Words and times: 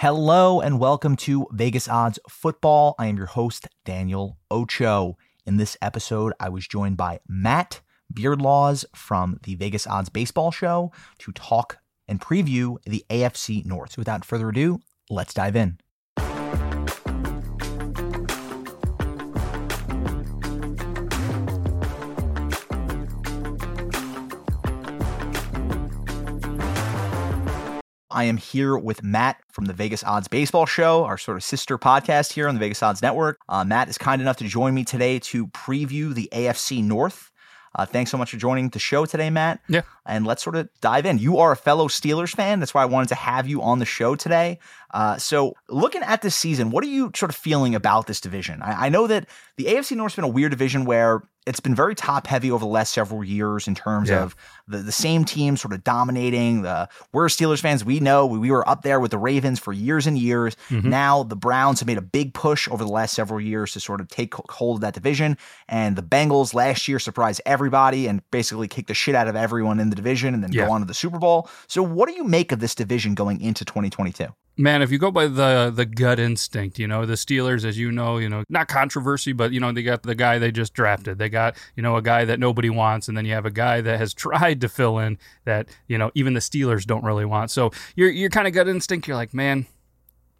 Hello 0.00 0.62
and 0.62 0.80
welcome 0.80 1.14
to 1.14 1.46
Vegas 1.52 1.86
Odds 1.86 2.18
Football. 2.26 2.94
I 2.98 3.08
am 3.08 3.18
your 3.18 3.26
host, 3.26 3.68
Daniel 3.84 4.38
Ocho. 4.50 5.18
In 5.44 5.58
this 5.58 5.76
episode, 5.82 6.32
I 6.40 6.48
was 6.48 6.66
joined 6.66 6.96
by 6.96 7.20
Matt 7.28 7.82
Beard 8.10 8.40
Laws 8.40 8.86
from 8.94 9.38
the 9.42 9.56
Vegas 9.56 9.86
Odds 9.86 10.08
Baseball 10.08 10.52
Show 10.52 10.90
to 11.18 11.32
talk 11.32 11.80
and 12.08 12.18
preview 12.18 12.78
the 12.84 13.04
AFC 13.10 13.66
North. 13.66 13.92
So 13.92 13.96
without 13.98 14.24
further 14.24 14.48
ado, 14.48 14.78
let's 15.10 15.34
dive 15.34 15.54
in. 15.54 15.76
I 28.20 28.24
am 28.24 28.36
here 28.36 28.76
with 28.76 29.02
Matt 29.02 29.40
from 29.48 29.64
the 29.64 29.72
Vegas 29.72 30.04
Odds 30.04 30.28
Baseball 30.28 30.66
Show, 30.66 31.06
our 31.06 31.16
sort 31.16 31.38
of 31.38 31.42
sister 31.42 31.78
podcast 31.78 32.34
here 32.34 32.48
on 32.48 32.54
the 32.54 32.58
Vegas 32.58 32.82
Odds 32.82 33.00
Network. 33.00 33.40
Uh, 33.48 33.64
Matt 33.64 33.88
is 33.88 33.96
kind 33.96 34.20
enough 34.20 34.36
to 34.36 34.44
join 34.44 34.74
me 34.74 34.84
today 34.84 35.18
to 35.20 35.46
preview 35.46 36.12
the 36.12 36.28
AFC 36.30 36.84
North. 36.84 37.30
Uh, 37.74 37.86
thanks 37.86 38.10
so 38.10 38.18
much 38.18 38.30
for 38.30 38.36
joining 38.36 38.68
the 38.68 38.78
show 38.78 39.06
today, 39.06 39.30
Matt. 39.30 39.60
Yeah. 39.70 39.82
And 40.04 40.26
let's 40.26 40.42
sort 40.42 40.56
of 40.56 40.68
dive 40.82 41.06
in. 41.06 41.16
You 41.16 41.38
are 41.38 41.52
a 41.52 41.56
fellow 41.56 41.88
Steelers 41.88 42.36
fan. 42.36 42.60
That's 42.60 42.74
why 42.74 42.82
I 42.82 42.86
wanted 42.86 43.08
to 43.08 43.14
have 43.14 43.48
you 43.48 43.62
on 43.62 43.78
the 43.78 43.86
show 43.86 44.14
today. 44.16 44.58
Uh, 44.92 45.16
so, 45.16 45.54
looking 45.70 46.02
at 46.02 46.20
this 46.20 46.34
season, 46.34 46.68
what 46.68 46.84
are 46.84 46.88
you 46.88 47.10
sort 47.16 47.30
of 47.30 47.36
feeling 47.36 47.74
about 47.74 48.06
this 48.06 48.20
division? 48.20 48.60
I, 48.60 48.86
I 48.86 48.88
know 48.90 49.06
that 49.06 49.30
the 49.56 49.64
AFC 49.64 49.96
North's 49.96 50.16
been 50.16 50.24
a 50.24 50.28
weird 50.28 50.50
division 50.50 50.84
where 50.84 51.22
it's 51.50 51.60
been 51.60 51.74
very 51.74 51.94
top 51.94 52.26
heavy 52.26 52.50
over 52.50 52.64
the 52.64 52.70
last 52.70 52.92
several 52.94 53.22
years 53.22 53.68
in 53.68 53.74
terms 53.74 54.08
Yeah. 54.08 54.22
of 54.22 54.36
the, 54.68 54.78
the 54.78 54.92
same 54.92 55.24
team 55.24 55.56
sort 55.56 55.74
of 55.74 55.84
dominating. 55.84 56.62
The 56.62 56.88
we're 57.12 57.26
Steelers 57.26 57.60
fans. 57.60 57.84
We 57.84 58.00
know 58.00 58.24
we, 58.24 58.38
we 58.38 58.50
were 58.50 58.66
up 58.68 58.82
there 58.82 59.00
with 59.00 59.10
the 59.10 59.18
Ravens 59.18 59.58
for 59.58 59.72
years 59.72 60.06
and 60.06 60.16
years. 60.16 60.56
Mm-hmm. 60.70 60.88
Now 60.88 61.24
the 61.24 61.36
Browns 61.36 61.80
have 61.80 61.86
made 61.86 61.98
a 61.98 62.02
big 62.02 62.32
push 62.32 62.68
over 62.68 62.82
the 62.84 62.90
last 62.90 63.14
several 63.14 63.40
years 63.40 63.72
to 63.72 63.80
sort 63.80 64.00
of 64.00 64.08
take 64.08 64.32
hold 64.48 64.78
of 64.78 64.80
that 64.82 64.94
division. 64.94 65.36
And 65.68 65.96
the 65.96 66.02
Bengals 66.02 66.54
last 66.54 66.88
year 66.88 66.98
surprised 66.98 67.42
everybody 67.44 68.06
and 68.06 68.22
basically 68.30 68.68
kicked 68.68 68.88
the 68.88 68.94
shit 68.94 69.14
out 69.14 69.28
of 69.28 69.36
everyone 69.36 69.80
in 69.80 69.90
the 69.90 69.96
division 69.96 70.32
and 70.32 70.42
then 70.42 70.52
Yeah. 70.52 70.66
go 70.66 70.72
on 70.72 70.80
to 70.80 70.86
the 70.86 70.94
Super 70.94 71.18
Bowl. 71.18 71.48
So 71.66 71.82
what 71.82 72.08
do 72.08 72.14
you 72.14 72.24
make 72.24 72.52
of 72.52 72.60
this 72.60 72.74
division 72.74 73.14
going 73.14 73.40
into 73.40 73.64
2022? 73.64 74.26
Man, 74.60 74.82
if 74.82 74.92
you 74.92 74.98
go 74.98 75.10
by 75.10 75.26
the 75.26 75.72
the 75.74 75.86
gut 75.86 76.20
instinct, 76.20 76.78
you 76.78 76.86
know, 76.86 77.06
the 77.06 77.14
Steelers, 77.14 77.64
as 77.64 77.78
you 77.78 77.90
know, 77.90 78.18
you 78.18 78.28
know, 78.28 78.44
not 78.50 78.68
controversy, 78.68 79.32
but 79.32 79.52
you 79.52 79.58
know, 79.58 79.72
they 79.72 79.82
got 79.82 80.02
the 80.02 80.14
guy 80.14 80.38
they 80.38 80.52
just 80.52 80.74
drafted. 80.74 81.16
They 81.16 81.30
got, 81.30 81.56
you 81.76 81.82
know, 81.82 81.96
a 81.96 82.02
guy 82.02 82.26
that 82.26 82.38
nobody 82.38 82.68
wants, 82.68 83.08
and 83.08 83.16
then 83.16 83.24
you 83.24 83.32
have 83.32 83.46
a 83.46 83.50
guy 83.50 83.80
that 83.80 83.98
has 83.98 84.12
tried 84.26 84.60
to 84.60 84.68
fill 84.68 84.98
in 84.98 85.16
that, 85.46 85.70
you 85.88 85.96
know, 85.96 86.10
even 86.14 86.34
the 86.34 86.40
Steelers 86.40 86.84
don't 86.84 87.02
really 87.02 87.24
want. 87.24 87.50
So 87.50 87.70
you're 87.96 88.10
you're 88.10 88.28
kind 88.28 88.46
of 88.46 88.52
gut 88.52 88.68
instinct, 88.68 89.08
you're 89.08 89.16
like, 89.16 89.32
man, 89.32 89.64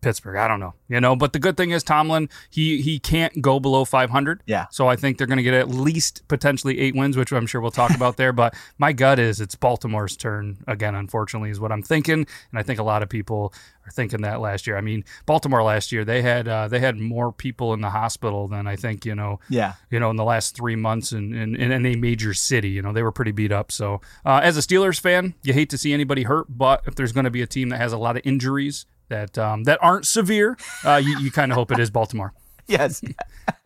Pittsburgh, 0.00 0.36
I 0.36 0.48
don't 0.48 0.60
know. 0.60 0.74
You 0.88 1.00
know, 1.00 1.14
but 1.14 1.32
the 1.32 1.38
good 1.38 1.56
thing 1.56 1.70
is 1.70 1.82
Tomlin, 1.82 2.28
he 2.50 2.80
he 2.80 2.98
can't 2.98 3.40
go 3.42 3.60
below 3.60 3.84
500. 3.84 4.42
Yeah. 4.46 4.66
So 4.70 4.88
I 4.88 4.96
think 4.96 5.18
they're 5.18 5.26
going 5.26 5.36
to 5.36 5.42
get 5.42 5.54
at 5.54 5.68
least 5.68 6.26
potentially 6.28 6.78
8 6.80 6.96
wins, 6.96 7.16
which 7.16 7.32
I'm 7.32 7.46
sure 7.46 7.60
we'll 7.60 7.70
talk 7.70 7.94
about 7.94 8.16
there, 8.16 8.32
but 8.42 8.54
my 8.78 8.92
gut 8.92 9.18
is 9.18 9.40
it's 9.40 9.54
Baltimore's 9.54 10.16
turn 10.16 10.58
again 10.66 10.94
unfortunately 10.94 11.50
is 11.50 11.60
what 11.60 11.70
I'm 11.72 11.82
thinking, 11.82 12.26
and 12.50 12.58
I 12.58 12.62
think 12.62 12.78
a 12.78 12.82
lot 12.82 13.02
of 13.02 13.08
people 13.08 13.52
are 13.86 13.90
thinking 13.90 14.22
that 14.22 14.40
last 14.40 14.66
year. 14.66 14.76
I 14.76 14.80
mean, 14.80 15.04
Baltimore 15.26 15.62
last 15.62 15.92
year, 15.92 16.04
they 16.04 16.22
had 16.22 16.48
uh, 16.48 16.68
they 16.68 16.80
had 16.80 16.98
more 16.98 17.32
people 17.32 17.72
in 17.74 17.80
the 17.80 17.90
hospital 17.90 18.48
than 18.48 18.66
I 18.66 18.76
think, 18.76 19.04
you 19.06 19.14
know, 19.14 19.40
Yeah. 19.48 19.74
you 19.90 20.00
know, 20.00 20.10
in 20.10 20.16
the 20.16 20.24
last 20.24 20.56
three 20.56 20.76
months 20.76 21.12
in, 21.12 21.32
in, 21.34 21.54
in 21.56 21.72
any 21.72 21.96
major 21.96 22.34
city. 22.34 22.70
You 22.70 22.82
know, 22.82 22.92
they 22.92 23.02
were 23.02 23.12
pretty 23.12 23.32
beat 23.32 23.52
up. 23.52 23.70
So, 23.72 24.00
uh, 24.24 24.40
as 24.42 24.56
a 24.56 24.60
Steelers 24.60 24.98
fan, 25.00 25.34
you 25.42 25.52
hate 25.52 25.70
to 25.70 25.78
see 25.78 25.92
anybody 25.92 26.24
hurt, 26.24 26.46
but 26.48 26.82
if 26.86 26.94
there's 26.94 27.12
going 27.12 27.24
to 27.24 27.30
be 27.30 27.42
a 27.42 27.46
team 27.46 27.68
that 27.70 27.78
has 27.78 27.92
a 27.92 27.98
lot 27.98 28.16
of 28.16 28.22
injuries 28.24 28.86
that 29.10 29.36
um, 29.36 29.64
that 29.64 29.78
aren't 29.82 30.06
severe, 30.06 30.56
uh, 30.84 30.96
you, 30.96 31.18
you 31.18 31.30
kind 31.30 31.52
of 31.52 31.56
hope 31.56 31.70
it 31.70 31.78
is 31.78 31.90
Baltimore. 31.90 32.32
Yes. 32.66 33.02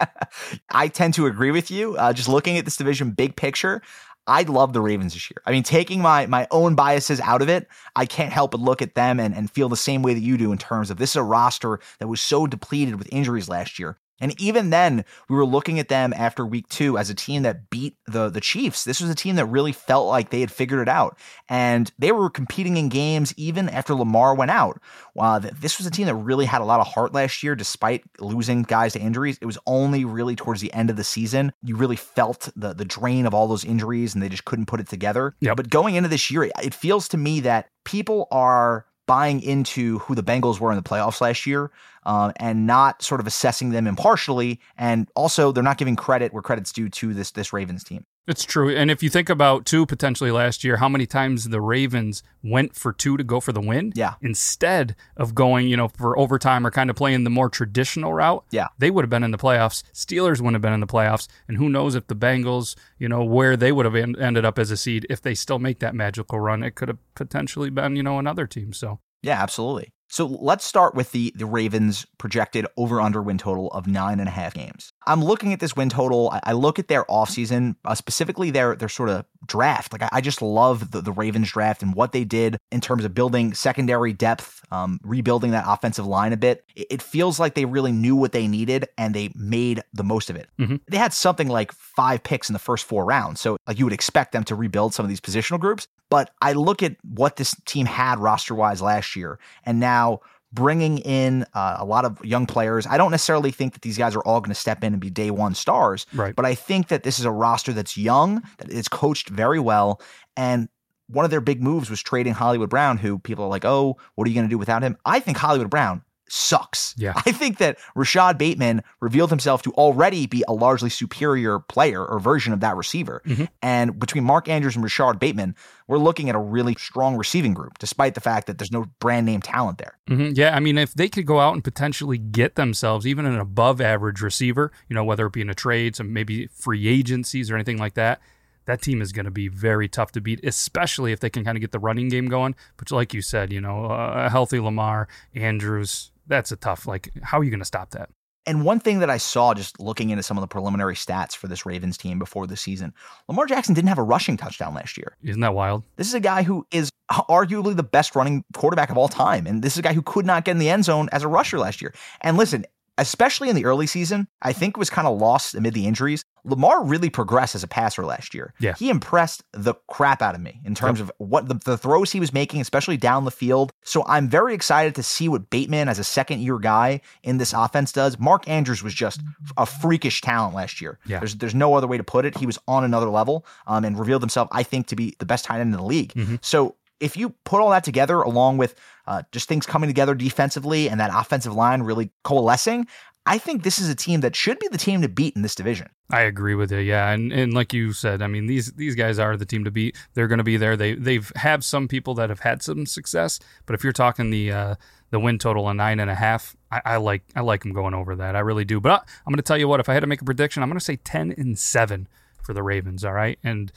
I 0.71 0.89
tend 0.89 1.13
to 1.15 1.27
agree 1.27 1.51
with 1.51 1.71
you. 1.71 1.95
Uh, 1.97 2.15
just 2.15 2.27
looking 2.27 2.57
at 2.57 2.65
this 2.65 2.79
division 2.79 3.11
big 3.11 3.37
picture, 3.37 3.83
I 4.27 4.45
love 4.45 4.73
the 4.73 4.81
Ravens 4.81 5.13
this 5.13 5.31
year. 5.31 5.43
I 5.45 5.51
mean, 5.51 5.63
taking 5.63 6.01
my 6.01 6.25
my 6.25 6.47
own 6.51 6.75
biases 6.75 7.21
out 7.21 7.43
of 7.43 7.51
it, 7.51 7.69
I 7.95 8.07
can't 8.07 8.33
help 8.33 8.53
but 8.53 8.61
look 8.61 8.81
at 8.81 8.95
them 8.95 9.21
and, 9.21 9.35
and 9.35 9.51
feel 9.51 9.69
the 9.69 9.77
same 9.77 10.03
way 10.03 10.15
that 10.15 10.21
you 10.21 10.39
do 10.39 10.53
in 10.53 10.59
terms 10.59 10.91
of 10.91 10.97
this 10.97 11.11
is 11.11 11.17
a 11.17 11.23
roster 11.23 11.81
that 11.99 12.09
was 12.09 12.23
so 12.23 12.47
depleted 12.47 12.97
with 12.97 13.13
injuries 13.13 13.47
last 13.47 13.79
year. 13.79 13.99
And 14.21 14.39
even 14.41 14.71
then, 14.71 15.05
we 15.29 15.37
were 15.37 15.45
looking 15.45 15.79
at 15.79 15.89
them 15.89 16.13
after 16.17 16.47
week 16.47 16.69
two 16.69 16.97
as 16.97 17.11
a 17.11 17.15
team 17.15 17.43
that 17.43 17.69
beat 17.69 17.97
the 18.07 18.29
the 18.29 18.41
Chiefs. 18.41 18.85
This 18.85 19.01
was 19.01 19.11
a 19.11 19.15
team 19.15 19.37
that 19.37 19.47
really 19.47 19.73
felt 19.73 20.09
like 20.09 20.31
they 20.31 20.41
had 20.41 20.53
figured 20.53 20.81
it 20.81 20.89
out, 20.89 21.19
and 21.49 21.91
they 21.99 22.13
were 22.13 22.31
competing 22.31 22.77
in 22.77 22.89
games 22.89 23.35
even 23.37 23.69
after 23.69 23.95
Lamar 23.95 24.35
went 24.35 24.51
out. 24.51 24.77
Uh, 24.77 24.81
wow, 25.15 25.39
this 25.39 25.79
was 25.79 25.87
a 25.87 25.91
team 25.91 26.07
that 26.07 26.15
really 26.15 26.45
had 26.45 26.61
a 26.61 26.65
lot 26.65 26.81
of 26.81 26.87
heart 26.87 27.13
last 27.13 27.43
year, 27.43 27.55
despite 27.55 28.05
losing 28.21 28.63
guys 28.63 28.93
to 28.93 29.01
injuries. 29.01 29.39
It 29.41 29.47
was 29.47 29.59
only 29.67 30.05
really 30.05 30.37
towards 30.37 30.61
the 30.61 30.73
end 30.73 30.91
of 30.91 30.97
the 30.97 31.05
season 31.05 31.53
you 31.63 31.77
really 31.77 31.97
felt 31.97 32.49
the 32.55 32.75
the 32.75 32.85
drain 32.85 33.27
of 33.27 33.35
all 33.35 33.49
those 33.49 33.65
injuries, 33.65 34.15
and 34.15 34.23
they 34.23 34.29
just 34.29 34.45
couldn't 34.45 34.67
put 34.67 34.81
it 34.81 34.89
together. 34.89 35.35
Yep. 35.41 35.57
But 35.57 35.71
going 35.71 35.95
into 35.95 36.09
this 36.09 36.31
year, 36.31 36.51
it 36.63 36.75
feels 36.75 37.09
to 37.09 37.17
me 37.17 37.41
that 37.41 37.69
people 37.85 38.29
are 38.31 38.87
buying 39.07 39.43
into 39.43 39.99
who 40.01 40.15
the 40.15 40.23
Bengals 40.23 40.61
were 40.61 40.71
in 40.71 40.77
the 40.77 40.83
playoffs 40.83 41.21
last 41.21 41.47
year 41.47 41.71
um, 42.05 42.33
and 42.37 42.67
not 42.67 43.03
sort 43.03 43.21
of 43.21 43.27
assessing 43.27 43.71
them 43.71 43.87
impartially. 43.87 44.61
And 44.77 45.09
also, 45.15 45.53
they're 45.53 45.63
not 45.63 45.79
giving 45.79 45.97
credit 45.97 46.33
where 46.33 46.43
credit's 46.43 46.73
due 46.73 46.89
to 46.89 47.15
this 47.15 47.33
this 47.33 47.53
Ravens 47.53 47.85
team. 47.85 48.07
It's 48.27 48.45
true. 48.45 48.75
And 48.75 48.91
if 48.91 49.03
you 49.03 49.11
think 49.11 49.29
about 49.29 49.67
two 49.67 49.85
potentially 49.85 50.31
last 50.31 50.65
year, 50.65 50.79
how 50.79 50.89
many 50.89 51.07
times 51.07 51.49
the 51.49 51.61
Ravens 51.61 52.23
went 52.43 52.75
for 52.75 52.93
two 52.93 53.17
to 53.19 53.25
go 53.25 53.39
for 53.39 53.53
the 53.53 53.61
win? 53.61 53.93
Yeah. 53.95 54.15
Instead 54.23 54.97
of 55.17 55.35
going, 55.35 55.69
you 55.69 55.77
know, 55.77 55.89
for 55.89 56.19
overtime 56.19 56.67
or 56.67 56.71
kind 56.71 56.89
of 56.89 56.97
playing 56.97 57.25
the 57.25 57.31
more 57.31 57.51
traditional 57.51 58.15
route. 58.15 58.45
Yeah. 58.51 58.69
They 58.79 58.91
would 58.91 59.05
have 59.05 59.11
been 59.11 59.25
in 59.25 59.31
the 59.31 59.39
playoffs. 59.39 59.83
Steelers 59.93 60.39
wouldn't 60.39 60.55
have 60.55 60.63
been 60.63 60.73
in 60.73 60.81
the 60.81 60.87
playoffs. 60.87 61.29
And 61.49 61.59
who 61.59 61.69
knows 61.69 61.95
if 61.95 62.07
the 62.07 62.17
Bengals, 62.17 62.77
you 62.99 63.09
know, 63.09 63.23
where 63.23 63.57
they 63.57 63.73
would 63.73 63.85
have 63.85 63.97
en- 63.97 64.19
ended 64.19 64.45
up 64.45 64.59
as 64.59 64.71
a 64.71 64.77
seed 64.77 65.07
if 65.11 65.21
they 65.21 65.35
still 65.35 65.59
make 65.59 65.81
that 65.81 65.95
magical 65.95 66.41
run. 66.41 66.63
It 66.63 66.75
could 66.77 66.89
have 66.89 66.99
potentially 67.15 67.69
been, 67.69 67.95
you 67.97 68.03
know, 68.03 68.19
another 68.19 68.47
team. 68.47 68.73
So 68.73 69.01
Yeah, 69.23 69.43
absolutely. 69.43 69.93
So 70.09 70.27
let's 70.27 70.65
start 70.65 70.95
with 70.95 71.13
the 71.13 71.33
the 71.37 71.47
Ravens 71.47 72.07
projected 72.19 72.67
over 72.77 73.01
under 73.01 73.21
win 73.21 73.37
total 73.37 73.69
of 73.73 73.87
nine 73.87 74.21
and 74.21 74.29
a 74.29 74.33
half 74.33 74.55
games. 74.55 74.93
I'm 75.07 75.23
looking 75.23 75.53
at 75.53 75.61
this 75.61 75.77
win 75.77 75.89
total. 75.89 76.31
I, 76.31 76.41
I 76.45 76.53
look 76.53 76.79
at 76.79 76.89
their 76.89 77.05
offseason, 77.05 77.77
uh, 77.85 77.95
specifically 77.95 78.51
their 78.51 78.75
their 78.77 78.89
sort 78.89 79.09
of 79.11 79.25
draft. 79.47 79.93
Like 79.93 80.03
I, 80.03 80.09
I 80.13 80.21
just 80.21 80.41
love 80.43 80.91
the, 80.91 81.01
the 81.01 81.13
Ravens 81.13 81.51
draft 81.51 81.83
and 81.83 81.95
what 81.95 82.13
they 82.13 82.25
did 82.25 82.59
in 82.73 82.81
terms 82.81 83.05
of 83.05 83.15
building 83.15 83.55
secondary 83.55 84.13
depth, 84.13 84.65
um, 84.71 85.01
rebuilding 85.03 85.51
that 85.53 85.65
offensive 85.67 86.07
line 86.07 86.33
a 86.33 86.37
bit. 86.37 86.65
It, 86.75 86.87
it 86.91 87.03
feels 87.03 87.39
like 87.39 87.55
they 87.55 87.65
really 87.65 87.93
knew 87.93 88.17
what 88.17 88.33
they 88.33 88.49
needed 88.49 88.89
and 88.97 89.15
they 89.15 89.31
made 89.35 89.83
the 89.93 90.05
most 90.05 90.31
of 90.31 90.37
it. 90.37 90.49
Mhm. 90.59 90.81
They 90.89 90.99
had 90.99 91.13
something 91.13 91.49
like 91.49 91.73
five 91.73 92.23
picks 92.23 92.49
in 92.49 92.53
the 92.53 92.59
first 92.59 92.85
four 92.85 93.05
rounds, 93.05 93.41
so 93.41 93.57
like 93.67 93.79
you 93.79 93.85
would 93.85 93.93
expect 93.93 94.33
them 94.33 94.45
to 94.45 94.55
rebuild 94.55 94.95
some 94.95 95.05
of 95.05 95.09
these 95.11 95.21
positional 95.21 95.61
groups. 95.61 95.87
But 96.11 96.31
I 96.41 96.53
look 96.53 96.83
at 96.83 96.97
what 97.03 97.37
this 97.37 97.55
team 97.65 97.87
had 97.87 98.19
roster 98.19 98.55
wise 98.55 98.81
last 98.81 99.17
year, 99.17 99.39
and 99.65 99.81
now 99.81 100.21
bringing 100.55 100.99
in 100.99 101.45
uh, 101.55 101.77
a 101.81 101.85
lot 101.85 102.05
of 102.05 102.25
young 102.25 102.47
players. 102.47 102.87
I 102.87 102.97
don't 102.97 103.11
necessarily 103.11 103.51
think 103.51 103.73
that 103.73 103.83
these 103.83 103.99
guys 103.99 104.15
are 104.15 104.21
all 104.21 104.41
going 104.41 104.51
to 104.55 104.55
step 104.55 104.85
in 104.85 104.93
and 104.95 105.01
be 105.01 105.11
day 105.11 105.31
one 105.31 105.55
stars, 105.55 106.07
Right. 106.15 106.35
but 106.37 106.45
I 106.47 106.55
think 106.55 106.89
that 106.89 107.03
this 107.03 107.19
is 107.19 107.25
a 107.25 107.31
roster 107.31 107.73
that's 107.73 107.97
young, 107.99 108.43
that 108.59 108.71
is 108.71 108.87
coached 108.89 109.29
very 109.29 109.59
well, 109.61 110.01
and 110.37 110.69
one 111.09 111.25
of 111.27 111.31
their 111.31 111.41
big 111.43 111.63
moves 111.63 111.91
was 111.91 112.01
trading 112.03 112.33
Hollywood 112.33 112.71
Brown, 112.71 112.97
who 112.97 113.19
people 113.19 113.45
are 113.45 113.49
like, 113.51 113.65
oh, 113.67 113.97
what 114.15 114.27
are 114.27 114.31
you 114.31 114.35
going 114.35 114.47
to 114.47 114.51
do 114.51 114.57
without 114.57 114.83
him? 114.83 114.97
I 115.05 115.21
think 115.21 115.37
Hollywood 115.37 115.69
Brown 115.69 116.03
sucks. 116.29 116.95
Yeah. 116.97 117.13
I 117.27 117.33
think 117.33 117.59
that 117.59 117.79
Rashod 117.95 118.39
Bateman 118.39 118.83
revealed 119.01 119.31
himself 119.31 119.63
to 119.63 119.73
already 119.73 120.27
be 120.27 120.43
a 120.49 120.53
largely 120.53 120.91
superior 120.91 121.59
player 121.59 122.05
or 122.05 122.19
version 122.19 122.53
of 122.53 122.61
that 122.61 122.77
receiver. 122.77 123.23
Mhm. 123.27 123.49
And 123.63 123.99
between 124.01 124.25
Mark 124.25 124.49
Andrews 124.49 124.75
and 124.75 124.83
Rashod 124.83 125.19
Bateman, 125.19 125.55
we're 125.87 125.99
looking 125.99 126.29
at 126.31 126.35
a 126.35 126.39
really 126.39 126.75
strong 126.77 127.17
receiving 127.17 127.53
group, 127.55 127.79
despite 127.79 128.15
the 128.15 128.21
fact 128.21 128.47
that 128.47 128.59
there's 128.59 128.73
no 128.73 128.87
brand 129.01 129.27
name 129.27 129.43
talent 129.43 129.79
there. 129.79 129.99
hmm 130.09 130.31
Yeah, 130.35 130.57
I 130.57 130.61
mean, 130.61 130.79
if 130.79 130.95
they 130.95 131.09
could 131.09 131.27
go 131.27 131.41
out 131.41 131.55
and 131.55 131.63
potentially 131.63 132.19
get 132.19 132.55
themselves 132.55 133.07
even 133.07 133.27
an 133.27 133.39
above 133.39 133.81
average 133.81 134.21
receiver, 134.23 134.73
you 134.89 134.95
know, 134.95 135.05
whether 135.05 135.27
it 135.27 135.33
be 135.33 135.41
in 135.43 135.51
a 135.51 135.55
trade, 135.55 135.95
some 135.97 136.13
maybe 136.13 136.47
free 136.49 136.89
agencies 136.89 137.51
or 137.51 137.55
anything 137.55 137.77
like 137.79 137.95
that, 137.95 138.21
that 138.67 138.81
team 138.81 139.03
is 139.03 139.13
going 139.13 139.27
to 139.27 139.31
be 139.31 139.47
very 139.49 139.89
tough 139.89 140.11
to 140.13 140.23
beat, 140.23 140.41
especially 140.43 141.13
if 141.13 141.21
they 141.21 141.29
can 141.29 141.45
kind 141.45 141.55
of 141.55 141.61
get 141.61 141.71
the 141.73 141.79
running 141.79 142.09
game 142.09 142.29
going. 142.29 142.55
But 142.79 142.91
like 142.91 143.13
you 143.13 143.21
said, 143.21 143.53
you 143.53 143.61
know, 143.61 143.85
a 143.85 144.31
healthy 144.31 144.59
Lamar, 144.59 145.07
Andrews, 145.35 146.11
that's 146.27 146.53
a 146.53 146.57
tough. 146.57 146.87
Like, 146.87 147.11
how 147.23 147.39
are 147.39 147.45
you 147.45 147.51
going 147.51 147.61
to 147.61 147.65
stop 147.67 147.91
that? 147.91 148.11
And 148.47 148.65
one 148.65 148.79
thing 148.79 148.99
that 148.99 149.09
I 149.09 149.17
saw 149.17 149.55
just 149.55 149.81
looking 149.81 150.11
into 150.11 150.23
some 150.23 150.37
of 150.37 150.43
the 150.43 150.49
preliminary 150.49 150.95
stats 150.95 151.35
for 151.35 151.49
this 151.49 151.65
Ravens 151.65 151.97
team 151.97 152.19
before 152.19 152.47
the 152.47 152.57
season, 152.57 152.93
Lamar 153.27 153.47
Jackson 153.47 153.75
didn't 153.75 153.89
have 153.89 153.99
a 153.99 154.03
rushing 154.03 154.37
touchdown 154.37 154.75
last 154.75 154.99
year. 154.99 155.17
Isn't 155.23 155.41
that 155.41 155.55
wild? 155.55 155.83
This 155.97 156.09
is 156.09 156.15
a 156.15 156.21
guy 156.21 156.43
who 156.43 156.67
is 156.71 156.91
arguably 157.11 157.75
the 157.75 157.83
best 157.83 158.15
running 158.15 158.45
quarterback 158.53 158.91
of 158.91 158.99
all 158.99 159.09
time. 159.09 159.47
And 159.47 159.63
this 159.63 159.75
is 159.75 159.79
a 159.79 159.83
guy 159.83 159.95
who 159.95 160.03
could 160.03 160.27
not 160.27 160.45
get 160.45 160.53
in 160.53 160.59
the 160.59 160.69
end 160.69 160.85
zone 160.85 161.09
as 161.11 161.23
a 161.23 161.29
rusher 161.29 161.59
last 161.59 161.81
year. 161.81 161.95
And 162.21 162.37
listen, 162.37 162.67
especially 162.99 163.49
in 163.49 163.57
the 163.57 163.65
early 163.65 163.87
season, 163.87 164.29
I 164.43 164.53
think 164.53 164.77
was 164.77 164.91
kind 164.91 165.09
of 165.09 165.19
lost 165.19 165.55
amid 165.55 165.75
the 165.75 165.87
injuries. 165.87 166.25
Lamar 166.45 166.85
really 166.85 167.11
progressed 167.11 167.55
as 167.55 167.63
a 167.63 167.69
passer 167.69 168.05
last 168.05 168.35
year. 168.35 168.53
Yeah. 168.61 168.75
He 168.75 168.91
impressed 168.91 169.43
the 169.53 169.75
crap 169.89 170.21
out 170.21 170.35
of 170.35 170.41
me 170.41 170.61
in 170.65 170.75
terms 170.75 171.01
yep. 171.01 171.09
of 171.09 171.13
what 171.19 171.49
the, 171.49 171.55
the, 171.55 171.79
throws 171.79 172.13
he 172.13 172.21
was 172.21 172.33
making, 172.33 172.61
especially 172.61 172.97
down 172.97 173.25
the 173.25 173.31
field. 173.31 173.73
So 173.83 174.05
I'm 174.07 174.29
very 174.29 174.55
excited 174.55 174.95
to 174.97 175.03
see 175.03 175.29
what 175.29 175.49
Bateman, 175.49 175.89
as 175.89 175.99
a 175.99 176.05
second 176.05 176.41
year 176.41 176.59
guy 176.59 177.01
in 177.23 177.39
this 177.39 177.53
offense, 177.53 177.93
does. 177.93 178.19
Mark 178.19 178.47
Andrews 178.49 178.83
was 178.83 178.95
just 178.95 179.23
a 179.57 179.65
freakish 179.65 180.21
talent 180.21 180.55
last 180.55 180.81
year. 180.81 180.99
Yeah. 181.07 181.19
There's, 181.19 181.37
there's 181.37 181.55
no 181.55 181.75
other 181.75 181.87
way 181.87 181.97
to 181.97 182.05
put 182.05 182.27
it. 182.27 182.37
He 182.37 182.47
was 182.47 182.59
on 182.69 182.85
another 182.85 183.09
level 183.09 183.47
um, 183.67 183.85
and 183.85 183.99
revealed 183.99 184.23
himself, 184.23 184.49
I 184.53 184.63
think, 184.63 184.87
to 184.89 184.97
be 184.97 185.17
the 185.19 185.27
best 185.27 185.47
tight 185.47 185.61
end 185.61 185.73
in 185.73 185.81
the 185.81 185.83
league. 185.87 186.13
Mm-hmm. 186.13 186.37
So 186.43 186.77
if 187.01 187.17
you 187.17 187.31
put 187.45 187.61
all 187.61 187.71
that 187.71 187.85
together 187.85 188.21
along 188.21 188.59
with 188.59 188.75
uh, 189.07 189.23
just 189.33 189.49
things 189.49 189.67
coming 189.67 189.89
together 189.89 190.15
defensively 190.15 190.89
and 190.89 191.01
that 191.01 191.11
offensive 191.13 191.55
line 191.55 191.83
really 191.83 192.11
coalescing, 192.23 192.87
I 193.27 193.39
think 193.39 193.63
this 193.63 193.79
is 193.79 193.89
a 193.89 193.95
team 193.95 194.21
that 194.21 194.37
should 194.37 194.59
be 194.59 194.69
the 194.69 194.79
team 194.79 195.01
to 195.03 195.09
beat 195.09 195.35
in 195.35 195.43
this 195.43 195.55
division. 195.55 195.89
I 196.11 196.23
agree 196.23 196.55
with 196.55 196.71
you. 196.71 196.79
Yeah, 196.79 197.11
and 197.11 197.33
and 197.33 197.55
like 197.55 197.73
you 197.73 197.93
said, 197.93 198.21
I 198.21 198.27
mean 198.27 198.47
these 198.47 198.73
these 198.73 198.95
guys 198.95 199.19
are 199.19 199.37
the 199.37 199.47
team 199.47 199.65
to 199.65 199.71
beat. 199.71 199.97
They're 200.13 200.29
going 200.29 200.39
to 200.39 200.45
be 200.45 200.59
there. 200.59 200.77
They 200.77 200.95
they've 200.95 201.33
have 201.37 201.65
some 201.65 201.89
people 201.89 202.15
that 202.15 202.29
have 202.29 202.41
had 202.41 202.63
some 202.63 202.85
success, 202.85 203.41
but 203.65 203.75
if 203.75 203.83
you're 203.83 203.95
talking 203.95 204.29
the 204.29 204.53
uh, 204.53 204.75
the 205.11 205.19
win 205.19 205.39
total 205.39 205.69
of 205.69 205.77
nine 205.77 206.01
and 206.01 206.11
a 206.11 206.15
half, 206.15 206.55
I, 206.71 206.83
I 206.85 206.97
like 206.99 207.23
I 207.35 207.41
like 207.41 207.63
them 207.63 207.73
going 207.73 207.95
over 207.95 208.15
that. 208.17 208.37
I 208.37 208.41
really 208.41 208.67
do. 208.67 208.79
But 208.81 208.93
I, 208.93 208.95
I'm 208.97 209.33
going 209.33 209.37
to 209.37 209.43
tell 209.43 209.59
you 209.59 209.69
what. 209.69 209.81
If 209.81 209.89
I 209.89 209.95
had 209.95 210.01
to 210.01 210.07
make 210.07 210.21
a 210.21 210.25
prediction, 210.25 210.63
I'm 210.63 210.69
going 210.69 210.79
to 210.79 210.85
say 210.85 210.97
ten 210.97 211.33
and 211.37 211.59
seven 211.59 212.09
for 212.43 212.53
the 212.53 212.63
Ravens. 212.63 213.05
All 213.05 213.15
right, 213.15 213.39
and 213.43 213.73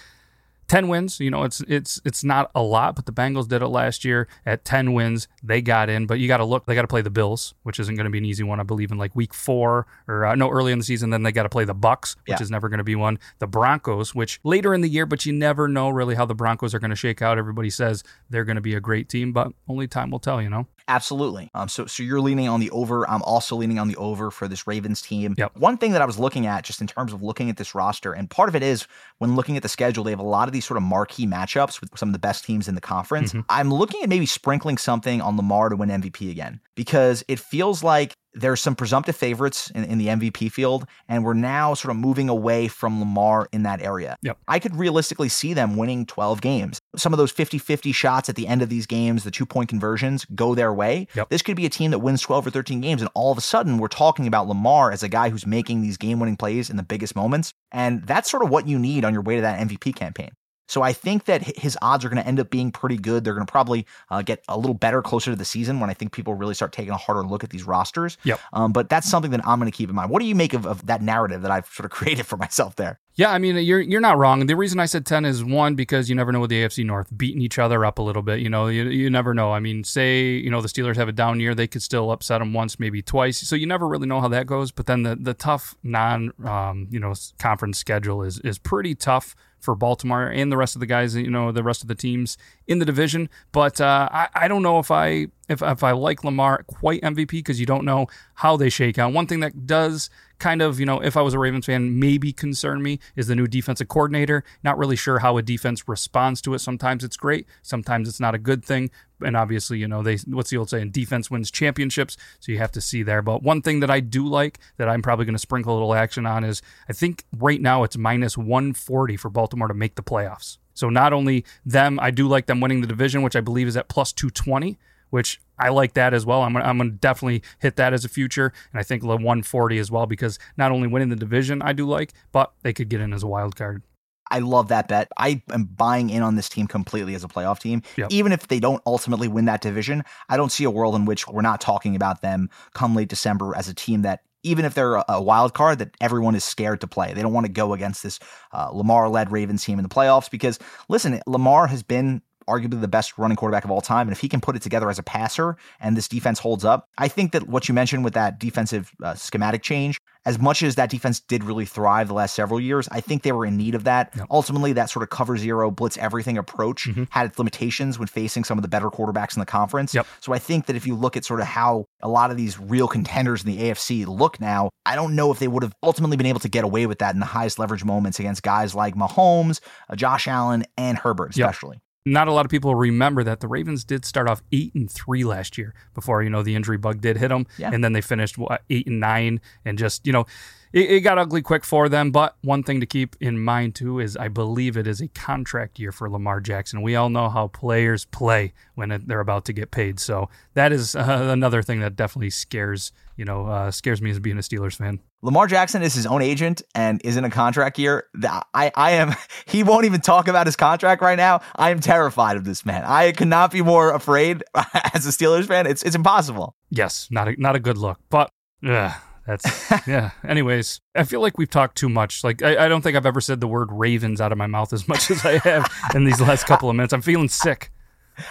10 0.68 0.90
wins, 0.90 1.20
you 1.20 1.32
know, 1.32 1.44
it's 1.44 1.62
it's 1.62 2.02
it's 2.04 2.24
not 2.24 2.52
a 2.54 2.62
lot, 2.62 2.96
but 2.96 3.06
the 3.06 3.12
Bengals 3.12 3.48
did 3.48 3.62
it 3.62 3.68
last 3.68 4.04
year 4.04 4.28
at 4.46 4.66
10 4.66 4.94
wins. 4.94 5.28
They 5.42 5.62
got 5.62 5.90
in, 5.90 6.06
but 6.08 6.20
you 6.20 6.28
got 6.28 6.38
to 6.38 6.46
look, 6.46 6.66
they 6.66 6.76
got 6.76 6.82
to 6.82 6.88
play 6.88 7.02
the 7.02 7.10
Bills, 7.10 7.54
which 7.64 7.80
isn't 7.80 7.96
going 7.96 8.06
to 8.06 8.10
be 8.10 8.18
an 8.18 8.26
easy 8.26 8.44
one, 8.44 8.60
I 8.60 8.64
believe 8.64 8.92
in 8.92 8.98
like 8.98 9.16
week 9.16 9.34
4 9.34 9.88
or 10.08 10.26
uh, 10.26 10.36
no 10.36 10.50
early 10.50 10.72
in 10.72 10.80
the 10.80 10.86
season, 10.86 11.10
then 11.10 11.24
they 11.24 11.32
got 11.32 11.44
to 11.44 11.50
play 11.50 11.64
the 11.64 11.74
Bucks, 11.74 12.16
which 12.26 12.40
yeah. 12.40 12.44
is 12.44 12.52
never 12.52 12.68
going 12.68 12.80
to 12.80 12.84
be 12.84 12.96
one. 12.96 13.18
The 13.40 13.48
Broncos, 13.48 14.14
which 14.14 14.40
later 14.44 14.74
in 14.74 14.82
the 14.82 14.90
year, 14.90 15.06
but 15.06 15.26
you 15.26 15.34
never 15.34 15.68
know 15.68 15.90
really 15.90 16.16
how 16.16 16.26
the 16.26 16.36
Broncos 16.36 16.74
are 16.74 16.80
going 16.80 16.90
to 16.90 16.96
shake 16.96 17.22
out. 17.22 17.38
Everybody 17.38 17.70
says 17.70 18.04
they're 18.30 18.46
going 18.46 18.56
to 18.56 18.62
be 18.62 18.76
a 18.76 18.82
great 18.82 19.08
team, 19.08 19.32
but 19.32 19.54
only 19.70 19.88
time 19.88 20.12
will 20.12 20.20
tell, 20.20 20.42
you 20.42 20.50
know. 20.50 20.68
Absolutely. 20.90 21.50
Um, 21.54 21.68
so 21.68 21.86
so 21.86 22.02
you're 22.02 22.22
leaning 22.22 22.48
on 22.48 22.62
the 22.62 22.70
over. 22.72 23.10
I'm 23.10 23.22
also 23.24 23.58
leaning 23.58 23.78
on 23.78 23.90
the 23.90 23.98
over 23.98 24.32
for 24.32 24.48
this 24.48 24.66
Ravens 24.66 25.02
team. 25.02 25.36
Yep. 25.38 25.58
One 25.58 25.78
thing 25.78 25.92
that 25.92 26.02
I 26.02 26.06
was 26.06 26.18
looking 26.18 26.46
at 26.48 26.64
just 26.64 26.80
in 26.80 26.88
terms 26.88 27.12
of 27.12 27.22
looking 27.22 27.50
at 27.50 27.58
this 27.58 27.76
roster, 27.76 28.14
and 28.14 28.30
part 28.30 28.48
of 28.48 28.56
it 28.56 28.64
is 28.64 28.88
when 29.18 29.36
looking 29.36 29.58
at 29.58 29.64
the 29.64 29.70
schedule, 29.70 30.06
they 30.06 30.12
have 30.12 30.20
a 30.20 30.24
lot 30.24 30.48
of 30.48 30.54
these 30.58 30.66
sort 30.66 30.78
of 30.78 30.84
marquee 30.84 31.28
matchups 31.28 31.80
with 31.80 31.96
some 31.98 32.10
of 32.10 32.14
the 32.14 32.20
best 32.20 32.44
teams 32.44 32.68
in 32.68 32.74
the 32.74 32.82
conference. 32.82 33.30
Mm-hmm. 33.30 33.42
I'm 33.50 33.72
looking 33.72 34.02
at 34.02 34.10
maybe 34.10 34.26
sprinkling 34.26 34.78
something 34.78 35.22
on 35.22 35.38
Lamar 35.38 35.70
to 35.70 35.76
win 35.76 35.90
MVP 35.90 36.32
again 36.32 36.60
because 36.76 37.24
it 37.28 37.40
feels 37.40 37.84
like 37.84 38.16
there's 38.34 38.62
some 38.62 38.76
presumptive 38.76 39.16
favorites 39.16 39.72
in, 39.72 39.84
in, 39.86 39.98
the 39.98 40.08
MVP 40.08 40.52
field, 40.52 40.86
and 41.08 41.24
we're 41.24 41.34
now 41.34 41.74
sort 41.74 41.92
of 41.92 41.98
moving 41.98 42.30
away 42.30 42.68
from 42.68 43.00
Lamar 43.00 43.48
in 43.52 43.64
that 43.64 43.82
area. 43.82 44.16
Yep. 44.22 44.38
I 44.48 44.60
could 44.60 44.76
realistically 44.76 45.30
see 45.30 45.54
them 45.54 45.76
winning 45.76 46.06
12 46.06 46.42
games. 46.42 46.80
Some 46.96 47.14
of 47.14 47.18
those 47.18 47.32
50 47.32 47.58
50 47.58 47.92
shots 47.92 48.30
at 48.30 48.36
the 48.36 48.48
end 48.48 48.62
of 48.62 48.70
these 48.70 48.86
games, 48.86 49.24
the 49.24 49.32
two 49.32 49.46
point 49.46 49.70
conversions, 49.70 50.26
go 50.36 50.56
their 50.56 50.74
way. 50.74 51.08
Yep. 51.16 51.30
This 51.30 51.42
could 51.42 51.56
be 51.56 51.66
a 51.66 51.70
team 51.70 51.92
that 51.92 52.00
wins 52.00 52.22
12 52.22 52.48
or 52.48 52.50
13 52.52 52.82
games, 52.82 53.02
and 53.02 53.10
all 53.14 53.32
of 53.32 53.38
a 53.38 53.42
sudden 53.42 53.78
we're 53.78 53.88
talking 53.88 54.28
about 54.28 54.48
Lamar 54.48 54.92
as 54.92 55.04
a 55.04 55.10
guy 55.10 55.30
who's 55.30 55.48
making 55.48 55.82
these 55.82 55.98
game 55.98 56.20
winning 56.20 56.38
plays 56.38 56.70
in 56.70 56.78
the 56.78 56.84
biggest 56.84 57.16
moments. 57.16 57.54
And 57.72 58.06
that's 58.06 58.30
sort 58.30 58.44
of 58.44 58.50
what 58.50 58.68
you 58.68 58.78
need 58.78 59.04
on 59.04 59.14
your 59.14 59.24
way 59.24 59.36
to 59.36 59.42
that 59.42 59.60
MVP 59.60 59.96
campaign. 59.96 60.32
So 60.68 60.82
I 60.82 60.94
think 60.94 61.26
that 61.26 61.58
his 61.58 61.78
odds 61.82 62.06
are 62.06 62.10
going 62.10 62.22
to 62.22 62.28
end 62.28 62.40
up 62.40 62.50
being 62.50 62.72
pretty 62.72 62.98
good. 62.98 63.24
They're 63.24 63.34
going 63.34 63.46
to 63.46 63.52
probably 63.52 63.86
uh, 64.10 64.22
get 64.22 64.44
a 64.48 64.58
little 64.58 64.74
better 64.74 65.02
closer 65.02 65.32
to 65.32 65.38
the 65.38 65.46
season 65.46 65.80
when 65.80 65.90
I 65.90 65.94
think 65.94 66.12
people 66.12 66.34
really 66.34 66.54
start 66.54 66.74
taking 66.74 66.92
a 66.92 66.98
harder 66.98 67.24
look 67.24 67.44
at 67.44 67.50
these 67.50 67.64
rosters. 67.64 68.18
Yep. 68.24 68.40
Um, 68.54 68.74
but 68.74 68.90
that's 68.90 69.10
something 69.10 69.32
that 69.32 69.42
I'm 69.48 69.60
going 69.60 69.72
to 69.72 69.76
keep 69.76 69.90
in 69.90 69.96
mind. 69.96 70.12
What 70.12 70.22
do 70.22 70.28
you 70.28 70.36
make 70.36 70.54
of, 70.54 70.66
of 70.66 70.86
that 70.88 71.02
narrative 71.02 71.42
that 71.42 71.52
I've 71.52 71.68
sort 71.68 71.86
of 71.86 71.92
created 71.98 72.26
for 72.26 72.38
myself 72.38 72.76
there? 72.76 73.00
Yeah, 73.18 73.32
I 73.32 73.40
mean 73.40 73.56
you're 73.58 73.80
you're 73.80 74.00
not 74.00 74.20
wrong. 74.20 74.46
The 74.46 74.56
reason 74.56 74.80
I 74.80 74.86
said 74.86 75.04
ten 75.04 75.26
is 75.26 75.44
one 75.44 75.74
because 75.74 76.08
you 76.08 76.16
never 76.16 76.32
know 76.32 76.40
with 76.40 76.52
the 76.52 76.62
AFC 76.62 76.86
North 76.86 77.08
beating 77.18 77.42
each 77.42 77.58
other 77.58 77.84
up 77.84 77.98
a 77.98 78.04
little 78.04 78.22
bit. 78.22 78.42
You 78.42 78.50
know, 78.50 78.68
you, 78.68 78.84
you 78.90 79.10
never 79.10 79.34
know. 79.34 79.52
I 79.52 79.60
mean, 79.60 79.84
say 79.84 80.34
you 80.34 80.52
know 80.52 80.62
the 80.62 80.68
Steelers 80.68 80.98
have 80.98 81.08
a 81.08 81.12
down 81.12 81.40
year, 81.40 81.56
they 81.56 81.66
could 81.66 81.82
still 81.82 82.12
upset 82.12 82.42
them 82.42 82.54
once, 82.54 82.80
maybe 82.80 83.02
twice. 83.02 83.40
So 83.40 83.56
you 83.56 83.66
never 83.66 83.88
really 83.88 84.06
know 84.06 84.22
how 84.22 84.28
that 84.28 84.46
goes. 84.46 84.72
But 84.72 84.86
then 84.86 85.02
the 85.02 85.16
the 85.16 85.34
tough 85.34 85.76
non 85.82 86.32
um, 86.46 86.90
you 86.92 87.00
know 87.00 87.16
conference 87.40 87.80
schedule 87.80 88.22
is 88.22 88.38
is 88.42 88.60
pretty 88.60 88.94
tough 88.94 89.36
for 89.60 89.76
Baltimore 89.76 90.28
and 90.28 90.52
the 90.52 90.58
rest 90.58 90.76
of 90.76 90.80
the 90.80 90.86
guys, 90.86 91.16
you 91.16 91.30
know, 91.30 91.52
the 91.52 91.64
rest 91.64 91.82
of 91.82 91.88
the 91.88 91.96
teams 91.96 92.38
in 92.68 92.80
the 92.80 92.86
division. 92.86 93.30
But 93.52 93.82
uh, 93.82 94.10
I, 94.12 94.28
I 94.34 94.48
don't 94.48 94.64
know 94.64 94.80
if 94.80 94.92
I 94.92 95.28
if, 95.50 95.62
if 95.62 95.84
I 95.84 95.92
like 95.92 96.24
Lamar 96.24 96.64
quite 96.64 97.02
MVP 97.02 97.32
because 97.32 97.60
you 97.60 97.66
don't 97.66 97.86
know 97.86 98.08
how 98.36 98.58
they 98.58 98.70
shake 98.70 98.98
out. 98.98 99.14
One 99.14 99.28
thing 99.28 99.40
that 99.40 99.66
does 99.66 100.10
kind 100.40 100.62
of, 100.62 100.80
you 100.80 100.86
know, 100.86 101.02
if 101.02 101.18
I 101.18 101.22
was 101.22 101.34
a 101.34 101.40
Ravens 101.40 101.66
fan, 101.66 102.00
maybe 102.00 102.32
concern 102.32 102.84
me 102.84 103.00
is 103.16 103.28
the 103.28 103.36
new 103.36 103.48
defensive 103.48 103.88
coordinator. 103.88 104.44
Not 104.64 104.78
really 104.78 104.96
sure 104.96 105.20
how 105.20 105.38
a 105.38 105.42
defense 105.42 105.88
responds 105.88 106.42
to 106.42 106.54
it. 106.54 106.60
Sometimes 106.60 107.04
it's 107.04 107.18
great, 107.18 107.48
sometimes 107.62 108.08
it's 108.08 108.20
not 108.20 108.36
a 108.36 108.40
good 108.40 108.64
thing. 108.64 108.92
And 109.22 109.36
obviously, 109.36 109.80
you 109.80 109.88
know, 109.88 110.04
they 110.04 110.18
what's 110.28 110.50
the 110.50 110.58
old 110.58 110.70
saying? 110.70 110.92
Defense 110.92 111.32
wins 111.32 111.52
championships. 111.52 112.18
So 112.40 112.52
you 112.52 112.58
have 112.60 112.72
to 112.74 112.82
see 112.82 113.04
there. 113.04 113.22
But 113.22 113.44
one 113.44 113.62
thing 113.62 113.80
that 113.80 113.90
I 113.90 114.00
do 114.00 114.28
like 114.28 114.60
that 114.78 114.90
I'm 114.90 115.02
probably 115.02 115.26
going 115.26 115.36
to 115.36 115.40
sprinkle 115.40 115.74
a 115.74 115.76
little 115.76 115.94
action 115.94 116.26
on 116.26 116.44
is 116.44 116.62
I 116.88 116.94
think 116.94 117.26
right 117.36 117.62
now 117.62 117.84
it's 117.84 117.98
minus 117.98 118.38
140 118.38 119.18
for 119.18 119.30
Baltimore 119.30 119.68
to 119.68 119.74
make 119.74 119.96
the 119.96 120.04
playoffs. 120.04 120.58
So 120.74 120.90
not 120.90 121.14
only 121.14 121.44
them, 121.66 122.00
I 122.00 122.12
do 122.12 122.28
like 122.28 122.46
them 122.46 122.62
winning 122.62 122.82
the 122.82 122.88
division, 122.88 123.24
which 123.24 123.36
I 123.36 123.42
believe 123.42 123.68
is 123.68 123.78
at 123.78 123.90
plus 123.90 124.14
220 124.14 124.78
which 125.10 125.40
I 125.58 125.70
like 125.70 125.94
that 125.94 126.14
as 126.14 126.26
well. 126.26 126.42
I'm 126.42 126.54
gonna, 126.54 126.66
I'm 126.66 126.78
gonna 126.78 126.92
definitely 126.92 127.44
hit 127.60 127.78
that 127.78 127.94
as 127.94 128.06
a 128.06 128.10
future, 128.10 128.52
and 128.72 128.80
I 128.80 128.84
think 128.84 129.02
the 129.02 129.08
140 129.08 129.80
as 129.80 129.90
well 129.90 130.06
because 130.06 130.38
not 130.58 130.72
only 130.72 130.88
winning 130.88 131.10
the 131.10 131.16
division 131.16 131.62
I 131.62 131.74
do 131.74 131.88
like, 131.88 132.14
but 132.32 132.52
they 132.62 132.74
could 132.74 132.90
get 132.90 133.02
in 133.02 133.14
as 133.14 133.24
a 133.24 133.28
wild 133.28 133.56
card. 133.56 133.84
I 134.32 134.40
love 134.40 134.68
that 134.70 134.88
bet. 134.88 135.12
I 135.18 135.42
am 135.52 135.66
buying 135.66 136.10
in 136.10 136.22
on 136.22 136.36
this 136.36 136.50
team 136.50 136.68
completely 136.68 137.16
as 137.16 137.24
a 137.24 137.28
playoff 137.28 137.60
team. 137.60 137.82
Yep. 137.98 138.08
Even 138.12 138.32
if 138.32 138.48
they 138.48 138.60
don't 138.60 138.82
ultimately 138.86 139.28
win 139.28 139.46
that 139.46 139.62
division, 139.62 140.04
I 140.30 140.38
don't 140.38 140.52
see 140.52 140.64
a 140.64 140.72
world 140.72 140.96
in 140.96 141.06
which 141.06 141.28
we're 141.28 141.42
not 141.42 141.62
talking 141.62 141.96
about 141.96 142.22
them 142.22 142.50
come 142.74 142.96
late 142.96 143.10
December 143.10 143.56
as 143.56 143.68
a 143.68 143.74
team 143.74 144.02
that 144.04 144.22
even 144.44 144.66
if 144.66 144.74
they're 144.76 145.04
a 145.10 145.22
wild 145.22 145.54
card, 145.54 145.80
that 145.80 145.96
everyone 146.00 146.36
is 146.36 146.44
scared 146.44 146.80
to 146.82 146.88
play. 146.88 147.14
They 147.14 147.22
don't 147.22 147.34
want 147.34 147.46
to 147.46 147.52
go 147.52 147.74
against 147.74 148.04
this 148.04 148.20
uh, 148.54 148.70
Lamar 148.72 149.10
led 149.10 149.32
Ravens 149.32 149.64
team 149.64 149.80
in 149.80 149.84
the 149.84 149.90
playoffs 149.90 150.30
because, 150.30 150.60
listen, 150.88 151.20
Lamar 151.28 151.68
has 151.68 151.84
been 151.84 152.22
arguably 152.48 152.80
the 152.80 152.88
best 152.88 153.18
running 153.18 153.36
quarterback 153.36 153.66
of 153.66 153.72
all 153.72 153.82
time. 153.82 154.08
And 154.08 154.14
if 154.14 154.22
he 154.22 154.30
can 154.30 154.40
put 154.40 154.56
it 154.56 154.62
together 154.62 154.90
as 154.90 154.98
a 154.98 155.04
passer 155.04 155.58
and 155.80 155.98
this 155.98 156.08
defense 156.08 156.40
holds 156.40 156.64
up, 156.64 156.88
I 156.98 157.08
think 157.08 157.34
that 157.34 157.48
what 157.50 157.68
you 157.68 157.74
mentioned 157.74 158.04
with 158.04 158.14
that 158.14 158.40
defensive 158.40 158.92
uh, 159.04 159.16
schematic 159.16 159.64
change, 159.64 160.00
as 160.28 160.38
much 160.38 160.62
as 160.62 160.76
that 160.76 160.90
defense 160.90 161.22
did 161.22 161.42
really 161.42 161.66
thrive 161.66 162.10
the 162.10 162.14
last 162.14 162.36
several 162.36 162.60
years, 162.60 162.90
I 162.92 163.00
think 163.00 163.24
they 163.24 163.32
were 163.32 163.46
in 163.46 163.56
need 163.56 163.76
of 163.76 163.86
that. 163.86 164.14
Ultimately, 164.30 164.74
that 164.74 164.90
sort 164.90 165.04
of 165.04 165.10
cover 165.10 165.38
zero, 165.38 165.72
blitz 165.72 165.98
everything 165.98 166.38
approach 166.38 166.86
mm-hmm. 166.86 167.06
had 167.12 167.28
its 167.28 167.40
limitations 167.40 167.98
when 167.98 168.10
facing 168.10 168.44
some 168.44 168.58
of 168.58 168.62
the 168.62 168.68
better 168.68 168.90
quarterbacks 168.90 169.38
in 169.38 169.40
the 169.40 169.46
conference. 169.46 169.96
Yep. 169.96 170.06
So 170.20 170.34
I 170.34 170.40
think 170.40 170.66
that 170.66 170.76
if 170.76 170.86
you 170.86 170.96
look 170.96 171.16
at 171.16 171.24
sort 171.24 171.40
of 171.40 171.48
how 171.48 171.86
a 172.02 172.10
lot 172.10 172.30
of 172.30 172.36
these 172.36 172.60
real 172.60 172.90
contenders 172.90 173.46
in 173.46 173.52
the 173.52 173.58
AFC 173.58 174.06
look 174.06 174.42
now, 174.42 174.70
I 174.86 174.96
don't 174.96 175.16
know 175.16 175.32
if 175.32 175.40
they 175.40 175.48
would 175.48 175.64
have 175.64 175.74
ultimately 175.82 176.18
been 176.18 176.26
able 176.26 176.42
to 176.42 176.50
get 176.50 176.66
away 176.66 176.88
with 176.88 177.00
that 177.00 177.14
in 177.14 177.22
the 177.22 177.26
highest 177.26 177.58
leverage 177.58 177.86
moments 177.86 178.20
against 178.20 178.44
guys 178.44 178.76
like 178.76 178.96
Mahomes, 178.96 179.62
uh, 179.90 179.96
Josh 179.96 180.28
Allen, 180.28 180.66
and 180.78 180.98
Herbert, 180.98 181.30
especially. 181.32 181.76
Yep 181.76 181.82
not 182.12 182.28
a 182.28 182.32
lot 182.32 182.46
of 182.46 182.50
people 182.50 182.74
remember 182.76 183.24
that 183.24 183.40
the 183.40 183.48
Ravens 183.48 183.84
did 183.84 184.06
start 184.06 184.30
off 184.30 184.42
eight 184.52 184.74
and 184.74 184.90
three 184.90 185.24
last 185.24 185.58
year 185.58 185.74
before 185.94 186.24
you 186.24 186.30
know 186.30 186.44
the 186.44 186.56
injury 186.56 186.78
bug 186.78 187.02
did 187.02 187.18
hit 187.18 187.30
them, 187.30 187.46
yeah. 187.58 187.70
and 187.74 187.84
then 187.84 187.94
they 187.94 188.02
finished 188.02 188.38
what, 188.38 188.62
eight 188.70 188.88
and 188.88 189.00
nine, 189.00 189.42
and 189.66 189.78
just 189.78 190.06
you 190.08 190.14
know 190.14 190.26
it, 190.74 190.92
it, 190.92 191.00
got 191.02 191.18
ugly 191.18 191.42
quick 191.42 191.64
for 191.64 191.90
them. 191.90 192.12
But 192.12 192.36
one 192.42 192.64
thing 192.64 192.80
to 192.80 192.86
keep 192.86 193.16
in 193.20 193.40
mind 193.40 193.76
too 193.76 194.00
is 194.00 194.18
I 194.18 194.28
believe 194.28 194.78
it 194.78 194.88
is 194.88 195.02
a 195.02 195.08
contract 195.08 195.80
year 195.80 195.92
for 195.92 196.10
Lamar 196.10 196.42
Jackson. 196.42 196.82
We 196.82 196.96
all 196.96 197.10
know 197.10 197.30
how 197.30 197.48
players 197.48 198.06
play 198.06 198.54
when 198.76 199.04
they're 199.06 199.20
about 199.20 199.46
to 199.46 199.54
get 199.54 199.72
paid, 199.72 200.00
so 200.00 200.30
that 200.54 200.72
is 200.72 200.96
uh, 200.96 201.28
another 201.32 201.62
thing 201.62 201.80
that 201.82 201.96
definitely 201.96 202.30
scares 202.30 202.92
you 203.16 203.26
know 203.26 203.48
uh, 203.48 203.72
scares 203.72 204.02
me 204.02 204.12
as 204.12 204.20
being 204.20 204.38
a 204.38 204.42
Steelers 204.42 204.76
fan. 204.76 205.00
Lamar 205.24 205.48
Jackson 205.48 205.82
is 205.82 205.96
his 205.96 206.06
own 206.06 206.22
agent 206.22 206.62
and 206.76 207.02
is 207.04 207.18
in 207.18 207.26
a 207.26 207.30
contract 207.30 207.80
year. 207.80 208.06
I, 208.54 208.72
I 208.76 208.92
am, 208.92 209.16
he 209.48 209.64
won't 209.64 209.86
even 209.86 210.00
talk 210.00 210.28
about 210.28 210.46
his 210.46 210.56
contract 210.56 211.02
right 211.02 211.18
now. 211.18 211.42
I 211.56 211.72
am 211.72 211.80
terrified 211.80 212.38
of 212.38 212.46
this 212.46 212.66
man. 212.66 212.84
I 212.86 213.12
could 213.14 213.28
not 213.28 213.52
be 213.52 213.62
more 213.62 213.94
afraid 213.94 214.44
as 214.94 215.08
a 215.08 215.10
Steelers 215.10 215.48
fan. 215.48 215.66
It's, 215.66 215.82
it's 215.82 215.96
impossible. 215.96 216.56
Yes, 216.70 217.08
not 217.10 217.28
a, 217.28 217.36
not 217.42 217.56
a 217.56 217.60
good 217.60 217.78
look, 217.78 218.00
but 218.10 218.30
yeah, 218.62 218.96
that's, 219.28 219.88
yeah. 219.88 220.12
Anyways, 220.28 220.82
I 220.96 221.04
feel 221.04 221.22
like 221.22 221.38
we've 221.38 221.50
talked 221.50 221.78
too 221.78 221.90
much. 221.90 222.24
Like, 222.24 222.42
I, 222.42 222.66
I 222.66 222.68
don't 222.68 222.82
think 222.82 222.96
I've 222.96 223.06
ever 223.06 223.22
said 223.22 223.42
the 223.42 223.48
word 223.48 223.70
Ravens 223.72 224.22
out 224.22 224.32
of 224.32 224.38
my 224.38 224.48
mouth 224.48 224.74
as 224.74 224.88
much 224.88 225.12
as 225.12 225.26
I 225.26 225.38
have 225.40 225.72
in 225.94 226.06
these 226.06 226.22
last 226.22 226.46
couple 226.46 226.70
of 226.70 226.76
minutes. 226.76 226.94
I'm 226.94 227.02
feeling 227.02 227.30
sick. 227.30 227.72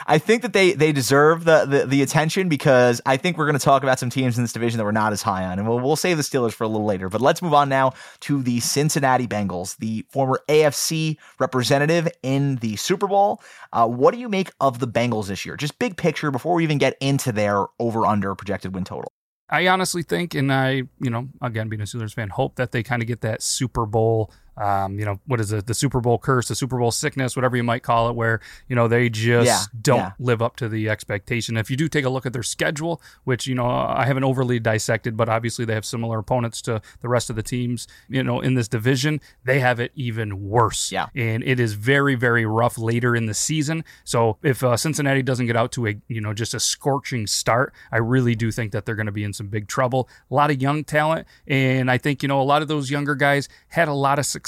I 0.07 0.19
think 0.19 0.43
that 0.43 0.53
they 0.53 0.73
they 0.73 0.93
deserve 0.93 1.45
the, 1.45 1.65
the, 1.65 1.87
the 1.87 2.03
attention 2.03 2.49
because 2.49 3.01
I 3.07 3.17
think 3.17 3.39
we're 3.39 3.47
going 3.47 3.59
to 3.59 3.65
talk 3.65 3.83
about 3.83 3.99
some 3.99 4.11
teams 4.11 4.37
in 4.37 4.45
this 4.45 4.53
division 4.53 4.79
that 4.79 4.85
we're 4.85 4.93
not 4.93 5.13
as 5.13 5.23
high 5.23 5.45
on, 5.45 5.59
and 5.59 5.69
we'll 5.69 5.79
we'll 5.79 5.97
save 5.97 6.17
the 6.17 6.23
Steelers 6.23 6.53
for 6.53 6.65
a 6.65 6.69
little 6.69 6.87
later. 6.87 7.09
But 7.09 7.21
let's 7.21 7.43
move 7.43 7.55
on 7.55 7.69
now 7.69 7.93
to 8.21 8.43
the 8.43 8.61
Cincinnati 8.61 9.27
Bengals, 9.27 9.77
the 9.77 10.05
former 10.11 10.41
AFC 10.49 11.19
representative 11.39 12.09
in 12.23 12.57
the 12.57 12.77
Super 12.77 13.07
Bowl. 13.07 13.41
Uh, 13.73 13.87
what 13.87 14.13
do 14.13 14.21
you 14.21 14.29
make 14.29 14.51
of 14.61 14.79
the 14.79 14.89
Bengals 14.89 15.29
this 15.29 15.45
year? 15.45 15.57
Just 15.57 15.79
big 15.79 15.97
picture 15.97 16.31
before 16.31 16.55
we 16.55 16.65
even 16.65 16.79
get 16.79 16.97
into 17.01 17.33
their 17.33 17.67
over 17.79 18.07
under 18.07 18.35
projected 18.35 18.75
win 18.75 18.85
total. 18.85 19.13
I 19.49 19.69
honestly 19.69 20.03
think, 20.03 20.35
and 20.35 20.53
I, 20.53 20.83
you 21.01 21.11
know, 21.11 21.29
again, 21.41 21.69
being 21.69 21.81
a 21.81 21.85
Steelers 21.85 22.15
fan, 22.15 22.31
hope 22.31 22.57
that 22.57 22.73
they 22.73 22.83
kind 22.83 23.01
of 23.03 23.09
get 23.09 23.21
that 23.21 23.43
Super 23.43 23.87
Bowl 23.87 24.33
um, 24.57 24.99
you 24.99 25.05
know, 25.05 25.21
what 25.27 25.41
is 25.41 25.53
it? 25.53 25.67
The 25.67 25.75
Super 25.75 26.01
Bowl 26.01 26.19
curse, 26.19 26.49
the 26.49 26.55
Super 26.55 26.79
Bowl 26.79 26.91
sickness, 26.91 27.37
whatever 27.37 27.57
you 27.57 27.63
might 27.63 27.83
call 27.83 28.09
it, 28.09 28.15
where, 28.15 28.41
you 28.69 28.77
know, 28.77 28.89
they 28.89 29.09
just 29.09 29.47
Yeah, 29.47 29.63
don't 29.81 29.99
yeah. 29.99 30.13
live 30.19 30.41
up 30.41 30.57
to 30.57 30.69
the 30.69 30.89
expectation. 30.89 31.57
If 31.57 31.71
you 31.71 31.77
do 31.77 31.89
take 31.89 32.05
a 32.05 32.09
look 32.09 32.25
at 32.27 32.33
their 32.33 32.43
schedule, 32.43 33.01
which, 33.25 33.47
you 33.47 33.55
know, 33.55 33.67
I 33.67 34.07
haven't 34.07 34.25
overly 34.25 34.59
dissected, 34.59 35.17
but 35.17 35.29
obviously 35.29 35.65
they 35.65 35.75
have 35.75 35.85
similar 35.85 36.19
opponents 36.19 36.63
to 36.63 36.81
the 37.01 37.09
rest 37.09 37.29
of 37.29 37.37
the 37.37 37.43
teams, 37.43 37.87
you 38.09 38.23
know, 38.23 38.41
in 38.41 38.55
this 38.55 38.69
division, 38.69 39.21
they 39.45 39.61
have 39.61 39.79
it 39.79 39.93
even 39.95 40.49
worse. 40.49 40.91
Yeah. 40.91 41.09
And 41.15 41.45
it 41.45 41.61
is 41.61 41.75
very, 41.75 42.15
very 42.15 42.47
rough 42.47 42.79
later 42.79 43.15
in 43.15 43.27
the 43.27 43.35
season. 43.35 43.85
So 44.05 44.39
if 44.43 44.65
uh, 44.65 44.77
Cincinnati 44.79 45.23
doesn't 45.23 45.47
get 45.47 45.57
out 45.57 45.71
to 45.73 45.87
a, 45.89 45.97
you 46.09 46.23
know, 46.23 46.33
just 46.33 46.55
a 46.55 46.61
scorching 46.61 47.27
start, 47.27 47.75
I 47.93 47.99
really 47.99 48.35
do 48.35 48.51
think 48.51 48.73
that 48.73 48.87
they're 48.87 48.95
going 48.95 49.07
to 49.07 49.13
be 49.13 49.25
in 49.25 49.35
some 49.35 49.49
big 49.49 49.69
trouble. 49.69 50.09
A 50.31 50.35
lot 50.35 50.51
of 50.51 50.63
young 50.63 50.83
talent. 50.83 51.27
And 51.47 51.91
I 51.91 51.99
think, 51.99 52.23
you 52.23 52.29
know, 52.29 52.41
a 52.41 52.43
lot 52.43 52.63
of 52.63 52.69
those 52.69 52.91
younger 52.91 53.15
guys 53.15 53.51
had 53.69 53.89
a 53.89 53.93
lot 53.93 54.19
of 54.19 54.25
success 54.25 54.46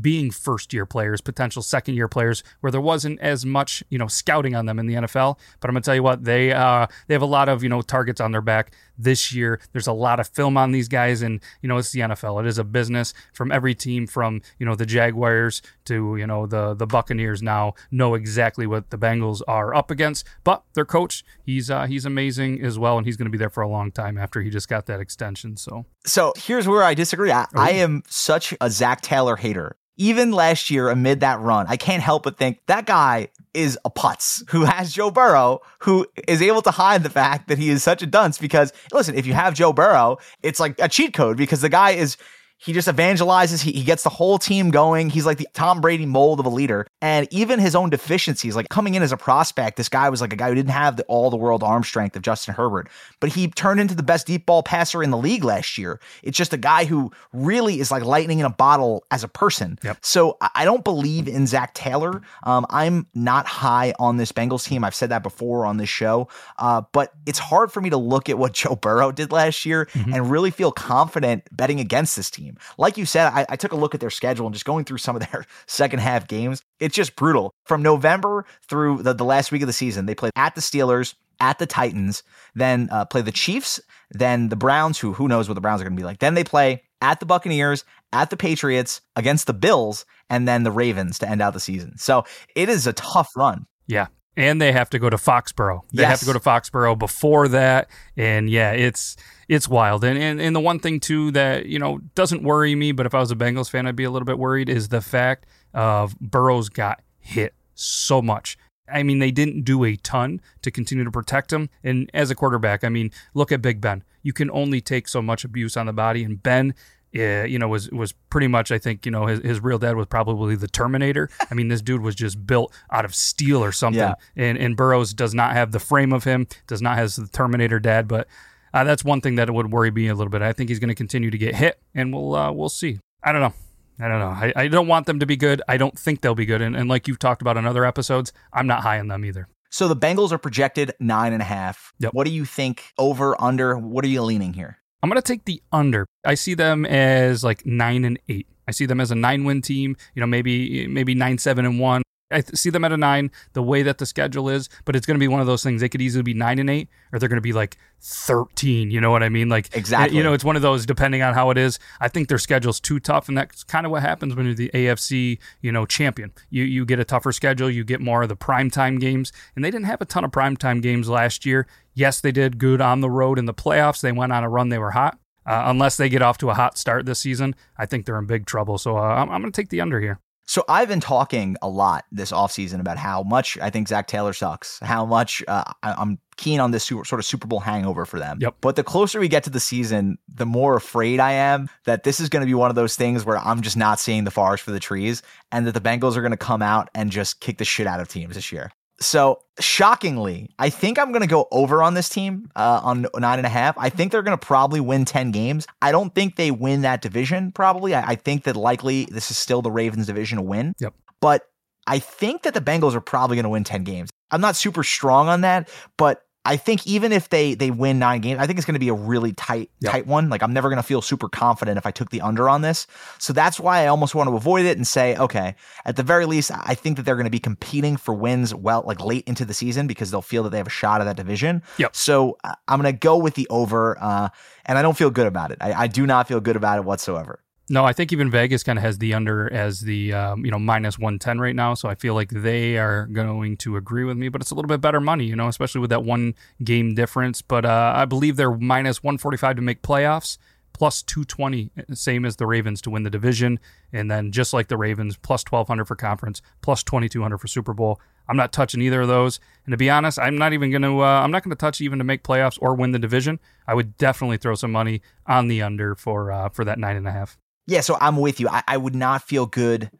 being 0.00 0.30
first 0.30 0.72
year 0.72 0.86
players, 0.86 1.20
potential 1.20 1.62
second 1.62 1.94
year 1.94 2.08
players, 2.08 2.42
where 2.60 2.70
there 2.70 2.80
wasn't 2.80 3.20
as 3.20 3.44
much, 3.46 3.82
you 3.90 3.98
know, 3.98 4.06
scouting 4.06 4.54
on 4.54 4.66
them 4.66 4.78
in 4.78 4.86
the 4.86 4.94
NFL. 4.94 5.38
But 5.60 5.68
I'm 5.68 5.74
gonna 5.74 5.82
tell 5.82 5.94
you 5.94 6.02
what, 6.02 6.24
they 6.24 6.52
uh 6.52 6.86
they 7.06 7.14
have 7.14 7.22
a 7.22 7.26
lot 7.26 7.48
of, 7.48 7.62
you 7.62 7.68
know, 7.68 7.82
targets 7.82 8.20
on 8.20 8.32
their 8.32 8.40
back 8.40 8.72
this 8.98 9.32
year. 9.32 9.60
There's 9.72 9.86
a 9.86 9.92
lot 9.92 10.20
of 10.20 10.28
film 10.28 10.56
on 10.56 10.72
these 10.72 10.88
guys, 10.88 11.22
and 11.22 11.40
you 11.62 11.68
know, 11.68 11.78
it's 11.78 11.92
the 11.92 12.00
NFL. 12.00 12.40
It 12.40 12.46
is 12.46 12.58
a 12.58 12.64
business 12.64 13.14
from 13.32 13.50
every 13.50 13.74
team 13.74 14.06
from, 14.06 14.42
you 14.58 14.66
know, 14.66 14.74
the 14.74 14.86
Jaguars 14.86 15.62
to, 15.86 16.16
you 16.16 16.26
know, 16.26 16.46
the 16.46 16.74
the 16.74 16.86
Buccaneers 16.86 17.42
now 17.42 17.74
know 17.90 18.14
exactly 18.14 18.66
what 18.66 18.90
the 18.90 18.98
Bengals 18.98 19.42
are 19.48 19.74
up 19.74 19.90
against. 19.90 20.26
But 20.44 20.62
their 20.74 20.84
coach, 20.84 21.24
he's 21.44 21.70
uh 21.70 21.86
he's 21.86 22.04
amazing 22.04 22.62
as 22.62 22.78
well, 22.78 22.98
and 22.98 23.06
he's 23.06 23.16
gonna 23.16 23.30
be 23.30 23.38
there 23.38 23.50
for 23.50 23.62
a 23.62 23.68
long 23.68 23.90
time 23.90 24.18
after 24.18 24.42
he 24.42 24.50
just 24.50 24.68
got 24.68 24.86
that 24.86 25.00
extension. 25.00 25.56
So 25.56 25.86
So 26.04 26.32
here's 26.36 26.68
where 26.68 26.82
I 26.82 26.94
disagree. 26.94 27.32
I, 27.32 27.46
I 27.54 27.70
am 27.72 28.02
such 28.08 28.54
a 28.60 28.70
Zac 28.70 29.00
Taylor 29.00 29.19
hater. 29.36 29.76
Even 29.96 30.32
last 30.32 30.70
year, 30.70 30.88
amid 30.88 31.20
that 31.20 31.40
run, 31.40 31.66
I 31.68 31.76
can't 31.76 32.02
help 32.02 32.22
but 32.22 32.38
think 32.38 32.60
that 32.66 32.86
guy 32.86 33.28
is 33.52 33.78
a 33.84 33.90
putz 33.90 34.48
who 34.50 34.64
has 34.64 34.92
Joe 34.92 35.10
Burrow, 35.10 35.60
who 35.80 36.06
is 36.26 36.40
able 36.40 36.62
to 36.62 36.70
hide 36.70 37.02
the 37.02 37.10
fact 37.10 37.48
that 37.48 37.58
he 37.58 37.68
is 37.68 37.82
such 37.82 38.02
a 38.02 38.06
dunce. 38.06 38.38
Because 38.38 38.72
listen, 38.92 39.14
if 39.14 39.26
you 39.26 39.34
have 39.34 39.52
Joe 39.54 39.72
Burrow, 39.72 40.18
it's 40.42 40.58
like 40.58 40.74
a 40.78 40.88
cheat 40.88 41.12
code 41.12 41.36
because 41.36 41.60
the 41.60 41.68
guy 41.68 41.90
is. 41.90 42.16
He 42.62 42.74
just 42.74 42.88
evangelizes. 42.88 43.62
He, 43.62 43.72
he 43.72 43.84
gets 43.84 44.02
the 44.02 44.10
whole 44.10 44.38
team 44.38 44.70
going. 44.70 45.08
He's 45.08 45.24
like 45.24 45.38
the 45.38 45.48
Tom 45.54 45.80
Brady 45.80 46.04
mold 46.04 46.40
of 46.40 46.46
a 46.46 46.50
leader. 46.50 46.86
And 47.00 47.26
even 47.30 47.58
his 47.58 47.74
own 47.74 47.88
deficiencies, 47.88 48.54
like 48.54 48.68
coming 48.68 48.94
in 48.94 49.02
as 49.02 49.12
a 49.12 49.16
prospect, 49.16 49.78
this 49.78 49.88
guy 49.88 50.10
was 50.10 50.20
like 50.20 50.34
a 50.34 50.36
guy 50.36 50.50
who 50.50 50.54
didn't 50.54 50.70
have 50.70 50.96
the, 50.96 51.04
all 51.04 51.30
the 51.30 51.38
world 51.38 51.62
arm 51.62 51.82
strength 51.82 52.16
of 52.16 52.22
Justin 52.22 52.54
Herbert, 52.54 52.90
but 53.18 53.30
he 53.30 53.48
turned 53.48 53.80
into 53.80 53.94
the 53.94 54.02
best 54.02 54.26
deep 54.26 54.44
ball 54.44 54.62
passer 54.62 55.02
in 55.02 55.10
the 55.10 55.16
league 55.16 55.42
last 55.42 55.78
year. 55.78 56.00
It's 56.22 56.36
just 56.36 56.52
a 56.52 56.58
guy 56.58 56.84
who 56.84 57.10
really 57.32 57.80
is 57.80 57.90
like 57.90 58.04
lightning 58.04 58.40
in 58.40 58.44
a 58.44 58.50
bottle 58.50 59.04
as 59.10 59.24
a 59.24 59.28
person. 59.28 59.78
Yep. 59.82 59.98
So 60.02 60.36
I 60.54 60.66
don't 60.66 60.84
believe 60.84 61.28
in 61.28 61.46
Zac 61.46 61.72
Taylor. 61.72 62.20
Um, 62.42 62.66
I'm 62.68 63.06
not 63.14 63.46
high 63.46 63.94
on 63.98 64.18
this 64.18 64.32
Bengals 64.32 64.66
team. 64.66 64.84
I've 64.84 64.94
said 64.94 65.08
that 65.08 65.22
before 65.22 65.64
on 65.64 65.78
this 65.78 65.88
show. 65.88 66.28
Uh, 66.58 66.82
but 66.92 67.12
it's 67.24 67.38
hard 67.38 67.72
for 67.72 67.80
me 67.80 67.88
to 67.88 67.96
look 67.96 68.28
at 68.28 68.36
what 68.36 68.52
Joe 68.60 68.76
Burrow 68.76 69.12
did 69.12 69.32
last 69.32 69.64
year 69.64 69.88
and 69.94 70.30
really 70.30 70.50
feel 70.50 70.72
confident 70.72 71.44
betting 71.56 71.80
against 71.80 72.16
this 72.16 72.30
team. 72.30 72.49
Like 72.78 72.96
you 72.96 73.06
said, 73.06 73.32
I, 73.32 73.46
I 73.48 73.56
took 73.56 73.72
a 73.72 73.76
look 73.76 73.94
at 73.94 74.00
their 74.00 74.10
schedule 74.10 74.46
and 74.46 74.54
just 74.54 74.64
going 74.64 74.84
through 74.84 74.98
some 74.98 75.16
of 75.16 75.26
their 75.30 75.44
second 75.66 76.00
half 76.00 76.28
games. 76.28 76.62
It's 76.78 76.94
just 76.94 77.16
brutal. 77.16 77.52
From 77.64 77.82
November 77.82 78.44
through 78.68 79.02
the, 79.02 79.12
the 79.12 79.24
last 79.24 79.52
week 79.52 79.62
of 79.62 79.66
the 79.66 79.72
season, 79.72 80.06
they 80.06 80.14
played 80.14 80.32
at 80.36 80.54
the 80.54 80.60
Steelers, 80.60 81.14
at 81.40 81.58
the 81.58 81.66
Titans, 81.66 82.22
then 82.54 82.88
uh, 82.92 83.04
play 83.06 83.22
the 83.22 83.32
Chiefs, 83.32 83.80
then 84.10 84.48
the 84.48 84.56
Browns, 84.56 84.98
who 84.98 85.12
who 85.12 85.28
knows 85.28 85.48
what 85.48 85.54
the 85.54 85.60
Browns 85.60 85.80
are 85.80 85.84
going 85.84 85.96
to 85.96 86.00
be 86.00 86.04
like. 86.04 86.18
Then 86.18 86.34
they 86.34 86.44
play 86.44 86.82
at 87.00 87.20
the 87.20 87.26
Buccaneers, 87.26 87.84
at 88.12 88.30
the 88.30 88.36
Patriots, 88.36 89.00
against 89.16 89.46
the 89.46 89.54
Bills, 89.54 90.04
and 90.28 90.46
then 90.46 90.64
the 90.64 90.70
Ravens 90.70 91.18
to 91.20 91.28
end 91.28 91.40
out 91.40 91.54
the 91.54 91.60
season. 91.60 91.96
So 91.96 92.24
it 92.54 92.68
is 92.68 92.86
a 92.86 92.92
tough 92.92 93.30
run. 93.36 93.66
Yeah. 93.86 94.08
And 94.36 94.60
they 94.60 94.72
have 94.72 94.88
to 94.90 94.98
go 94.98 95.10
to 95.10 95.16
Foxborough. 95.16 95.82
They 95.92 96.04
have 96.04 96.20
to 96.20 96.24
go 96.24 96.32
to 96.32 96.40
Foxborough 96.40 96.98
before 96.98 97.48
that. 97.48 97.90
And 98.16 98.48
yeah, 98.48 98.72
it's 98.72 99.16
it's 99.48 99.68
wild. 99.68 100.04
And, 100.04 100.16
and 100.18 100.40
and 100.40 100.54
the 100.54 100.60
one 100.60 100.78
thing 100.78 101.00
too 101.00 101.30
that, 101.32 101.66
you 101.66 101.78
know, 101.78 101.98
doesn't 102.14 102.42
worry 102.42 102.74
me, 102.74 102.92
but 102.92 103.06
if 103.06 103.14
I 103.14 103.18
was 103.18 103.30
a 103.30 103.36
Bengals 103.36 103.68
fan, 103.68 103.86
I'd 103.86 103.96
be 103.96 104.04
a 104.04 104.10
little 104.10 104.26
bit 104.26 104.38
worried, 104.38 104.68
is 104.68 104.88
the 104.88 105.00
fact 105.00 105.46
of 105.74 106.18
Burrows 106.20 106.68
got 106.68 107.02
hit 107.18 107.54
so 107.74 108.22
much. 108.22 108.56
I 108.92 109.02
mean, 109.02 109.18
they 109.18 109.30
didn't 109.30 109.62
do 109.62 109.84
a 109.84 109.96
ton 109.96 110.40
to 110.62 110.70
continue 110.70 111.04
to 111.04 111.10
protect 111.10 111.52
him. 111.52 111.68
And 111.82 112.10
as 112.14 112.30
a 112.30 112.34
quarterback, 112.34 112.82
I 112.84 112.88
mean, 112.88 113.10
look 113.34 113.52
at 113.52 113.62
Big 113.62 113.80
Ben. 113.80 114.04
You 114.22 114.32
can 114.32 114.50
only 114.50 114.80
take 114.80 115.08
so 115.08 115.22
much 115.22 115.44
abuse 115.44 115.76
on 115.76 115.86
the 115.86 115.92
body. 115.92 116.24
And 116.24 116.42
Ben, 116.42 116.74
uh, 117.16 117.44
you 117.44 117.58
know, 117.58 117.68
was 117.68 117.90
was 117.90 118.12
pretty 118.12 118.46
much, 118.46 118.70
I 118.70 118.78
think, 118.78 119.04
you 119.04 119.12
know, 119.12 119.26
his, 119.26 119.40
his 119.40 119.60
real 119.60 119.78
dad 119.78 119.96
was 119.96 120.06
probably 120.06 120.54
the 120.54 120.68
Terminator. 120.68 121.28
I 121.50 121.54
mean, 121.54 121.68
this 121.68 121.82
dude 121.82 122.02
was 122.02 122.14
just 122.14 122.46
built 122.46 122.72
out 122.90 123.04
of 123.04 123.14
steel 123.14 123.62
or 123.62 123.72
something. 123.72 124.00
Yeah. 124.00 124.14
And 124.36 124.58
and 124.58 124.76
Burrows 124.76 125.12
does 125.12 125.34
not 125.34 125.52
have 125.52 125.72
the 125.72 125.80
frame 125.80 126.12
of 126.12 126.24
him, 126.24 126.46
does 126.66 126.82
not 126.82 126.96
have 126.96 127.14
the 127.14 127.28
Terminator 127.32 127.80
dad, 127.80 128.08
but 128.08 128.28
uh, 128.72 128.84
that's 128.84 129.04
one 129.04 129.20
thing 129.20 129.34
that 129.36 129.52
would 129.52 129.72
worry 129.72 129.90
me 129.90 130.08
a 130.08 130.14
little 130.14 130.30
bit. 130.30 130.42
I 130.42 130.52
think 130.52 130.70
he's 130.70 130.78
going 130.78 130.88
to 130.88 130.94
continue 130.94 131.30
to 131.30 131.38
get 131.38 131.54
hit, 131.56 131.80
and 131.94 132.12
we'll 132.12 132.34
uh, 132.34 132.52
we'll 132.52 132.68
see. 132.68 133.00
I 133.22 133.32
don't 133.32 133.40
know. 133.40 133.54
I 133.98 134.08
don't 134.08 134.18
know. 134.18 134.28
I, 134.28 134.52
I 134.56 134.68
don't 134.68 134.86
want 134.86 135.06
them 135.06 135.20
to 135.20 135.26
be 135.26 135.36
good. 135.36 135.60
I 135.68 135.76
don't 135.76 135.98
think 135.98 136.22
they'll 136.22 136.34
be 136.34 136.46
good. 136.46 136.62
And, 136.62 136.74
and 136.74 136.88
like 136.88 137.06
you've 137.06 137.18
talked 137.18 137.42
about 137.42 137.58
in 137.58 137.66
other 137.66 137.84
episodes, 137.84 138.32
I'm 138.50 138.66
not 138.66 138.80
high 138.80 138.98
on 138.98 139.08
them 139.08 139.26
either. 139.26 139.46
So 139.68 139.88
the 139.88 139.96
Bengals 139.96 140.32
are 140.32 140.38
projected 140.38 140.94
nine 140.98 141.32
and 141.32 141.42
a 141.42 141.44
half. 141.44 141.92
Yep. 141.98 142.14
What 142.14 142.26
do 142.26 142.32
you 142.32 142.44
think? 142.44 142.92
Over, 142.98 143.40
under? 143.40 143.76
What 143.76 144.04
are 144.04 144.08
you 144.08 144.22
leaning 144.22 144.54
here? 144.54 144.79
I'm 145.02 145.08
going 145.08 145.20
to 145.20 145.26
take 145.26 145.44
the 145.44 145.62
under. 145.72 146.06
I 146.24 146.34
see 146.34 146.54
them 146.54 146.84
as 146.84 147.42
like 147.42 147.64
nine 147.64 148.04
and 148.04 148.18
eight. 148.28 148.46
I 148.68 148.72
see 148.72 148.86
them 148.86 149.00
as 149.00 149.10
a 149.10 149.14
nine 149.14 149.44
win 149.44 149.62
team. 149.62 149.96
You 150.14 150.20
know, 150.20 150.26
maybe 150.26 150.86
maybe 150.86 151.14
nine 151.14 151.38
seven 151.38 151.64
and 151.64 151.80
one. 151.80 152.02
I 152.30 152.40
th- 152.42 152.56
see 152.56 152.70
them 152.70 152.84
at 152.84 152.92
a 152.92 152.96
nine. 152.96 153.30
The 153.52 153.62
way 153.62 153.82
that 153.82 153.98
the 153.98 154.06
schedule 154.06 154.48
is, 154.48 154.68
but 154.84 154.96
it's 154.96 155.06
going 155.06 155.16
to 155.16 155.20
be 155.20 155.28
one 155.28 155.40
of 155.40 155.46
those 155.46 155.62
things. 155.62 155.80
They 155.80 155.88
could 155.88 156.00
easily 156.02 156.22
be 156.22 156.34
nine 156.34 156.58
and 156.58 156.70
eight, 156.70 156.88
or 157.12 157.18
they're 157.18 157.28
going 157.28 157.36
to 157.36 157.42
be 157.42 157.52
like 157.52 157.76
thirteen. 158.00 158.90
You 158.90 159.00
know 159.00 159.10
what 159.10 159.22
I 159.22 159.28
mean? 159.28 159.48
Like 159.48 159.74
Exactly. 159.76 160.16
You 160.16 160.22
know, 160.22 160.32
it's 160.32 160.44
one 160.44 160.56
of 160.56 160.62
those 160.62 160.86
depending 160.86 161.22
on 161.22 161.34
how 161.34 161.50
it 161.50 161.58
is. 161.58 161.78
I 162.00 162.08
think 162.08 162.28
their 162.28 162.38
schedule's 162.38 162.80
too 162.80 163.00
tough, 163.00 163.28
and 163.28 163.36
that's 163.36 163.64
kind 163.64 163.86
of 163.86 163.92
what 163.92 164.02
happens 164.02 164.34
when 164.34 164.46
you're 164.46 164.54
the 164.54 164.70
AFC, 164.72 165.38
you 165.60 165.72
know, 165.72 165.86
champion. 165.86 166.32
You 166.50 166.64
you 166.64 166.84
get 166.84 167.00
a 167.00 167.04
tougher 167.04 167.32
schedule. 167.32 167.70
You 167.70 167.84
get 167.84 168.00
more 168.00 168.22
of 168.22 168.28
the 168.28 168.36
primetime 168.36 169.00
games, 169.00 169.32
and 169.56 169.64
they 169.64 169.70
didn't 169.70 169.86
have 169.86 170.00
a 170.00 170.06
ton 170.06 170.24
of 170.24 170.30
primetime 170.30 170.82
games 170.82 171.08
last 171.08 171.44
year. 171.44 171.66
Yes, 171.94 172.20
they 172.20 172.32
did 172.32 172.58
good 172.58 172.80
on 172.80 173.00
the 173.00 173.10
road 173.10 173.38
in 173.38 173.46
the 173.46 173.54
playoffs. 173.54 174.00
They 174.00 174.12
went 174.12 174.32
on 174.32 174.44
a 174.44 174.48
run. 174.48 174.68
They 174.68 174.78
were 174.78 174.92
hot. 174.92 175.18
Uh, 175.46 175.64
unless 175.66 175.96
they 175.96 176.08
get 176.08 176.22
off 176.22 176.38
to 176.38 176.50
a 176.50 176.54
hot 176.54 176.78
start 176.78 177.06
this 177.06 177.18
season, 177.18 177.54
I 177.76 177.86
think 177.86 178.06
they're 178.06 178.18
in 178.18 178.26
big 178.26 178.46
trouble. 178.46 178.78
So 178.78 178.96
uh, 178.96 179.00
I'm, 179.00 179.30
I'm 179.30 179.40
going 179.40 179.50
to 179.50 179.60
take 179.60 179.70
the 179.70 179.80
under 179.80 180.00
here. 180.00 180.20
So 180.50 180.64
I've 180.68 180.88
been 180.88 180.98
talking 180.98 181.56
a 181.62 181.68
lot 181.68 182.06
this 182.10 182.32
offseason 182.32 182.80
about 182.80 182.96
how 182.96 183.22
much 183.22 183.56
I 183.62 183.70
think 183.70 183.86
Zac 183.86 184.08
Taylor 184.08 184.32
sucks, 184.32 184.80
how 184.80 185.06
much 185.06 185.44
uh, 185.46 185.62
I- 185.84 185.92
I'm 185.92 186.18
keen 186.36 186.58
on 186.58 186.72
this 186.72 186.82
super, 186.82 187.04
sort 187.04 187.20
of 187.20 187.24
Super 187.24 187.46
Bowl 187.46 187.60
hangover 187.60 188.04
for 188.04 188.18
them. 188.18 188.38
Yep. 188.40 188.56
But 188.60 188.74
the 188.74 188.82
closer 188.82 189.20
we 189.20 189.28
get 189.28 189.44
to 189.44 189.50
the 189.50 189.60
season, 189.60 190.18
the 190.26 190.46
more 190.46 190.74
afraid 190.74 191.20
I 191.20 191.34
am 191.34 191.70
that 191.84 192.02
this 192.02 192.18
is 192.18 192.28
going 192.28 192.40
to 192.40 192.46
be 192.46 192.54
one 192.54 192.68
of 192.68 192.74
those 192.74 192.96
things 192.96 193.24
where 193.24 193.38
I'm 193.38 193.60
just 193.60 193.76
not 193.76 194.00
seeing 194.00 194.24
the 194.24 194.32
forest 194.32 194.64
for 194.64 194.72
the 194.72 194.80
trees 194.80 195.22
and 195.52 195.68
that 195.68 195.72
the 195.74 195.80
Bengals 195.80 196.16
are 196.16 196.20
going 196.20 196.32
to 196.32 196.36
come 196.36 196.62
out 196.62 196.90
and 196.96 197.12
just 197.12 197.38
kick 197.38 197.58
the 197.58 197.64
shit 197.64 197.86
out 197.86 198.00
of 198.00 198.08
teams 198.08 198.34
this 198.34 198.50
year. 198.50 198.72
So 199.02 199.42
shockingly, 199.58 200.50
I 200.58 200.68
think 200.68 200.98
I'm 200.98 201.10
going 201.10 201.22
to 201.22 201.28
go 201.28 201.48
over 201.50 201.82
on 201.82 201.94
this 201.94 202.08
team 202.08 202.50
uh, 202.54 202.80
on 202.82 203.06
nine 203.16 203.38
and 203.38 203.46
a 203.46 203.50
half. 203.50 203.76
I 203.78 203.88
think 203.88 204.12
they're 204.12 204.22
going 204.22 204.38
to 204.38 204.46
probably 204.46 204.80
win 204.80 205.06
10 205.06 205.30
games. 205.30 205.66
I 205.80 205.90
don't 205.90 206.14
think 206.14 206.36
they 206.36 206.50
win 206.50 206.82
that 206.82 207.00
division, 207.00 207.50
probably. 207.52 207.94
I, 207.94 208.10
I 208.10 208.14
think 208.14 208.44
that 208.44 208.56
likely 208.56 209.06
this 209.06 209.30
is 209.30 209.38
still 209.38 209.62
the 209.62 209.70
Ravens 209.70 210.06
division 210.06 210.36
to 210.36 210.42
win. 210.42 210.74
Yep. 210.80 210.94
But 211.20 211.44
I 211.86 211.98
think 211.98 212.42
that 212.42 212.52
the 212.52 212.60
Bengals 212.60 212.94
are 212.94 213.00
probably 213.00 213.36
going 213.36 213.44
to 213.44 213.50
win 213.50 213.64
10 213.64 213.84
games. 213.84 214.10
I'm 214.30 214.40
not 214.40 214.54
super 214.54 214.84
strong 214.84 215.28
on 215.28 215.40
that, 215.40 215.70
but 215.96 216.22
I 216.44 216.56
think 216.56 216.86
even 216.86 217.12
if 217.12 217.28
they 217.28 217.54
they 217.54 217.70
win 217.70 217.98
nine 217.98 218.22
games, 218.22 218.40
I 218.40 218.46
think 218.46 218.58
it's 218.58 218.64
going 218.64 218.74
to 218.74 218.80
be 218.80 218.88
a 218.88 218.94
really 218.94 219.32
tight 219.32 219.70
Yep. 219.80 219.92
tight 219.92 220.06
one. 220.06 220.30
Like 220.30 220.42
I'm 220.42 220.52
never 220.54 220.68
going 220.68 220.78
to 220.78 220.82
feel 220.82 221.02
super 221.02 221.28
confident 221.28 221.76
if 221.76 221.84
I 221.84 221.90
took 221.90 222.10
the 222.10 222.22
under 222.22 222.48
on 222.48 222.62
this. 222.62 222.86
So 223.18 223.32
that's 223.32 223.60
why 223.60 223.80
I 223.82 223.86
almost 223.88 224.14
want 224.14 224.28
to 224.30 224.36
avoid 224.36 224.64
it 224.64 224.76
and 224.76 224.86
say, 224.86 225.16
okay, 225.16 225.54
at 225.84 225.96
the 225.96 226.02
very 226.02 226.24
least, 226.24 226.50
I 226.54 226.74
think 226.74 226.96
that 226.96 227.02
they're 227.02 227.16
going 227.16 227.24
to 227.26 227.30
be 227.30 227.38
competing 227.38 227.96
for 227.98 228.14
wins 228.14 228.54
well, 228.54 228.82
like 228.86 229.04
late 229.04 229.24
into 229.26 229.44
the 229.44 229.54
season 229.54 229.86
because 229.86 230.10
they'll 230.10 230.22
feel 230.22 230.42
that 230.44 230.50
they 230.50 230.56
have 230.58 230.66
a 230.66 230.70
shot 230.70 231.00
at 231.02 231.04
that 231.04 231.16
division. 231.16 231.62
Yep. 231.76 231.94
So 231.94 232.38
uh, 232.42 232.54
I'm 232.68 232.80
going 232.80 232.92
to 232.92 232.98
go 232.98 233.18
with 233.18 233.34
the 233.34 233.46
over, 233.50 233.98
uh, 234.00 234.30
and 234.64 234.78
I 234.78 234.82
don't 234.82 234.96
feel 234.96 235.10
good 235.10 235.26
about 235.26 235.50
it. 235.50 235.58
I, 235.60 235.72
I 235.72 235.86
do 235.88 236.06
not 236.06 236.26
feel 236.26 236.40
good 236.40 236.56
about 236.56 236.78
it 236.78 236.84
whatsoever. 236.84 237.42
No, 237.72 237.84
I 237.84 237.92
think 237.92 238.12
even 238.12 238.32
Vegas 238.32 238.64
kind 238.64 238.80
of 238.80 238.82
has 238.82 238.98
the 238.98 239.14
under 239.14 239.50
as 239.52 239.82
the 239.82 240.12
um, 240.12 240.44
you 240.44 240.50
know 240.50 240.58
minus 240.58 240.98
one 240.98 241.20
ten 241.20 241.38
right 241.38 241.54
now. 241.54 241.74
So 241.74 241.88
I 241.88 241.94
feel 241.94 242.14
like 242.14 242.30
they 242.30 242.78
are 242.78 243.06
going 243.06 243.56
to 243.58 243.76
agree 243.76 244.02
with 244.02 244.16
me, 244.16 244.28
but 244.28 244.40
it's 244.40 244.50
a 244.50 244.56
little 244.56 244.68
bit 244.68 244.80
better 244.80 245.00
money, 245.00 245.24
you 245.26 245.36
know, 245.36 245.46
especially 245.46 245.80
with 245.80 245.90
that 245.90 246.02
one 246.02 246.34
game 246.64 246.96
difference. 246.96 247.42
But 247.42 247.64
uh, 247.64 247.92
I 247.94 248.06
believe 248.06 248.34
they're 248.34 248.50
minus 248.50 249.04
one 249.04 249.18
forty 249.18 249.36
five 249.36 249.54
to 249.54 249.62
make 249.62 249.82
playoffs, 249.82 250.36
plus 250.72 251.00
two 251.00 251.24
twenty, 251.24 251.70
same 251.92 252.24
as 252.24 252.34
the 252.34 252.46
Ravens 252.48 252.82
to 252.82 252.90
win 252.90 253.04
the 253.04 253.10
division, 253.10 253.60
and 253.92 254.10
then 254.10 254.32
just 254.32 254.52
like 254.52 254.66
the 254.66 254.76
Ravens, 254.76 255.16
plus 255.16 255.44
twelve 255.44 255.68
hundred 255.68 255.84
for 255.84 255.94
conference, 255.94 256.42
plus 256.62 256.82
twenty 256.82 257.08
two 257.08 257.22
hundred 257.22 257.38
for 257.38 257.46
Super 257.46 257.72
Bowl. 257.72 258.00
I'm 258.26 258.36
not 258.36 258.52
touching 258.52 258.82
either 258.82 259.02
of 259.02 259.08
those. 259.08 259.38
And 259.64 259.72
to 259.72 259.76
be 259.76 259.88
honest, 259.88 260.18
I'm 260.18 260.36
not 260.36 260.52
even 260.52 260.72
going 260.72 260.82
to. 260.82 261.04
Uh, 261.04 261.20
I'm 261.22 261.30
not 261.30 261.44
going 261.44 261.50
to 261.50 261.56
touch 261.56 261.80
even 261.80 261.98
to 261.98 262.04
make 262.04 262.24
playoffs 262.24 262.58
or 262.60 262.74
win 262.74 262.90
the 262.90 262.98
division. 262.98 263.38
I 263.68 263.74
would 263.74 263.96
definitely 263.96 264.38
throw 264.38 264.56
some 264.56 264.72
money 264.72 265.02
on 265.24 265.46
the 265.46 265.62
under 265.62 265.94
for 265.94 266.32
uh, 266.32 266.48
for 266.48 266.64
that 266.64 266.80
nine 266.80 266.96
and 266.96 267.06
a 267.06 267.12
half. 267.12 267.38
Yeah, 267.70 267.82
so 267.82 267.96
I'm 268.00 268.16
with 268.16 268.40
you. 268.40 268.48
I, 268.48 268.64
I 268.66 268.76
would 268.76 268.96
not 268.96 269.22
feel 269.22 269.46
good 269.46 269.92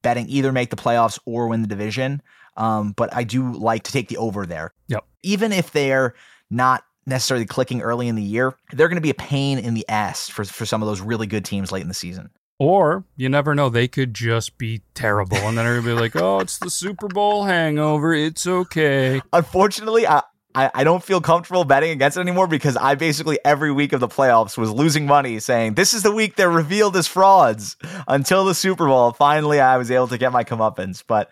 betting 0.00 0.26
either 0.30 0.52
make 0.52 0.70
the 0.70 0.76
playoffs 0.76 1.18
or 1.26 1.48
win 1.48 1.60
the 1.60 1.68
division. 1.68 2.22
Um, 2.56 2.92
but 2.96 3.14
I 3.14 3.24
do 3.24 3.52
like 3.52 3.82
to 3.84 3.92
take 3.92 4.08
the 4.08 4.16
over 4.16 4.46
there. 4.46 4.72
Yep. 4.88 5.04
Even 5.22 5.52
if 5.52 5.70
they're 5.70 6.14
not 6.50 6.82
necessarily 7.04 7.44
clicking 7.44 7.82
early 7.82 8.08
in 8.08 8.16
the 8.16 8.22
year, 8.22 8.54
they're 8.72 8.88
going 8.88 8.96
to 8.96 9.02
be 9.02 9.10
a 9.10 9.14
pain 9.14 9.58
in 9.58 9.74
the 9.74 9.86
ass 9.86 10.30
for, 10.30 10.44
for 10.44 10.64
some 10.64 10.82
of 10.82 10.88
those 10.88 11.02
really 11.02 11.26
good 11.26 11.44
teams 11.44 11.70
late 11.70 11.82
in 11.82 11.88
the 11.88 11.94
season. 11.94 12.30
Or 12.58 13.04
you 13.16 13.28
never 13.28 13.54
know, 13.54 13.68
they 13.68 13.86
could 13.86 14.14
just 14.14 14.56
be 14.56 14.80
terrible. 14.94 15.36
And 15.36 15.58
then 15.58 15.66
everybody 15.66 16.00
like, 16.00 16.16
oh, 16.22 16.40
it's 16.40 16.56
the 16.56 16.70
Super 16.70 17.08
Bowl 17.08 17.44
hangover. 17.44 18.14
It's 18.14 18.46
okay. 18.46 19.20
Unfortunately, 19.34 20.06
I, 20.06 20.22
I, 20.54 20.70
I 20.74 20.84
don't 20.84 21.02
feel 21.02 21.20
comfortable 21.20 21.64
betting 21.64 21.90
against 21.90 22.16
it 22.16 22.20
anymore 22.20 22.46
because 22.46 22.76
I 22.76 22.94
basically 22.94 23.38
every 23.44 23.70
week 23.70 23.92
of 23.92 24.00
the 24.00 24.08
playoffs 24.08 24.58
was 24.58 24.70
losing 24.70 25.06
money 25.06 25.38
saying 25.38 25.74
this 25.74 25.94
is 25.94 26.02
the 26.02 26.12
week 26.12 26.36
they're 26.36 26.50
revealed 26.50 26.96
as 26.96 27.06
frauds 27.06 27.76
until 28.08 28.44
the 28.44 28.54
Super 28.54 28.86
Bowl. 28.86 29.12
Finally, 29.12 29.60
I 29.60 29.76
was 29.76 29.90
able 29.90 30.08
to 30.08 30.18
get 30.18 30.32
my 30.32 30.42
comeuppance. 30.42 31.04
But 31.06 31.30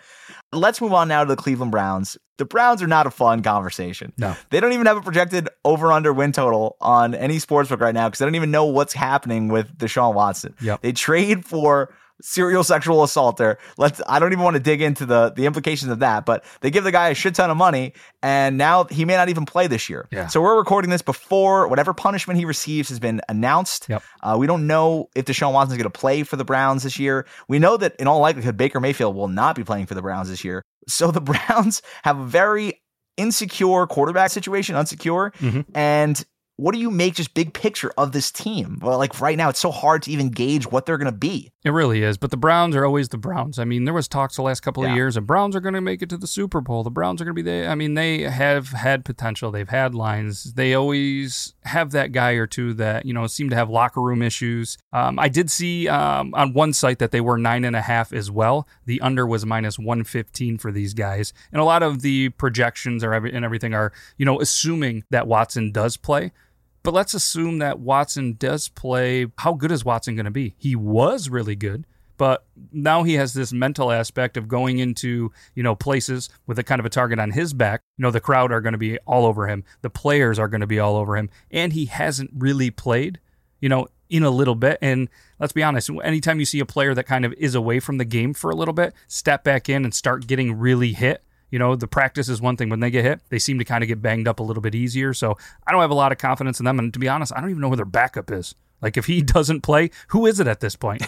let's 0.53 0.81
move 0.81 0.93
on 0.93 1.09
now 1.09 1.25
to 1.25 1.29
the 1.29 1.37
Cleveland 1.37 1.73
Browns. 1.73 2.17
The 2.37 2.45
Browns 2.45 2.81
are 2.83 2.87
not 2.87 3.07
a 3.07 3.11
fun 3.11 3.43
conversation. 3.43 4.13
No. 4.17 4.37
They 4.51 4.61
don't 4.61 4.73
even 4.73 4.87
have 4.87 4.97
a 4.97 5.03
projected 5.03 5.49
over 5.65 5.91
under 5.91 6.13
win 6.13 6.31
total 6.31 6.77
on 6.81 7.15
any 7.17 7.39
sportsbook 7.39 7.81
right 7.81 7.95
now 7.95 8.09
because 8.09 8.21
they 8.21 8.27
don't 8.27 8.37
even 8.37 8.53
know 8.53 8.67
what's 8.67 8.93
happening 8.93 9.49
with 9.49 9.77
Deshaun 9.77 10.15
Watson. 10.15 10.55
Yep. 10.61 10.83
They 10.83 10.93
trade 10.93 11.45
for 11.45 11.93
serial 12.21 12.65
sexual 12.65 13.03
assaulter. 13.03 13.59
Let's 13.77 14.01
I 14.09 14.19
don't 14.19 14.33
even 14.33 14.45
want 14.45 14.55
to 14.55 14.61
dig 14.61 14.83
into 14.83 15.07
the 15.07 15.31
the 15.35 15.47
implications 15.47 15.91
of 15.93 16.01
that, 16.01 16.27
but 16.27 16.45
they 16.61 16.71
give 16.71 16.85
the 16.85 16.93
guy 16.93 17.09
a 17.09 17.15
shit 17.15 17.35
ton 17.35 17.51
of 17.51 17.57
money 17.57 17.93
and 18.23 18.59
now 18.59 18.85
he 18.85 19.05
may 19.05 19.15
not 19.17 19.29
even 19.29 19.45
play 19.47 19.67
this 19.67 19.89
year. 19.89 20.09
Yeah. 20.11 20.27
So 20.27 20.41
we're 20.41 20.57
recording 20.57 20.91
this 20.91 21.03
before 21.03 21.69
whatever 21.69 21.95
punishment 21.95 22.39
he 22.39 22.45
receives 22.45 22.89
has 22.89 22.99
been 22.99 23.21
announced. 23.29 23.87
Yep. 23.89 24.03
Uh, 24.23 24.37
we 24.39 24.47
don't 24.47 24.67
know 24.67 25.09
if 25.15 25.25
Deshaun 25.27 25.53
Watson 25.53 25.73
is 25.77 25.83
going 25.83 25.91
to 25.93 25.99
play 25.99 26.23
for 26.23 26.37
the 26.37 26.45
Browns 26.45 26.83
this 26.83 26.99
year. 26.99 27.27
We 27.49 27.59
know 27.59 27.77
that 27.77 27.95
in 27.97 28.07
all 28.09 28.21
likelihood 28.21 28.57
Baker 28.57 28.81
Mayfield 28.81 29.15
will 29.15 29.29
not 29.29 29.55
be 29.57 29.65
playing 29.65 29.87
for 29.87 29.95
the 29.95 30.03
Browns 30.03 30.29
this 30.29 30.45
year. 30.45 30.63
So 30.89 31.11
the 31.11 31.21
Browns 31.49 31.83
have 32.03 32.19
a 32.19 32.25
very 32.25 32.83
insecure 33.17 33.87
quarterback 33.87 34.31
situation, 34.31 34.75
unsecure, 34.77 35.35
Mhm. 35.37 35.65
and 35.75 36.25
what 36.59 36.75
do 36.75 36.81
you 36.81 36.91
make 36.91 37.15
just 37.15 37.35
big 37.35 37.55
picture 37.55 37.93
of 37.97 38.11
this 38.11 38.33
team? 38.33 38.81
Well, 38.83 38.99
like 38.99 39.21
right 39.21 39.39
now, 39.39 39.49
it's 39.49 39.61
so 39.61 39.71
hard 39.71 40.03
to 40.03 40.11
even 40.11 40.29
gauge 40.29 40.67
what 40.67 40.87
they're 40.87 40.99
going 40.99 41.11
to 41.11 41.17
be. 41.17 41.53
It 41.65 41.71
really 41.71 42.03
is. 42.03 42.19
But 42.19 42.33
the 42.33 42.37
Browns 42.37 42.75
are 42.75 42.85
always 42.85 43.11
the 43.11 43.17
Browns. 43.17 43.61
I 43.61 43.65
mean, 43.65 43.85
there 43.85 43.95
was 43.95 44.09
talks 44.09 44.35
the 44.35 44.43
last 44.43 44.61
couple 44.61 44.85
of 44.85 44.91
years, 44.91 45.17
and 45.17 45.25
Browns 45.25 45.55
are 45.55 45.61
going 45.61 45.75
to 45.75 45.81
make 45.81 46.03
it 46.03 46.09
to 46.11 46.17
the 46.17 46.27
Super 46.27 46.61
Bowl. 46.61 46.83
The 46.83 46.91
Browns 46.91 47.21
are 47.21 47.25
going 47.25 47.37
to 47.37 47.43
be 47.43 47.49
there. 47.49 47.71
I 47.71 47.77
mean, 47.77 47.95
they 47.95 48.23
have 48.23 48.71
had 48.71 49.05
potential. 49.05 49.53
They've 49.53 49.69
had 49.69 49.95
lines. 49.95 50.55
They 50.55 50.75
always 50.75 51.55
have 51.63 51.93
that 51.93 52.11
guy 52.11 52.33
or 52.33 52.49
two 52.49 52.75
that 52.75 53.07
you 53.07 53.15
know 53.15 53.29
seem 53.29 53.51
to 53.51 53.57
have 53.57 53.71
locker 53.71 54.03
room 54.03 54.21
issues. 54.21 54.79
Um, 54.93 55.17
I 55.21 55.29
did 55.29 55.53
see 55.53 55.87
um, 55.87 56.35
on 56.35 56.55
one 56.55 56.73
site 56.73 56.99
that 56.99 57.13
they 57.13 57.21
were 57.21 57.39
nine 57.39 57.65
and 57.65 57.77
a 57.77 57.83
half 57.83 58.13
as 58.13 58.33
well. 58.33 58.67
The 58.85 59.01
under 59.01 59.29
was 59.29 59.47
minus 59.47 59.79
one 59.79 60.03
fifteen 60.03 60.59
for 60.59 60.73
these 60.73 60.93
guys, 60.93 61.33
and 61.53 61.61
a 61.61 61.65
lot 61.65 61.85
of 61.85 62.03
the 62.03 62.31
projections 62.31 63.05
are 63.05 63.13
and 63.13 63.45
everything 63.45 63.75
are 63.75 63.93
you 64.17 64.25
know 64.25 64.41
assuming 64.41 65.05
that 65.11 65.29
Watson 65.29 65.71
does 65.71 65.97
play. 65.97 66.33
But 66.83 66.95
let's 66.95 67.15
assume 67.15 67.59
that 67.59 67.81
Watson 67.81 68.35
does 68.35 68.69
play. 68.69 69.27
How 69.39 69.53
good 69.53 69.73
is 69.73 69.85
Watson 69.85 70.17
going 70.17 70.25
to 70.25 70.31
be? 70.31 70.55
He 70.57 70.77
was 70.77 71.29
really 71.29 71.57
good, 71.57 71.87
but 72.17 72.47
now 72.73 73.03
he 73.03 73.15
has 73.15 73.33
this 73.33 73.53
mental 73.53 73.93
aspect 73.93 74.37
of 74.37 74.49
going 74.49 74.79
into, 74.79 75.33
you 75.55 75.63
know, 75.63 75.75
places 75.75 76.29
with 76.47 76.59
a 76.59 76.65
kind 76.65 76.81
of 76.81 76.87
a 76.87 76.91
target 76.91 77.19
on 77.19 77.31
his 77.31 77.53
back. 77.53 77.83
You 77.97 78.03
know, 78.03 78.11
the 78.11 78.21
crowd 78.21 78.53
are 78.53 78.61
going 78.61 78.73
to 78.73 78.79
be 78.79 78.99
all 78.99 79.27
over 79.27 79.49
him. 79.49 79.65
The 79.83 79.91
players 79.91 80.39
are 80.39 80.49
going 80.49 80.61
to 80.61 80.67
be 80.67 80.79
all 80.79 80.97
over 80.97 81.17
him. 81.17 81.31
And 81.51 81.73
he 81.73 81.87
hasn't 81.87 82.31
really 82.35 82.71
played, 82.71 83.21
you 83.61 83.69
know, 83.69 83.89
in 84.09 84.23
a 84.23 84.31
little 84.31 84.55
bit. 84.55 84.79
And 84.81 85.09
let's 85.39 85.53
be 85.53 85.63
honest, 85.63 85.91
anytime 86.03 86.41
you 86.41 86.47
see 86.47 86.61
a 86.61 86.67
player 86.67 86.95
that 86.95 87.05
kind 87.05 87.25
of 87.25 87.33
is 87.35 87.55
away 87.55 87.81
from 87.81 87.99
the 87.99 88.05
game 88.05 88.35
for 88.35 88.51
a 88.51 88.57
little 88.57 88.75
bit, 88.75 88.95
step 89.07 89.45
back 89.45 89.69
in 89.69 89.85
and 89.85 89.95
start 89.95 90.27
getting 90.27 90.59
really 90.59 90.93
hit, 90.95 91.23
you 91.51 91.59
know, 91.59 91.77
the 91.77 91.87
practice 91.87 92.29
is 92.29 92.41
one 92.41 92.57
thing. 92.57 92.69
When 92.69 92.81
they 92.81 92.91
get 92.91 93.05
hit, 93.05 93.21
they 93.31 93.39
seem 93.39 93.59
to 93.59 93.65
kind 93.65 93.83
of 93.83 93.89
get 93.89 94.03
banged 94.03 94.29
up 94.29 94.41
a 94.41 94.43
little 94.43 94.61
bit 94.61 94.75
easier. 94.75 95.15
So 95.15 95.37
I 95.67 95.73
don't 95.73 95.81
have 95.81 95.91
a 95.91 95.95
lot 95.95 96.13
of 96.13 96.19
confidence 96.19 96.59
in 96.59 96.65
them. 96.65 96.79
And 96.79 96.93
to 96.93 96.99
be 96.99 97.09
honest, 97.09 97.33
I 97.35 97.41
don't 97.41 97.51
even 97.51 97.61
know 97.61 97.69
where 97.69 97.77
their 97.77 97.87
backup 97.87 98.31
is. 98.31 98.55
Like 98.83 98.97
if 98.97 99.07
he 99.07 99.23
doesn't 99.37 99.63
play, 99.63 99.91
who 100.09 100.27
is 100.27 100.41
it 100.41 100.47
at 100.47 100.61
this 100.61 100.77
point? 100.77 101.03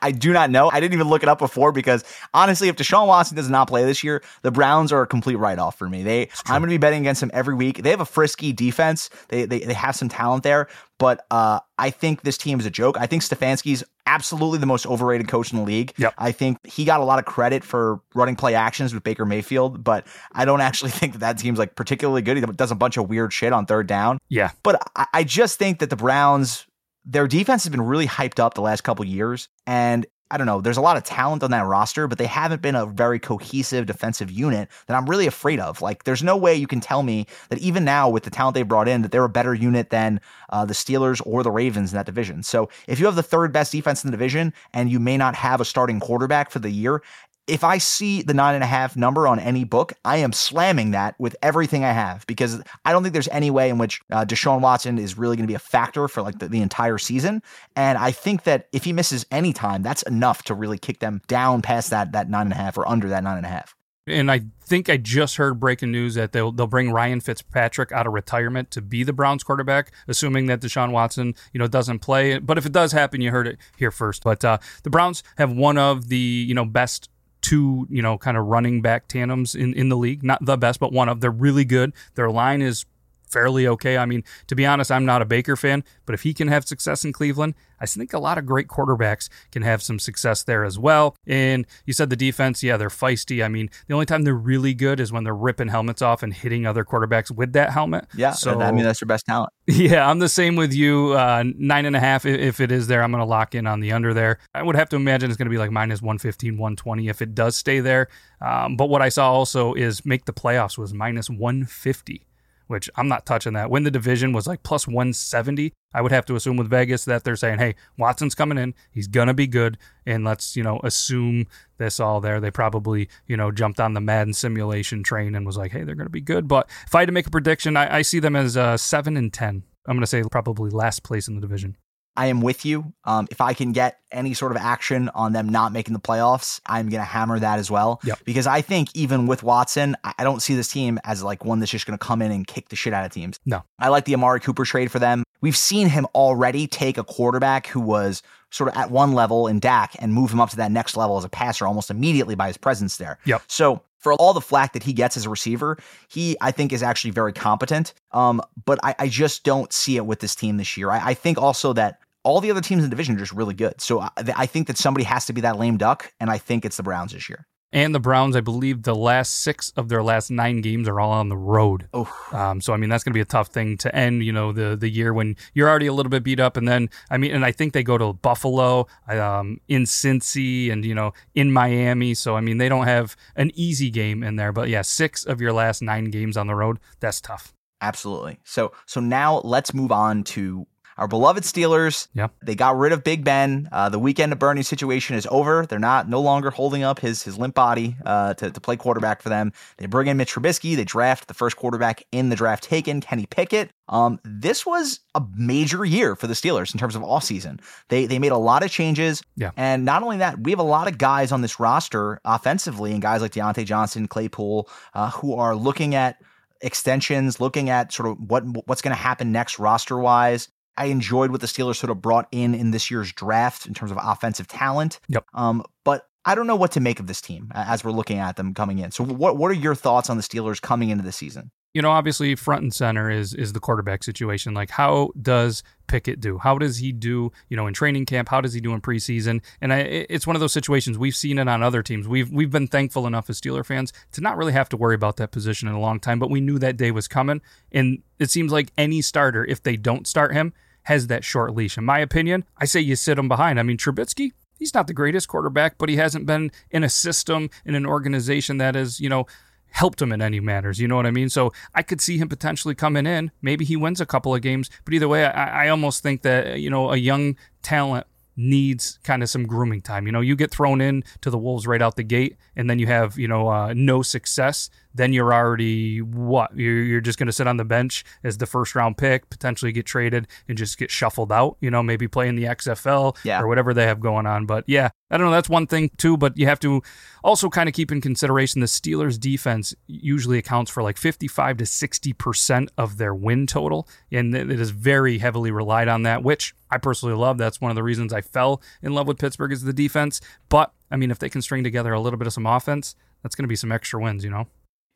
I 0.00 0.12
do 0.12 0.32
not 0.32 0.50
know. 0.50 0.70
I 0.70 0.80
didn't 0.80 0.94
even 0.94 1.08
look 1.08 1.22
it 1.22 1.28
up 1.28 1.38
before 1.38 1.72
because 1.72 2.04
honestly, 2.34 2.68
if 2.68 2.76
Deshaun 2.76 3.06
Watson 3.06 3.36
does 3.36 3.50
not 3.50 3.68
play 3.68 3.84
this 3.84 4.02
year, 4.04 4.22
the 4.42 4.50
Browns 4.50 4.92
are 4.92 5.02
a 5.02 5.06
complete 5.06 5.36
write 5.36 5.58
off 5.58 5.78
for 5.78 5.88
me. 5.88 6.02
They, 6.02 6.28
I'm 6.46 6.60
going 6.60 6.70
to 6.70 6.74
be 6.74 6.78
betting 6.78 7.00
against 7.00 7.20
them 7.20 7.30
every 7.34 7.54
week. 7.54 7.82
They 7.82 7.90
have 7.90 8.00
a 8.00 8.04
frisky 8.06 8.52
defense. 8.52 9.10
They, 9.28 9.44
they, 9.44 9.60
they 9.60 9.74
have 9.74 9.96
some 9.96 10.08
talent 10.08 10.42
there, 10.42 10.68
but 10.98 11.26
uh, 11.30 11.60
I 11.78 11.90
think 11.90 12.22
this 12.22 12.38
team 12.38 12.60
is 12.60 12.66
a 12.66 12.70
joke. 12.70 12.96
I 12.98 13.06
think 13.06 13.22
Stefanski's 13.22 13.82
absolutely 14.06 14.58
the 14.58 14.66
most 14.66 14.86
overrated 14.86 15.28
coach 15.28 15.52
in 15.52 15.58
the 15.58 15.64
league. 15.64 15.92
Yep. 15.96 16.14
I 16.18 16.32
think 16.32 16.64
he 16.66 16.84
got 16.84 17.00
a 17.00 17.04
lot 17.04 17.18
of 17.18 17.24
credit 17.24 17.64
for 17.64 18.00
running 18.14 18.36
play 18.36 18.54
actions 18.54 18.92
with 18.92 19.02
Baker 19.02 19.24
Mayfield, 19.24 19.82
but 19.82 20.06
I 20.32 20.44
don't 20.44 20.60
actually 20.60 20.90
think 20.92 21.14
that 21.14 21.20
that 21.20 21.38
team's 21.38 21.58
like 21.58 21.74
particularly 21.74 22.22
good. 22.22 22.36
He 22.36 22.44
does 22.44 22.70
a 22.70 22.76
bunch 22.76 22.96
of 22.96 23.08
weird 23.08 23.32
shit 23.32 23.52
on 23.52 23.66
third 23.66 23.86
down. 23.86 24.18
yeah. 24.28 24.50
But 24.62 24.82
I, 24.96 25.06
I 25.12 25.24
just 25.24 25.58
think 25.58 25.78
that 25.80 25.90
the 25.90 25.96
Browns, 25.96 26.66
their 27.04 27.26
defense 27.26 27.64
has 27.64 27.70
been 27.70 27.82
really 27.82 28.06
hyped 28.06 28.38
up 28.38 28.54
the 28.54 28.60
last 28.60 28.82
couple 28.82 29.04
years. 29.04 29.48
And 29.66 30.06
I 30.32 30.38
don't 30.38 30.46
know, 30.46 30.62
there's 30.62 30.78
a 30.78 30.82
lot 30.82 30.96
of 30.96 31.04
talent 31.04 31.42
on 31.42 31.50
that 31.50 31.66
roster, 31.66 32.08
but 32.08 32.16
they 32.16 32.26
haven't 32.26 32.62
been 32.62 32.74
a 32.74 32.86
very 32.86 33.18
cohesive 33.18 33.84
defensive 33.84 34.30
unit 34.30 34.70
that 34.86 34.96
I'm 34.96 35.04
really 35.04 35.26
afraid 35.26 35.60
of. 35.60 35.82
Like, 35.82 36.04
there's 36.04 36.22
no 36.22 36.38
way 36.38 36.54
you 36.54 36.66
can 36.66 36.80
tell 36.80 37.02
me 37.02 37.26
that 37.50 37.58
even 37.58 37.84
now, 37.84 38.08
with 38.08 38.22
the 38.22 38.30
talent 38.30 38.54
they 38.54 38.62
brought 38.62 38.88
in, 38.88 39.02
that 39.02 39.12
they're 39.12 39.24
a 39.24 39.28
better 39.28 39.52
unit 39.52 39.90
than 39.90 40.22
uh, 40.48 40.64
the 40.64 40.72
Steelers 40.72 41.20
or 41.26 41.42
the 41.42 41.50
Ravens 41.50 41.92
in 41.92 41.96
that 41.98 42.06
division. 42.06 42.42
So 42.42 42.70
if 42.88 42.98
you 42.98 43.04
have 43.04 43.14
the 43.14 43.22
third 43.22 43.52
best 43.52 43.72
defense 43.72 44.02
in 44.04 44.10
the 44.10 44.16
division 44.16 44.54
and 44.72 44.90
you 44.90 44.98
may 44.98 45.18
not 45.18 45.34
have 45.34 45.60
a 45.60 45.66
starting 45.66 46.00
quarterback 46.00 46.50
for 46.50 46.60
the 46.60 46.70
year, 46.70 47.02
if 47.46 47.64
I 47.64 47.78
see 47.78 48.22
the 48.22 48.34
nine 48.34 48.54
and 48.54 48.62
a 48.62 48.66
half 48.66 48.96
number 48.96 49.26
on 49.26 49.38
any 49.40 49.64
book, 49.64 49.92
I 50.04 50.18
am 50.18 50.32
slamming 50.32 50.92
that 50.92 51.18
with 51.18 51.36
everything 51.42 51.84
I 51.84 51.92
have 51.92 52.26
because 52.26 52.62
I 52.84 52.92
don't 52.92 53.02
think 53.02 53.12
there's 53.12 53.28
any 53.28 53.50
way 53.50 53.68
in 53.68 53.78
which 53.78 54.00
uh, 54.10 54.24
Deshaun 54.24 54.60
Watson 54.60 54.98
is 54.98 55.18
really 55.18 55.36
going 55.36 55.46
to 55.46 55.50
be 55.50 55.56
a 55.56 55.60
factor 55.60 56.06
for 56.08 56.22
like 56.22 56.38
the, 56.38 56.48
the 56.48 56.62
entire 56.62 56.98
season. 56.98 57.42
And 57.74 57.98
I 57.98 58.12
think 58.12 58.44
that 58.44 58.68
if 58.72 58.84
he 58.84 58.92
misses 58.92 59.26
any 59.30 59.52
time, 59.52 59.82
that's 59.82 60.02
enough 60.02 60.44
to 60.44 60.54
really 60.54 60.78
kick 60.78 61.00
them 61.00 61.20
down 61.26 61.62
past 61.62 61.90
that 61.90 62.12
that 62.12 62.30
nine 62.30 62.46
and 62.46 62.52
a 62.52 62.56
half 62.56 62.78
or 62.78 62.88
under 62.88 63.08
that 63.08 63.24
nine 63.24 63.38
and 63.38 63.46
a 63.46 63.50
half. 63.50 63.74
And 64.06 64.32
I 64.32 64.42
think 64.60 64.88
I 64.88 64.96
just 64.96 65.36
heard 65.36 65.60
breaking 65.60 65.92
news 65.92 66.16
that 66.16 66.32
they'll 66.32 66.50
they'll 66.50 66.66
bring 66.66 66.90
Ryan 66.90 67.20
Fitzpatrick 67.20 67.92
out 67.92 68.06
of 68.06 68.12
retirement 68.12 68.72
to 68.72 68.82
be 68.82 69.04
the 69.04 69.12
Browns 69.12 69.44
quarterback, 69.44 69.92
assuming 70.08 70.46
that 70.46 70.60
Deshaun 70.60 70.90
Watson, 70.90 71.36
you 71.52 71.58
know, 71.58 71.68
doesn't 71.68 72.00
play. 72.00 72.38
But 72.38 72.58
if 72.58 72.66
it 72.66 72.72
does 72.72 72.90
happen, 72.90 73.20
you 73.20 73.30
heard 73.30 73.46
it 73.46 73.58
here 73.76 73.92
first. 73.92 74.24
But 74.24 74.44
uh, 74.44 74.58
the 74.82 74.90
Browns 74.90 75.22
have 75.38 75.52
one 75.52 75.78
of 75.78 76.08
the 76.08 76.16
you 76.16 76.52
know 76.52 76.64
best 76.64 77.10
two 77.42 77.86
you 77.90 78.00
know 78.00 78.16
kind 78.16 78.36
of 78.36 78.46
running 78.46 78.80
back 78.80 79.08
tandems 79.08 79.54
in 79.54 79.74
in 79.74 79.88
the 79.88 79.96
league. 79.96 80.22
Not 80.22 80.44
the 80.44 80.56
best, 80.56 80.80
but 80.80 80.92
one 80.92 81.08
of. 81.08 81.20
They're 81.20 81.30
really 81.30 81.64
good. 81.64 81.92
Their 82.14 82.30
line 82.30 82.62
is 82.62 82.86
fairly 83.32 83.66
okay. 83.66 83.96
I 83.96 84.06
mean, 84.06 84.24
to 84.48 84.54
be 84.54 84.66
honest, 84.66 84.92
I'm 84.92 85.04
not 85.04 85.22
a 85.22 85.24
Baker 85.24 85.56
fan, 85.56 85.84
but 86.06 86.14
if 86.14 86.22
he 86.22 86.34
can 86.34 86.48
have 86.48 86.66
success 86.66 87.04
in 87.04 87.12
Cleveland, 87.12 87.54
I 87.80 87.86
think 87.86 88.12
a 88.12 88.18
lot 88.18 88.38
of 88.38 88.46
great 88.46 88.68
quarterbacks 88.68 89.28
can 89.50 89.62
have 89.62 89.82
some 89.82 89.98
success 89.98 90.44
there 90.44 90.64
as 90.64 90.78
well. 90.78 91.16
And 91.26 91.66
you 91.84 91.92
said 91.92 92.10
the 92.10 92.16
defense, 92.16 92.62
yeah, 92.62 92.76
they're 92.76 92.88
feisty. 92.88 93.44
I 93.44 93.48
mean, 93.48 93.70
the 93.88 93.94
only 93.94 94.06
time 94.06 94.22
they're 94.22 94.34
really 94.34 94.72
good 94.72 95.00
is 95.00 95.10
when 95.10 95.24
they're 95.24 95.34
ripping 95.34 95.68
helmets 95.68 96.00
off 96.00 96.22
and 96.22 96.32
hitting 96.32 96.64
other 96.64 96.84
quarterbacks 96.84 97.30
with 97.30 97.52
that 97.54 97.70
helmet. 97.70 98.06
Yeah, 98.14 98.32
So 98.32 98.60
I 98.60 98.70
mean 98.70 98.84
that's 98.84 99.00
their 99.00 99.08
best 99.08 99.26
talent. 99.26 99.52
yeah, 99.66 100.08
I'm 100.08 100.20
the 100.20 100.28
same 100.28 100.54
with 100.54 100.72
you. 100.72 101.12
Uh, 101.12 101.42
nine 101.56 101.84
and 101.84 101.96
a 101.96 102.00
half, 102.00 102.24
if 102.24 102.60
it 102.60 102.70
is 102.70 102.86
there, 102.86 103.02
I'm 103.02 103.10
going 103.10 103.20
to 103.20 103.26
lock 103.26 103.54
in 103.54 103.66
on 103.66 103.80
the 103.80 103.90
under 103.90 104.14
there. 104.14 104.38
I 104.54 104.62
would 104.62 104.76
have 104.76 104.88
to 104.90 104.96
imagine 104.96 105.30
it's 105.30 105.36
going 105.36 105.46
to 105.46 105.50
be 105.50 105.58
like 105.58 105.72
minus 105.72 106.00
115, 106.00 106.56
120 106.56 107.08
if 107.08 107.20
it 107.20 107.34
does 107.34 107.56
stay 107.56 107.80
there. 107.80 108.08
Um, 108.40 108.76
but 108.76 108.88
what 108.88 109.02
I 109.02 109.08
saw 109.08 109.32
also 109.32 109.74
is 109.74 110.04
make 110.04 110.24
the 110.24 110.32
playoffs 110.32 110.78
was 110.78 110.94
minus 110.94 111.28
150, 111.28 112.26
which 112.72 112.88
I'm 112.96 113.06
not 113.06 113.26
touching 113.26 113.52
that. 113.52 113.70
When 113.70 113.84
the 113.84 113.90
division 113.90 114.32
was 114.32 114.46
like 114.46 114.62
plus 114.62 114.88
170. 114.88 115.72
I 115.94 116.00
would 116.00 116.10
have 116.10 116.24
to 116.24 116.36
assume 116.36 116.56
with 116.56 116.70
Vegas 116.70 117.04
that 117.04 117.22
they're 117.22 117.36
saying, 117.36 117.58
hey, 117.58 117.74
Watson's 117.98 118.34
coming 118.34 118.56
in. 118.56 118.72
He's 118.90 119.08
going 119.08 119.26
to 119.26 119.34
be 119.34 119.46
good. 119.46 119.76
And 120.06 120.24
let's, 120.24 120.56
you 120.56 120.62
know, 120.62 120.80
assume 120.82 121.46
this 121.76 122.00
all 122.00 122.22
there. 122.22 122.40
They 122.40 122.50
probably, 122.50 123.10
you 123.26 123.36
know, 123.36 123.50
jumped 123.50 123.78
on 123.78 123.92
the 123.92 124.00
Madden 124.00 124.32
simulation 124.32 125.02
train 125.02 125.34
and 125.34 125.44
was 125.44 125.58
like, 125.58 125.70
hey, 125.70 125.84
they're 125.84 125.94
going 125.94 126.06
to 126.06 126.10
be 126.10 126.22
good. 126.22 126.48
But 126.48 126.70
if 126.86 126.94
I 126.94 127.00
had 127.00 127.06
to 127.06 127.12
make 127.12 127.26
a 127.26 127.30
prediction, 127.30 127.76
I, 127.76 127.98
I 127.98 128.02
see 128.02 128.20
them 128.20 128.34
as 128.34 128.56
uh, 128.56 128.78
7 128.78 129.18
and 129.18 129.30
10. 129.30 129.64
I'm 129.86 129.96
going 129.96 130.00
to 130.00 130.06
say 130.06 130.22
probably 130.30 130.70
last 130.70 131.02
place 131.02 131.28
in 131.28 131.34
the 131.34 131.42
division. 131.42 131.76
I 132.16 132.26
am 132.26 132.40
with 132.40 132.64
you. 132.64 132.92
Um, 133.04 133.26
if 133.30 133.40
I 133.40 133.54
can 133.54 133.72
get 133.72 133.98
any 134.10 134.34
sort 134.34 134.52
of 134.52 134.58
action 134.58 135.08
on 135.10 135.32
them 135.32 135.48
not 135.48 135.72
making 135.72 135.94
the 135.94 136.00
playoffs, 136.00 136.60
I'm 136.66 136.88
going 136.88 137.00
to 137.00 137.06
hammer 137.06 137.38
that 137.38 137.58
as 137.58 137.70
well. 137.70 138.00
Yep. 138.04 138.20
Because 138.24 138.46
I 138.46 138.60
think 138.60 138.94
even 138.94 139.26
with 139.26 139.42
Watson, 139.42 139.96
I 140.04 140.22
don't 140.22 140.42
see 140.42 140.54
this 140.54 140.68
team 140.68 141.00
as 141.04 141.22
like 141.22 141.44
one 141.44 141.60
that's 141.60 141.72
just 141.72 141.86
going 141.86 141.98
to 141.98 142.04
come 142.04 142.20
in 142.20 142.30
and 142.30 142.46
kick 142.46 142.68
the 142.68 142.76
shit 142.76 142.92
out 142.92 143.04
of 143.04 143.12
teams. 143.12 143.38
No. 143.46 143.62
I 143.78 143.88
like 143.88 144.04
the 144.04 144.14
Amari 144.14 144.40
Cooper 144.40 144.64
trade 144.64 144.90
for 144.90 144.98
them. 144.98 145.24
We've 145.40 145.56
seen 145.56 145.88
him 145.88 146.06
already 146.14 146.66
take 146.66 146.98
a 146.98 147.04
quarterback 147.04 147.66
who 147.66 147.80
was 147.80 148.22
sort 148.50 148.68
of 148.70 148.76
at 148.76 148.90
one 148.90 149.12
level 149.12 149.48
in 149.48 149.58
Dak 149.58 149.96
and 149.98 150.12
move 150.12 150.30
him 150.30 150.40
up 150.40 150.50
to 150.50 150.56
that 150.56 150.70
next 150.70 150.96
level 150.96 151.16
as 151.16 151.24
a 151.24 151.28
passer 151.28 151.66
almost 151.66 151.90
immediately 151.90 152.34
by 152.34 152.48
his 152.48 152.56
presence 152.56 152.98
there. 152.98 153.18
Yep. 153.24 153.42
So 153.46 153.82
for 153.98 154.12
all 154.14 154.34
the 154.34 154.40
flack 154.40 154.72
that 154.74 154.82
he 154.82 154.92
gets 154.92 155.16
as 155.16 155.26
a 155.26 155.30
receiver, 155.30 155.78
he 156.08 156.36
I 156.40 156.50
think 156.50 156.72
is 156.72 156.82
actually 156.82 157.12
very 157.12 157.32
competent. 157.32 157.94
Um, 158.10 158.42
but 158.64 158.78
I, 158.82 158.94
I 158.98 159.08
just 159.08 159.44
don't 159.44 159.72
see 159.72 159.96
it 159.96 160.04
with 160.04 160.20
this 160.20 160.34
team 160.34 160.58
this 160.58 160.76
year. 160.76 160.90
I, 160.90 161.10
I 161.10 161.14
think 161.14 161.38
also 161.38 161.72
that 161.72 162.00
all 162.24 162.40
the 162.40 162.50
other 162.50 162.60
teams 162.60 162.82
in 162.84 162.90
the 162.90 162.94
division 162.94 163.16
are 163.16 163.18
just 163.18 163.32
really 163.32 163.54
good. 163.54 163.80
So 163.80 164.00
I, 164.00 164.10
I 164.36 164.46
think 164.46 164.66
that 164.68 164.78
somebody 164.78 165.04
has 165.04 165.26
to 165.26 165.32
be 165.32 165.40
that 165.42 165.58
lame 165.58 165.76
duck, 165.76 166.12
and 166.20 166.30
I 166.30 166.38
think 166.38 166.64
it's 166.64 166.76
the 166.76 166.82
Browns 166.82 167.12
this 167.12 167.28
year. 167.28 167.46
And 167.74 167.94
the 167.94 168.00
Browns, 168.00 168.36
I 168.36 168.42
believe, 168.42 168.82
the 168.82 168.94
last 168.94 169.40
six 169.40 169.72
of 169.78 169.88
their 169.88 170.02
last 170.02 170.30
nine 170.30 170.60
games 170.60 170.86
are 170.86 171.00
all 171.00 171.10
on 171.12 171.30
the 171.30 171.38
road. 171.38 171.88
Oh, 171.94 172.06
Um, 172.30 172.60
so 172.60 172.74
I 172.74 172.76
mean, 172.76 172.90
that's 172.90 173.02
going 173.02 173.12
to 173.12 173.16
be 173.16 173.22
a 173.22 173.24
tough 173.24 173.48
thing 173.48 173.78
to 173.78 173.94
end. 173.96 174.22
You 174.22 174.30
know, 174.30 174.52
the 174.52 174.76
the 174.76 174.90
year 174.90 175.14
when 175.14 175.36
you're 175.54 175.70
already 175.70 175.86
a 175.86 175.92
little 175.94 176.10
bit 176.10 176.22
beat 176.22 176.38
up, 176.38 176.58
and 176.58 176.68
then 176.68 176.90
I 177.10 177.16
mean, 177.16 177.34
and 177.34 177.46
I 177.46 177.50
think 177.50 177.72
they 177.72 177.82
go 177.82 177.96
to 177.96 178.12
Buffalo, 178.12 178.88
um, 179.08 179.58
in 179.68 179.84
Cincy, 179.84 180.70
and 180.70 180.84
you 180.84 180.94
know, 180.94 181.14
in 181.34 181.50
Miami. 181.50 182.12
So 182.12 182.36
I 182.36 182.42
mean, 182.42 182.58
they 182.58 182.68
don't 182.68 182.84
have 182.86 183.16
an 183.36 183.50
easy 183.54 183.88
game 183.88 184.22
in 184.22 184.36
there. 184.36 184.52
But 184.52 184.68
yeah, 184.68 184.82
six 184.82 185.24
of 185.24 185.40
your 185.40 185.54
last 185.54 185.80
nine 185.80 186.10
games 186.10 186.36
on 186.36 186.48
the 186.48 186.54
road, 186.54 186.78
that's 187.00 187.22
tough. 187.22 187.54
absolutely. 187.80 188.38
So 188.44 188.72
so 188.84 189.00
now 189.00 189.40
let's 189.44 189.72
move 189.72 189.92
on 189.92 190.24
to 190.24 190.66
our 190.96 191.08
beloved 191.08 191.44
Steelers. 191.44 192.08
Yeah. 192.14 192.28
They 192.42 192.54
got 192.54 192.76
rid 192.76 192.92
of 192.92 193.04
Big 193.04 193.24
Ben. 193.24 193.68
Uh, 193.72 193.88
the 193.88 193.98
weekend 193.98 194.32
of 194.32 194.38
Bernie 194.38 194.62
situation 194.62 195.16
is 195.16 195.26
over. 195.30 195.66
They're 195.66 195.78
not 195.78 196.08
no 196.08 196.20
longer 196.20 196.50
holding 196.50 196.82
up 196.82 196.98
his 196.98 197.22
his 197.22 197.38
limp 197.38 197.54
body 197.54 197.96
uh, 198.04 198.34
to, 198.34 198.50
to 198.50 198.60
play 198.60 198.76
quarterback 198.76 199.22
for 199.22 199.28
them. 199.28 199.52
They 199.78 199.86
bring 199.86 200.08
in 200.08 200.16
Mitch 200.16 200.34
Trubisky. 200.34 200.76
They 200.76 200.84
draft 200.84 201.28
the 201.28 201.34
first 201.34 201.56
quarterback 201.56 202.04
in 202.12 202.28
the 202.28 202.36
draft 202.36 202.64
taken, 202.64 203.00
Kenny 203.00 203.26
Pickett. 203.26 203.70
Um, 203.88 204.20
this 204.24 204.64
was 204.64 205.00
a 205.14 205.22
major 205.36 205.84
year 205.84 206.16
for 206.16 206.26
the 206.26 206.34
Steelers 206.34 206.72
in 206.72 206.78
terms 206.78 206.96
of 206.96 207.02
offseason. 207.02 207.60
They 207.88 208.06
they 208.06 208.18
made 208.18 208.32
a 208.32 208.38
lot 208.38 208.62
of 208.62 208.70
changes. 208.70 209.22
Yeah. 209.36 209.50
And 209.56 209.84
not 209.84 210.02
only 210.02 210.18
that, 210.18 210.40
we 210.40 210.50
have 210.52 210.60
a 210.60 210.64
lot 210.64 210.88
of 210.88 210.98
guys 210.98 211.32
on 211.32 211.42
this 211.42 211.60
roster 211.60 212.20
offensively 212.24 212.92
and 212.92 213.02
guys 213.02 213.20
like 213.20 213.32
Diontae 213.32 213.64
Johnson, 213.64 214.08
Claypool, 214.08 214.68
uh, 214.94 215.10
who 215.10 215.34
are 215.34 215.54
looking 215.54 215.94
at 215.94 216.16
extensions, 216.62 217.40
looking 217.40 217.68
at 217.68 217.92
sort 217.92 218.08
of 218.08 218.30
what 218.30 218.44
what's 218.66 218.82
going 218.82 218.94
to 218.94 219.02
happen 219.02 219.32
next 219.32 219.58
roster 219.58 219.98
wise. 219.98 220.48
I 220.76 220.86
enjoyed 220.86 221.30
what 221.30 221.40
the 221.40 221.46
Steelers 221.46 221.76
sort 221.76 221.90
of 221.90 222.00
brought 222.00 222.28
in 222.32 222.54
in 222.54 222.70
this 222.70 222.90
year's 222.90 223.12
draft 223.12 223.66
in 223.66 223.74
terms 223.74 223.90
of 223.90 223.98
offensive 224.00 224.48
talent. 224.48 225.00
Yep. 225.08 225.26
Um, 225.34 225.64
but 225.84 226.08
I 226.24 226.34
don't 226.34 226.46
know 226.46 226.56
what 226.56 226.72
to 226.72 226.80
make 226.80 227.00
of 227.00 227.06
this 227.06 227.20
team 227.20 227.50
as 227.54 227.84
we're 227.84 227.90
looking 227.90 228.18
at 228.18 228.36
them 228.36 228.54
coming 228.54 228.78
in. 228.78 228.90
So 228.90 229.04
what 229.04 229.36
what 229.36 229.50
are 229.50 229.54
your 229.54 229.74
thoughts 229.74 230.08
on 230.08 230.16
the 230.16 230.22
Steelers 230.22 230.60
coming 230.60 230.90
into 230.90 231.04
the 231.04 231.12
season? 231.12 231.50
You 231.74 231.80
know, 231.80 231.90
obviously 231.90 232.34
front 232.34 232.62
and 232.62 232.74
center 232.74 233.10
is 233.10 233.32
is 233.32 233.54
the 233.54 233.60
quarterback 233.60 234.04
situation. 234.04 234.52
Like, 234.52 234.70
how 234.70 235.10
does 235.20 235.62
Pickett 235.86 236.20
do? 236.20 236.36
How 236.38 236.58
does 236.58 236.78
he 236.78 236.92
do? 236.92 237.32
You 237.48 237.56
know, 237.56 237.66
in 237.66 237.72
training 237.72 238.04
camp, 238.04 238.28
how 238.28 238.42
does 238.42 238.52
he 238.52 238.60
do 238.60 238.74
in 238.74 238.82
preseason? 238.82 239.42
And 239.60 239.72
I, 239.72 239.78
it's 239.78 240.26
one 240.26 240.36
of 240.36 240.40
those 240.40 240.52
situations 240.52 240.98
we've 240.98 241.16
seen 241.16 241.38
it 241.38 241.48
on 241.48 241.62
other 241.62 241.82
teams. 241.82 242.06
We've 242.06 242.30
we've 242.30 242.50
been 242.50 242.68
thankful 242.68 243.06
enough 243.06 243.30
as 243.30 243.40
Steeler 243.40 243.64
fans 243.64 243.92
to 244.12 244.20
not 244.20 244.36
really 244.36 244.52
have 244.52 244.68
to 244.70 244.76
worry 244.76 244.94
about 244.94 245.16
that 245.16 245.30
position 245.30 245.66
in 245.66 245.74
a 245.74 245.80
long 245.80 245.98
time. 245.98 246.18
But 246.18 246.30
we 246.30 246.42
knew 246.42 246.58
that 246.58 246.76
day 246.76 246.90
was 246.90 247.08
coming, 247.08 247.40
and 247.70 248.02
it 248.18 248.30
seems 248.30 248.52
like 248.52 248.70
any 248.76 249.00
starter, 249.00 249.44
if 249.44 249.62
they 249.62 249.76
don't 249.76 250.06
start 250.06 250.34
him, 250.34 250.52
has 250.82 251.06
that 251.06 251.24
short 251.24 251.54
leash. 251.54 251.78
In 251.78 251.84
my 251.84 252.00
opinion, 252.00 252.44
I 252.58 252.66
say 252.66 252.80
you 252.80 252.96
sit 252.96 253.18
him 253.18 253.28
behind. 253.28 253.58
I 253.58 253.62
mean, 253.62 253.78
Trubisky. 253.78 254.32
He's 254.58 254.74
not 254.74 254.86
the 254.86 254.94
greatest 254.94 255.26
quarterback, 255.26 255.76
but 255.76 255.88
he 255.88 255.96
hasn't 255.96 256.24
been 256.24 256.52
in 256.70 256.84
a 256.84 256.88
system 256.88 257.50
in 257.64 257.74
an 257.74 257.84
organization 257.84 258.58
that 258.58 258.76
is, 258.76 259.00
you 259.00 259.08
know, 259.08 259.26
helped 259.72 260.00
him 260.00 260.12
in 260.12 260.22
any 260.22 260.40
matters. 260.40 260.78
You 260.78 260.88
know 260.88 260.96
what 260.96 261.06
I 261.06 261.10
mean? 261.10 261.28
So 261.28 261.52
I 261.74 261.82
could 261.82 262.00
see 262.00 262.18
him 262.18 262.28
potentially 262.28 262.74
coming 262.74 263.06
in. 263.06 263.30
Maybe 263.42 263.64
he 263.64 263.76
wins 263.76 264.00
a 264.00 264.06
couple 264.06 264.34
of 264.34 264.42
games, 264.42 264.70
but 264.84 264.94
either 264.94 265.08
way, 265.08 265.24
I, 265.26 265.66
I 265.66 265.68
almost 265.68 266.02
think 266.02 266.22
that 266.22 266.60
you 266.60 266.70
know 266.70 266.92
a 266.92 266.96
young 266.96 267.36
talent 267.62 268.06
needs 268.36 268.98
kind 269.04 269.22
of 269.22 269.28
some 269.28 269.46
grooming 269.46 269.82
time. 269.82 270.06
You 270.06 270.12
know, 270.12 270.20
you 270.20 270.36
get 270.36 270.50
thrown 270.50 270.80
in 270.80 271.04
to 271.20 271.30
the 271.30 271.38
wolves 271.38 271.66
right 271.66 271.82
out 271.82 271.96
the 271.96 272.02
gate, 272.02 272.36
and 272.56 272.68
then 272.68 272.78
you 272.78 272.86
have 272.86 273.18
you 273.18 273.28
know 273.28 273.48
uh, 273.48 273.72
no 273.76 274.02
success. 274.02 274.70
Then 274.94 275.14
you're 275.14 275.32
already 275.32 276.02
what? 276.02 276.54
You're, 276.54 276.82
you're 276.82 277.00
just 277.00 277.18
going 277.18 277.26
to 277.26 277.32
sit 277.32 277.46
on 277.46 277.56
the 277.56 277.64
bench 277.64 278.04
as 278.22 278.36
the 278.36 278.44
first 278.44 278.74
round 278.74 278.98
pick, 278.98 279.30
potentially 279.30 279.72
get 279.72 279.86
traded 279.86 280.26
and 280.46 280.58
just 280.58 280.76
get 280.76 280.90
shuffled 280.90 281.32
out. 281.32 281.56
You 281.60 281.70
know, 281.70 281.82
maybe 281.82 282.08
play 282.08 282.28
in 282.28 282.34
the 282.36 282.44
XFL 282.44 283.16
Yeah. 283.24 283.40
or 283.40 283.46
whatever 283.48 283.72
they 283.72 283.86
have 283.86 284.00
going 284.00 284.26
on. 284.26 284.44
But 284.44 284.64
yeah, 284.66 284.90
I 285.10 285.16
don't 285.16 285.28
know. 285.28 285.32
That's 285.32 285.48
one 285.48 285.66
thing 285.66 285.90
too. 285.96 286.18
But 286.18 286.36
you 286.36 286.44
have 286.46 286.60
to 286.60 286.82
also 287.24 287.48
kind 287.48 287.70
of 287.70 287.74
keep 287.74 287.90
in 287.90 288.02
consideration 288.02 288.60
the 288.60 288.66
Steelers' 288.66 289.18
defense 289.18 289.74
usually 289.86 290.36
accounts 290.36 290.70
for 290.70 290.82
like 290.82 290.98
55 290.98 291.56
to 291.56 291.64
60 291.66 292.12
percent 292.12 292.70
of 292.76 292.98
their 292.98 293.14
win 293.14 293.46
total, 293.46 293.88
and 294.10 294.34
it 294.34 294.50
is 294.60 294.70
very 294.72 295.16
heavily 295.18 295.50
relied 295.50 295.88
on 295.88 296.02
that, 296.02 296.22
which 296.22 296.54
I 296.70 296.76
personally 296.76 297.14
love. 297.14 297.38
That's 297.38 297.62
one 297.62 297.70
of 297.70 297.76
the 297.76 297.82
reasons 297.82 298.12
I 298.12 298.20
fell 298.20 298.60
in 298.82 298.92
love 298.92 299.06
with 299.06 299.18
Pittsburgh 299.18 299.52
is 299.52 299.62
the 299.62 299.72
defense. 299.72 300.20
But 300.50 300.72
I 300.92 300.96
mean, 300.96 301.10
if 301.10 301.18
they 301.18 301.28
can 301.28 301.42
string 301.42 301.64
together 301.64 301.92
a 301.92 302.00
little 302.00 302.18
bit 302.18 302.26
of 302.28 302.32
some 302.32 302.46
offense, 302.46 302.94
that's 303.22 303.34
going 303.34 303.44
to 303.44 303.48
be 303.48 303.56
some 303.56 303.72
extra 303.72 304.00
wins. 304.00 304.22
You 304.22 304.30
know. 304.30 304.46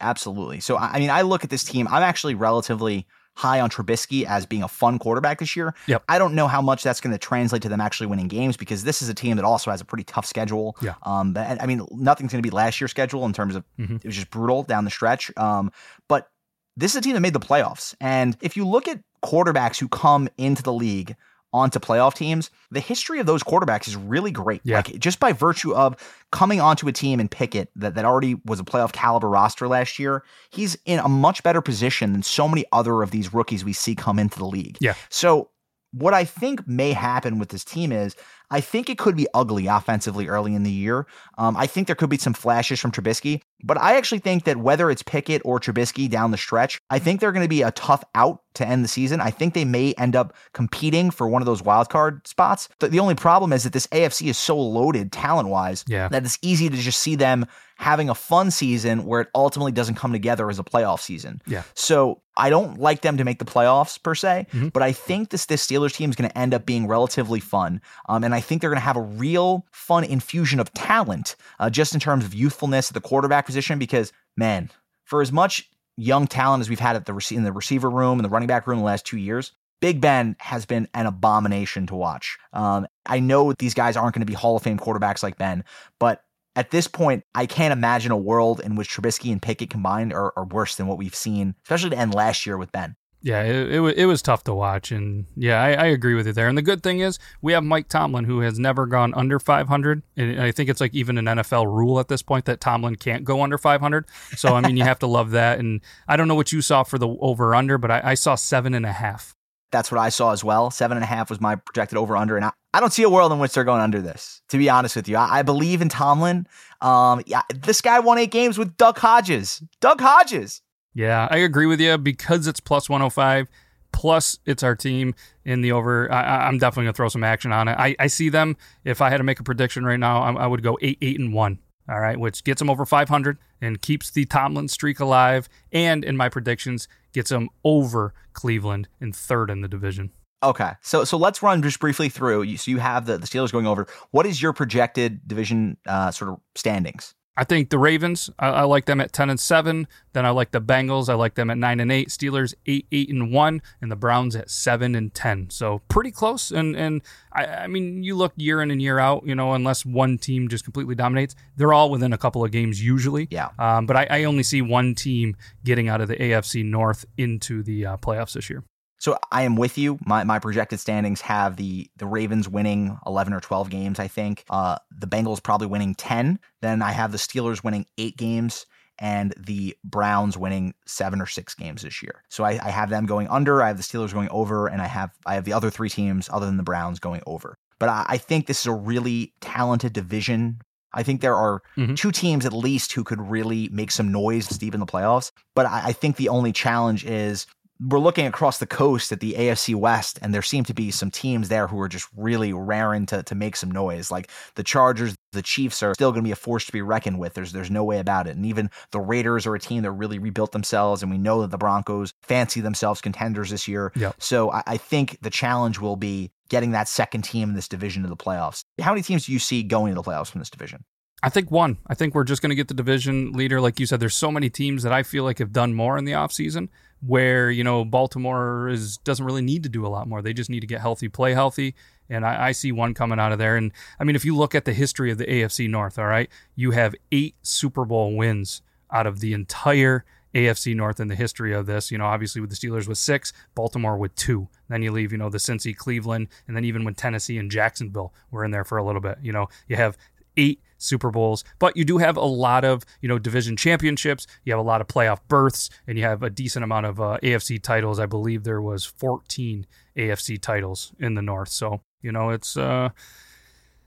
Absolutely. 0.01 0.61
So 0.61 0.77
I 0.77 0.99
mean, 0.99 1.11
I 1.11 1.23
look 1.23 1.43
at 1.43 1.51
this 1.51 1.65
team. 1.65 1.89
I'm 1.89 2.03
actually 2.03 2.35
relatively 2.35 3.07
high 3.35 3.61
on 3.61 3.69
Trubisky 3.71 4.25
as 4.25 4.47
being 4.47 4.63
a 4.63 4.69
fun 4.69 4.99
quarterback 4.99 5.39
this 5.41 5.57
year. 5.57 5.75
Yep. 5.87 6.05
I 6.09 6.19
don't 6.19 6.35
know 6.35 6.49
how 6.49 6.63
much 6.63 6.83
that's 6.83 7.01
going 7.03 7.13
to 7.13 7.19
translate 7.19 7.61
to 7.63 7.69
them 7.69 7.81
actually 7.83 8.07
winning 8.07 8.29
games 8.29 8.57
because 8.57 8.85
this 8.85 9.03
is 9.03 9.11
a 9.11 9.15
team 9.15 9.37
that 9.37 9.45
also 9.45 9.71
has 9.71 9.81
a 9.81 9.85
pretty 9.85 10.05
tough 10.05 10.27
schedule. 10.27 10.77
Yeah. 10.83 10.95
Um. 11.03 11.33
But 11.33 11.63
I 11.63 11.67
mean, 11.67 11.87
nothing's 11.91 12.33
going 12.33 12.43
to 12.43 12.47
be 12.47 12.55
last 12.55 12.81
year's 12.81 12.91
schedule 12.91 13.25
in 13.25 13.33
terms 13.33 13.55
of 13.57 13.65
Mhm. 13.79 13.97
it 13.97 14.05
was 14.05 14.15
just 14.15 14.31
brutal 14.31 14.63
down 14.65 14.85
the 14.85 14.91
stretch. 14.91 15.31
Um. 15.39 15.73
But 16.09 16.29
this 16.77 16.93
is 16.93 16.97
a 16.97 17.01
team 17.01 17.15
that 17.15 17.21
made 17.21 17.33
the 17.33 17.41
playoffs, 17.41 17.95
and 18.03 18.37
if 18.43 18.55
you 18.55 18.67
look 18.69 18.87
at 18.87 19.01
quarterbacks 19.25 19.79
who 19.79 19.89
come 19.89 20.29
into 20.37 20.63
the 20.63 20.73
league 20.75 21.17
onto 21.57 21.79
playoff 21.79 22.15
teams, 22.15 22.51
the 22.71 22.81
history 22.81 23.19
of 23.19 23.27
those 23.27 23.43
quarterbacks 23.43 23.89
is 23.89 23.97
really 23.97 24.31
great. 24.31 24.61
Yeah. 24.65 24.77
Like 24.77 24.99
just 24.99 25.19
by 25.19 25.33
virtue 25.33 25.75
of 25.75 25.97
coming 26.31 26.61
onto 26.61 26.87
a 26.87 26.93
team 26.93 27.19
in 27.19 27.29
Pickett 27.29 27.71
that, 27.77 27.95
that 27.95 28.05
already 28.05 28.37
was 28.45 28.61
a 28.61 28.65
playoff 28.65 28.93
caliber 28.93 29.29
roster 29.29 29.67
last 29.67 29.99
year, 29.99 30.23
he's 30.51 30.77
in 30.85 30.99
a 30.99 31.09
much 31.09 31.43
better 31.43 31.61
position 31.61 32.13
than 32.13 32.23
so 32.23 32.47
many 32.47 32.65
other 32.73 33.03
of 33.03 33.11
these 33.11 33.33
rookies 33.33 33.65
we 33.65 33.73
see 33.73 33.95
come 33.95 34.19
into 34.19 34.39
the 34.39 34.47
league. 34.47 34.77
Yeah. 34.81 34.95
So 35.09 35.51
what 35.93 36.13
I 36.13 36.25
think 36.25 36.67
may 36.69 36.93
happen 36.93 37.39
with 37.39 37.49
this 37.49 37.65
team 37.65 37.91
is 37.91 38.17
I 38.51 38.61
think 38.61 38.89
it 38.89 38.99
could 38.99 39.17
be 39.17 39.27
ugly 39.35 39.67
offensively 39.67 40.29
early 40.29 40.55
in 40.55 40.63
the 40.63 40.71
year. 40.71 41.07
Um, 41.39 41.57
I 41.57 41.67
think 41.67 41.87
there 41.89 41.97
could 41.97 42.11
be 42.11 42.17
some 42.19 42.33
flashes 42.33 42.79
from 42.81 42.93
Trubisky, 42.93 43.43
but 43.65 43.77
I 43.81 43.97
actually 43.97 44.21
think 44.21 44.45
that 44.45 44.59
whether 44.59 44.91
it's 44.91 45.03
Pickett 45.03 45.43
or 45.45 45.59
Trubisky 45.59 46.09
down 46.09 46.31
the 46.31 46.37
stretch, 46.37 46.81
I 46.91 46.99
think 46.99 47.21
they're 47.21 47.33
going 47.33 47.45
to 47.45 47.49
be 47.49 47.63
a 47.63 47.73
tough 47.73 48.05
out 48.15 48.43
to 48.55 48.67
end 48.67 48.85
the 48.85 48.89
season. 48.89 49.21
I 49.21 49.31
think 49.31 49.53
they 49.55 49.65
may 49.65 49.93
end 49.99 50.17
up 50.17 50.35
competing 50.55 51.11
for 51.11 51.29
one 51.29 51.43
of 51.43 51.47
those 51.47 51.63
wild 51.63 51.89
card 51.91 52.27
spots. 52.27 52.69
The, 52.79 52.89
the 52.89 53.01
only 53.01 53.15
problem 53.15 53.53
is 53.53 53.65
that 53.65 53.73
this 53.73 53.87
AFC 53.89 54.29
is 54.29 54.39
so 54.39 54.59
loaded 54.59 55.13
talent 55.13 55.49
wise 55.49 55.85
Yeah. 55.87 56.09
that 56.09 56.25
it's 56.25 56.39
easy 56.41 56.71
to 56.71 56.77
just 56.77 57.01
see 57.03 57.17
them 57.17 57.47
having 57.79 58.09
a 58.09 58.15
fun 58.15 58.51
season 58.51 59.05
where 59.05 59.21
it 59.21 59.29
ultimately 59.35 59.73
doesn't 59.73 59.97
come 59.97 60.11
together 60.11 60.49
as 60.49 60.59
a 60.59 60.65
playoff 60.65 61.01
season. 61.01 61.43
Yeah. 61.47 61.63
So 61.75 62.23
I 62.35 62.49
don't 62.49 62.79
like 62.79 63.03
them 63.03 63.19
to 63.19 63.25
make 63.25 63.39
the 63.39 63.45
playoffs 63.45 64.03
per 64.03 64.15
se, 64.15 64.47
Mhm. 64.55 64.73
but 64.73 64.83
I 64.83 64.93
think 64.93 65.29
this 65.29 65.45
this 65.45 65.67
Steelers 65.67 65.93
team 65.95 66.09
is 66.09 66.17
going 66.17 66.31
to 66.31 66.39
end 66.39 66.55
up 66.55 66.65
being 66.65 66.87
relatively 66.87 67.41
fun, 67.41 67.83
um, 68.09 68.25
and 68.25 68.35
I 68.37 68.41
think 68.41 68.61
they're 68.61 68.71
going 68.71 68.81
to 68.81 68.85
have 68.85 68.97
a 68.97 69.03
real 69.03 69.67
fun 69.73 70.05
infusion 70.05 70.61
of 70.61 70.73
talent, 70.75 71.37
uh, 71.59 71.71
just 71.71 71.95
in 71.95 72.01
terms 72.01 72.25
of 72.25 72.35
youthfulness 72.35 72.91
at 72.91 72.95
the 72.95 73.01
quarterback 73.01 73.47
position. 73.47 73.79
Because 73.79 74.13
man, 74.37 74.71
for 75.05 75.23
as 75.23 75.33
much 75.33 75.69
young 75.97 76.27
talent 76.27 76.61
as 76.61 76.69
we've 76.69 76.81
had 76.81 76.97
at 76.97 77.07
the 77.07 77.29
in 77.35 77.45
the 77.45 77.53
receiver 77.53 77.91
room 77.91 78.19
and 78.19 78.25
the 78.25 78.29
running 78.29 78.47
back 78.47 78.67
room 78.67 78.79
the 78.79 78.85
last 78.85 79.07
two 79.07 79.17
years. 79.17 79.53
Big 79.81 80.01
Ben 80.01 80.37
has 80.41 80.65
been 80.65 80.89
an 80.95 81.05
abomination 81.05 81.87
to 81.87 81.95
watch. 81.95 82.39
Um, 82.55 82.87
I 83.05 83.21
know 83.21 83.53
these 83.53 83.75
guys 83.75 83.97
aren't 83.97 84.15
going 84.15 84.25
to 84.25 84.27
be 84.27 84.33
Hall 84.33 84.57
of 84.57 84.63
Fame 84.63 84.79
quarterbacks 84.79 85.23
like 85.23 85.37
Ben, 85.37 85.65
but 85.99 86.23
at 86.55 86.71
this 86.71 86.89
point, 86.89 87.25
I 87.35 87.45
can't 87.45 87.73
imagine 87.73 88.11
a 88.11 88.17
world 88.17 88.61
in 88.61 88.77
which 88.77 88.89
Trubisky 88.89 89.31
and 89.31 89.43
Pickett 89.43 89.69
combined 89.69 90.15
are, 90.15 90.33
are 90.37 90.47
worse 90.47 90.77
than 90.77 90.87
what 90.87 90.97
we've 90.97 91.15
seen, 91.15 91.55
especially 91.65 91.91
to 91.91 91.99
end 91.99 92.15
last 92.15 92.47
year 92.47 92.57
with 92.57 92.73
Ben. 92.73 92.97
Yeah, 93.27 93.43
it, 93.43 93.73
it, 93.73 93.99
it 93.99 94.07
was 94.07 94.23
tough 94.23 94.45
to 94.45 94.55
watch. 94.55 94.93
And 94.93 95.27
yeah, 95.35 95.61
I, 95.61 95.73
I 95.73 95.87
agree 95.87 96.15
with 96.15 96.29
you 96.29 96.33
there. 96.33 96.47
And 96.47 96.57
the 96.57 96.63
good 96.63 96.85
thing 96.85 97.01
is, 97.01 97.19
we 97.43 97.55
have 97.55 97.65
Mike 97.65 97.89
Tomlin, 97.89 98.25
who 98.25 98.39
has 98.39 98.57
never 98.57 98.87
gone 98.87 99.13
under 99.15 99.41
500. 99.41 100.05
And 100.17 100.41
I 100.41 100.53
think 100.53 100.71
it's 100.71 100.81
like 100.81 100.95
even 100.95 101.19
an 101.19 101.25
NFL 101.25 101.67
rule 101.67 101.99
at 101.99 102.07
this 102.07 102.23
point 102.23 102.45
that 102.45 102.61
Tomlin 102.61 102.95
can't 102.95 103.25
go 103.25 103.43
under 103.43 103.59
500. 103.59 104.07
So, 104.37 104.55
I 104.55 104.61
mean, 104.61 104.77
you 104.77 104.85
have 104.85 105.01
to 105.01 105.09
love 105.09 105.33
that. 105.33 105.59
And 105.59 105.81
I 106.07 106.17
don't 106.17 106.29
know 106.29 106.37
what 106.37 106.53
you 106.53 106.63
saw 106.63 106.85
for 106.85 106.99
the 106.99 107.09
over 107.09 107.53
under, 107.53 107.79
but 107.79 107.91
I, 107.91 108.01
I 108.05 108.15
saw 108.15 108.37
seven 108.37 108.75
and 108.75 108.87
a 108.87 108.93
half. 108.93 109.35
That's 109.73 109.91
what 109.91 109.99
I 109.99 110.11
saw 110.11 110.31
as 110.31 110.45
well. 110.45 110.71
Seven 110.71 110.97
and 110.97 111.03
a 111.03 111.09
half 111.09 111.29
was 111.29 111.41
my 111.41 111.57
projected 111.57 111.99
over 111.99 112.17
under, 112.17 112.37
and 112.37 112.45
I, 112.45 112.53
I 112.73 112.79
don't 112.79 112.93
see 112.93 113.03
a 113.03 113.11
world 113.11 113.33
in 113.33 113.41
which 113.41 113.55
they're 113.55 113.65
going 113.65 113.83
under 113.83 114.01
this. 114.01 114.41
To 114.51 114.59
be 114.59 114.71
honest 114.71 114.95
with 114.95 115.09
you, 115.09 115.17
I, 115.17 115.41
I 115.41 115.43
believe 115.43 115.83
in 115.83 115.89
Tomlin. 115.89 116.47
Um, 116.81 117.23
yeah, 117.27 117.43
this 117.53 117.81
guy 117.81 117.99
won 117.99 118.19
eight 118.19 118.31
games 118.31 118.57
with 118.57 118.77
Duck 118.77 118.97
Hodges. 118.99 119.65
Duck 119.81 120.01
Hodges. 120.01 120.63
Yeah, 120.97 121.29
I 121.31 121.37
agree 121.39 121.67
with 121.67 121.79
you 121.79 121.99
because 121.99 122.47
it's 122.47 122.59
plus 122.59 122.89
105. 122.89 123.49
plus 123.93 124.39
it's 124.47 124.63
our 124.63 124.75
team 124.75 125.15
in 125.45 125.61
the 125.61 125.73
over. 125.73 126.11
I, 126.11 126.49
am 126.49 126.57
definitely 126.57 126.85
gonna 126.85 126.95
throw 126.95 127.11
some 127.11 127.23
action 127.23 127.53
on 127.53 127.69
it. 127.69 127.77
I, 127.79 127.95
I 127.99 128.07
see 128.07 128.31
them. 128.31 128.57
If 128.83 129.03
I 129.03 129.11
had 129.11 129.19
to 129.19 129.23
make 129.23 129.39
a 129.39 129.43
prediction 129.43 129.85
right 129.85 130.01
now, 130.01 130.23
I, 130.23 130.33
I 130.33 130.47
would 130.47 130.63
go 130.63 130.79
eight, 130.81 130.97
eight, 131.03 131.21
and 131.21 131.35
one. 131.35 131.59
All 131.87 132.01
right, 132.01 132.19
which 132.19 132.45
gets 132.45 132.61
them 132.61 132.71
over 132.71 132.87
500 132.87 133.39
and 133.61 133.81
keeps 133.81 134.11
the 134.11 134.25
Tomlin 134.25 134.69
streak 134.69 134.99
alive. 134.99 135.51
And 135.71 136.03
in 136.03 136.17
my 136.17 136.31
predictions, 136.31 136.89
gets 137.13 137.29
them 137.29 137.51
over 137.63 138.15
Cleveland 138.33 138.89
in 138.99 139.13
third 139.13 139.51
in 139.51 139.61
the 139.61 139.69
division. 139.69 140.13
Okay, 140.43 140.73
so 140.81 141.05
so 141.05 141.19
let's 141.19 141.43
run 141.43 141.63
just 141.63 141.79
briefly 141.79 142.09
through. 142.09 142.57
So 142.57 142.71
you 142.71 142.79
have 142.79 143.05
the, 143.05 143.19
the 143.19 143.27
Steelers 143.27 143.53
going 143.53 143.67
over. 143.67 143.87
What 144.13 144.25
is 144.25 144.41
your 144.41 144.55
projected 144.55 145.29
division 145.29 145.77
uh, 145.87 146.11
sort 146.11 146.31
of 146.31 146.41
standings? 146.55 147.15
I 147.37 147.45
think 147.45 147.71
the 147.71 147.79
Ravens, 147.79 148.31
I, 148.39 148.49
I, 148.49 148.63
like 148.63 148.87
them 148.87 149.01
at 149.01 149.13
ten 149.13 149.29
and 149.29 149.39
seven. 149.39 149.87
Then 150.15 150.25
I 150.25 150.31
like 150.31 150.53
the 150.53 150.61
Bengals, 150.61 151.09
I 151.09 151.15
like 151.15 151.35
them 151.35 151.51
at 151.51 151.59
nine 151.59 151.81
and 151.81 151.93
eight. 151.93 152.09
Steelers 152.09 152.55
eight, 152.67 152.87
eight 152.91 153.11
and 153.11 153.31
one, 153.31 153.61
and 153.81 153.91
the 153.91 153.97
Browns 153.97 154.35
at 154.35 154.51
seven 154.51 154.95
and 154.95 155.13
ten. 155.13 155.51
So 155.51 155.83
pretty 155.89 156.11
close. 156.11 156.51
And 156.51 156.75
and 156.77 157.03
I, 157.33 157.47
I 157.47 157.67
mean, 157.67 158.03
you 158.03 158.17
look 158.17 158.33
year 158.37 158.63
in 158.63 158.71
and 158.71 158.81
year 158.81 158.99
out. 158.99 159.27
You 159.27 159.35
know, 159.35 159.53
unless 159.53 159.85
one 159.85 160.19
team 160.19 160.49
just 160.49 160.65
completely 160.65 160.95
dominates, 160.95 161.35
they're 161.57 161.73
all 161.73 161.91
within 161.91 162.13
a 162.13 162.19
couple 162.19 162.45
of 162.45 162.51
games 162.51 162.83
usually. 162.83 163.29
Yeah. 163.31 163.51
Um, 163.59 163.87
but 163.87 163.97
I, 163.97 164.07
I 164.11 164.25
only 164.25 164.43
see 164.43 164.63
one 164.63 164.95
team 164.95 165.37
getting 165.65 165.89
out 165.89 166.01
of 166.01 166.09
the 166.09 166.17
AFC 166.17 166.65
North 166.65 167.05
into 167.19 167.63
the 167.63 167.87
uh, 167.87 167.97
playoffs 167.99 168.33
this 168.33 168.49
year. 168.49 168.65
So 168.99 169.19
I 169.31 169.43
am 169.43 169.57
with 169.57 169.79
you. 169.79 169.99
My 170.05 170.25
my 170.25 170.39
projected 170.39 170.81
standings 170.81 171.21
have 171.23 171.57
the 171.57 171.91
the 171.97 172.07
Ravens 172.07 172.49
winning 172.49 172.99
11 173.07 173.33
or 173.33 173.41
12 173.41 173.71
games, 173.71 173.99
I 173.99 174.09
think. 174.09 174.45
Uh, 174.51 174.79
the 174.91 175.07
Bengals 175.07 175.43
probably 175.43 175.67
winning 175.67 175.95
10. 175.95 176.39
Then 176.63 176.83
I 176.83 176.93
have 176.93 177.13
the 177.13 177.19
Steelers 177.19 177.63
winning 177.63 177.87
8 177.99 178.17
games 178.17 178.67
and 178.99 179.35
the 179.37 179.77
Browns 179.85 180.39
winning 180.39 180.73
7 180.87 181.21
or 181.21 181.27
6 181.27 181.55
games 181.55 181.83
this 181.83 182.03
year. 182.03 182.23
So 182.31 182.45
I, 182.45 182.59
I 182.63 182.71
have 182.71 182.89
them 182.89 183.05
going 183.05 183.29
under, 183.29 183.63
I 183.63 183.69
have 183.69 183.77
the 183.77 183.83
Steelers 183.83 184.15
going 184.15 184.31
over 184.31 184.67
and 184.67 184.81
I 184.81 184.87
have 184.87 185.11
I 185.27 185.35
have 185.35 185.45
the 185.45 185.53
other 185.53 185.71
three 185.71 185.91
teams 185.91 186.29
other 186.33 186.47
than 186.47 186.57
the 186.57 186.63
Browns 186.63 186.99
going 186.99 187.23
over. 187.27 187.57
But 187.79 187.91
I, 187.91 188.05
I 188.09 188.19
think 188.19 188.47
this 188.47 188.61
is 188.61 188.67
a 188.67 188.73
really 188.73 189.35
talented 189.41 189.93
division 189.93 190.61
I 190.97 191.03
think 191.03 191.21
there 191.21 191.37
are 191.37 191.63
mm-hmm. 191.77 191.95
two 191.95 192.11
teams 192.11 192.47
at 192.47 192.55
least 192.55 192.93
who 192.93 193.05
could 193.05 193.21
really 193.21 193.69
make 193.69 193.91
some 193.91 194.11
noise 194.11 194.49
deep 194.49 194.73
in 194.73 194.81
the 194.81 194.87
playoffs. 194.87 195.31
But 195.55 195.67
I, 195.67 195.89
I, 195.89 195.93
think 195.93 196.17
the 196.17 196.31
only 196.31 196.53
challenge 196.53 197.05
is 197.05 197.47
we're 197.81 197.99
looking 197.99 198.27
across 198.27 198.59
the 198.59 198.67
coast 198.67 199.13
at 199.13 199.21
the 199.21 199.35
AFC 199.35 199.75
West, 199.75 200.19
and 200.23 200.33
there 200.33 200.43
seem 200.43 200.65
to 200.65 200.75
be 200.75 200.91
some 200.91 201.11
teams 201.11 201.49
there 201.49 201.67
who 201.67 201.79
are 201.81 201.89
just 201.89 202.09
really 202.17 202.53
raring 202.53 203.07
to, 203.07 203.23
to 203.23 203.35
make 203.35 203.57
some 203.57 203.71
noise. 203.71 204.11
Like 204.11 204.31
the 204.55 204.63
Chargers, 204.63 205.15
the 205.33 205.43
Chiefs 205.43 205.83
are 205.83 205.95
still 205.95 206.11
going 206.11 206.23
to 206.23 206.29
be 206.29 206.33
a 206.33 206.37
force 206.37 206.65
to 206.67 206.73
be 206.73 206.83
reckoned 206.83 207.19
with. 207.19 207.35
There's 207.35 207.53
there's 207.53 207.71
no 207.71 207.85
way 207.85 207.99
about 207.99 208.27
it. 208.27 208.37
And 208.37 208.47
even 208.47 208.71
the 208.93 209.01
Raiders 209.01 209.47
are 209.47 209.55
a 209.55 209.61
team 209.61 209.83
that 209.83 209.91
really 209.91 210.19
rebuilt 210.19 210.53
themselves, 210.53 211.03
and 211.03 211.11
we 211.11 211.19
know 211.19 211.43
that 211.43 211.51
the 211.51 211.59
Broncos 211.59 212.13
fancy 212.23 212.61
themselves 212.61 213.01
contenders 213.01 213.51
this 213.51 213.69
year. 213.69 213.93
Yep. 213.95 214.17
So 214.19 214.51
I, 214.53 214.63
I 214.67 214.77
think 214.77 215.19
the 215.21 215.31
challenge 215.31 215.79
will 215.79 215.97
be 215.97 216.31
getting 216.49 216.71
that 216.71 216.89
second 216.89 217.23
team 217.23 217.51
in 217.51 217.55
this 217.55 217.69
division 217.69 218.03
to 218.05 218.09
the 218.09 218.17
playoffs. 218.17 218.63
How 218.81 218.93
many 218.93 219.03
teams 219.03 219.27
do 219.27 219.33
you 219.33 219.39
see 219.39 219.63
going 219.63 219.95
to 219.95 220.01
the 220.01 220.09
playoffs 220.09 220.31
from 220.31 220.41
this 220.41 220.51
division? 220.51 220.85
I 221.23 221.29
think 221.29 221.51
one. 221.51 221.79
I 221.87 221.95
think 221.95 222.15
we're 222.15 222.25
just 222.25 222.43
going 222.43 222.51
to 222.51 222.57
get 222.57 222.69
the 222.69 222.75
division 222.75 223.33
leader. 223.33 223.61
Like 223.61 223.81
you 223.81 223.87
said, 223.87 224.01
there's 224.01 224.15
so 224.15 224.31
many 224.31 224.51
teams 224.51 224.83
that 224.83 224.93
I 224.93 225.03
feel 225.03 225.25
like 225.25 225.39
have 225.39 225.53
done 225.53 225.75
more 225.75 225.99
in 225.99 226.05
the 226.05 226.13
offseason 226.13 226.69
where, 227.01 227.51
you 227.51 227.65
know, 227.65 227.85
Baltimore 227.85 228.69
is 228.69 228.97
doesn't 228.99 229.25
really 229.25 229.43
need 229.43 229.63
to 229.63 229.69
do 229.69 229.87
a 229.87 229.89
lot 229.89 230.09
more. 230.09 230.23
They 230.23 230.33
just 230.33 230.51
need 230.51 230.61
to 230.61 230.67
get 230.67 230.81
healthy, 230.81 231.09
play 231.09 231.35
healthy. 231.35 231.75
And 232.09 232.25
I, 232.25 232.49
I 232.49 232.53
see 232.53 232.73
one 232.73 232.95
coming 232.95 233.19
out 233.19 233.33
of 233.33 233.39
there. 233.39 233.57
And 233.57 233.73
I 233.99 234.05
mean, 234.05 234.17
if 234.17 234.25
you 234.25 234.37
look 234.37 234.55
at 234.55 234.65
the 234.65 234.73
history 234.73 235.11
of 235.11 235.19
the 235.19 235.27
AFC 235.27 235.69
North, 235.69 235.99
all 235.99 236.07
right, 236.07 236.31
you 236.55 236.71
have 236.71 236.95
eight 237.13 237.35
Super 237.43 237.85
Bowl 237.85 238.17
wins 238.17 238.63
out 238.91 239.07
of 239.07 239.21
the 239.21 239.33
entire 239.33 240.05
AFC 240.35 240.75
North 240.77 241.01
in 241.01 241.09
the 241.09 241.15
history 241.15 241.53
of 241.53 241.67
this. 241.67 241.91
You 241.91 241.99
know, 241.99 242.07
obviously 242.07 242.41
with 242.41 242.51
the 242.51 242.57
Steelers 242.57 242.87
with 242.87 242.99
six, 242.99 243.33
Baltimore 243.55 243.97
with 243.97 244.15
two. 244.15 244.49
Then 244.69 244.83
you 244.83 244.93
leave, 244.93 245.13
you 245.13 245.19
know, 245.19 245.31
the 245.31 245.39
Cincy, 245.39 245.77
Cleveland, 245.77 246.29
and 246.47 246.57
then 246.57 246.65
even 246.65 246.85
when 246.85 246.95
Tennessee 246.95 247.39
and 247.39 247.51
Jacksonville 247.51 248.13
were 248.31 248.45
in 248.45 248.51
there 248.51 248.65
for 248.65 248.79
a 248.79 248.85
little 248.85 249.01
bit. 249.01 249.19
You 249.23 249.33
know, 249.33 249.49
you 249.69 249.77
have 249.77 249.97
eight 250.37 250.61
Super 250.79 251.11
Bowls, 251.11 251.45
but 251.59 251.77
you 251.77 251.85
do 251.85 251.99
have 251.99 252.17
a 252.17 252.25
lot 252.25 252.65
of 252.65 252.85
you 253.01 253.09
know 253.09 253.19
division 253.19 253.57
championships. 253.57 254.27
You 254.45 254.53
have 254.53 254.61
a 254.61 254.69
lot 254.69 254.81
of 254.81 254.89
playoff 254.89 255.21
berths, 255.29 255.71
and 255.87 255.99
you 255.99 256.05
have 256.05 256.23
a 256.23 256.31
decent 256.31 256.65
amount 256.65 256.87
of 256.87 257.01
uh, 257.01 257.19
AFC 257.23 257.63
titles. 257.63 257.99
I 257.99 258.07
believe 258.07 258.45
there 258.45 258.63
was 258.63 258.85
14 258.85 259.67
AFC 259.97 260.41
titles 260.41 260.93
in 260.99 261.15
the 261.15 261.23
North. 261.23 261.49
So 261.49 261.81
you 262.03 262.13
know 262.13 262.31
it's 262.31 262.57
uh, 262.57 262.91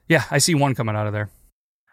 yeah, 0.08 0.24
I 0.32 0.40
see 0.40 0.56
one 0.56 0.76
coming 0.76 0.96
out 0.96 1.08
of 1.08 1.14
there. 1.14 1.30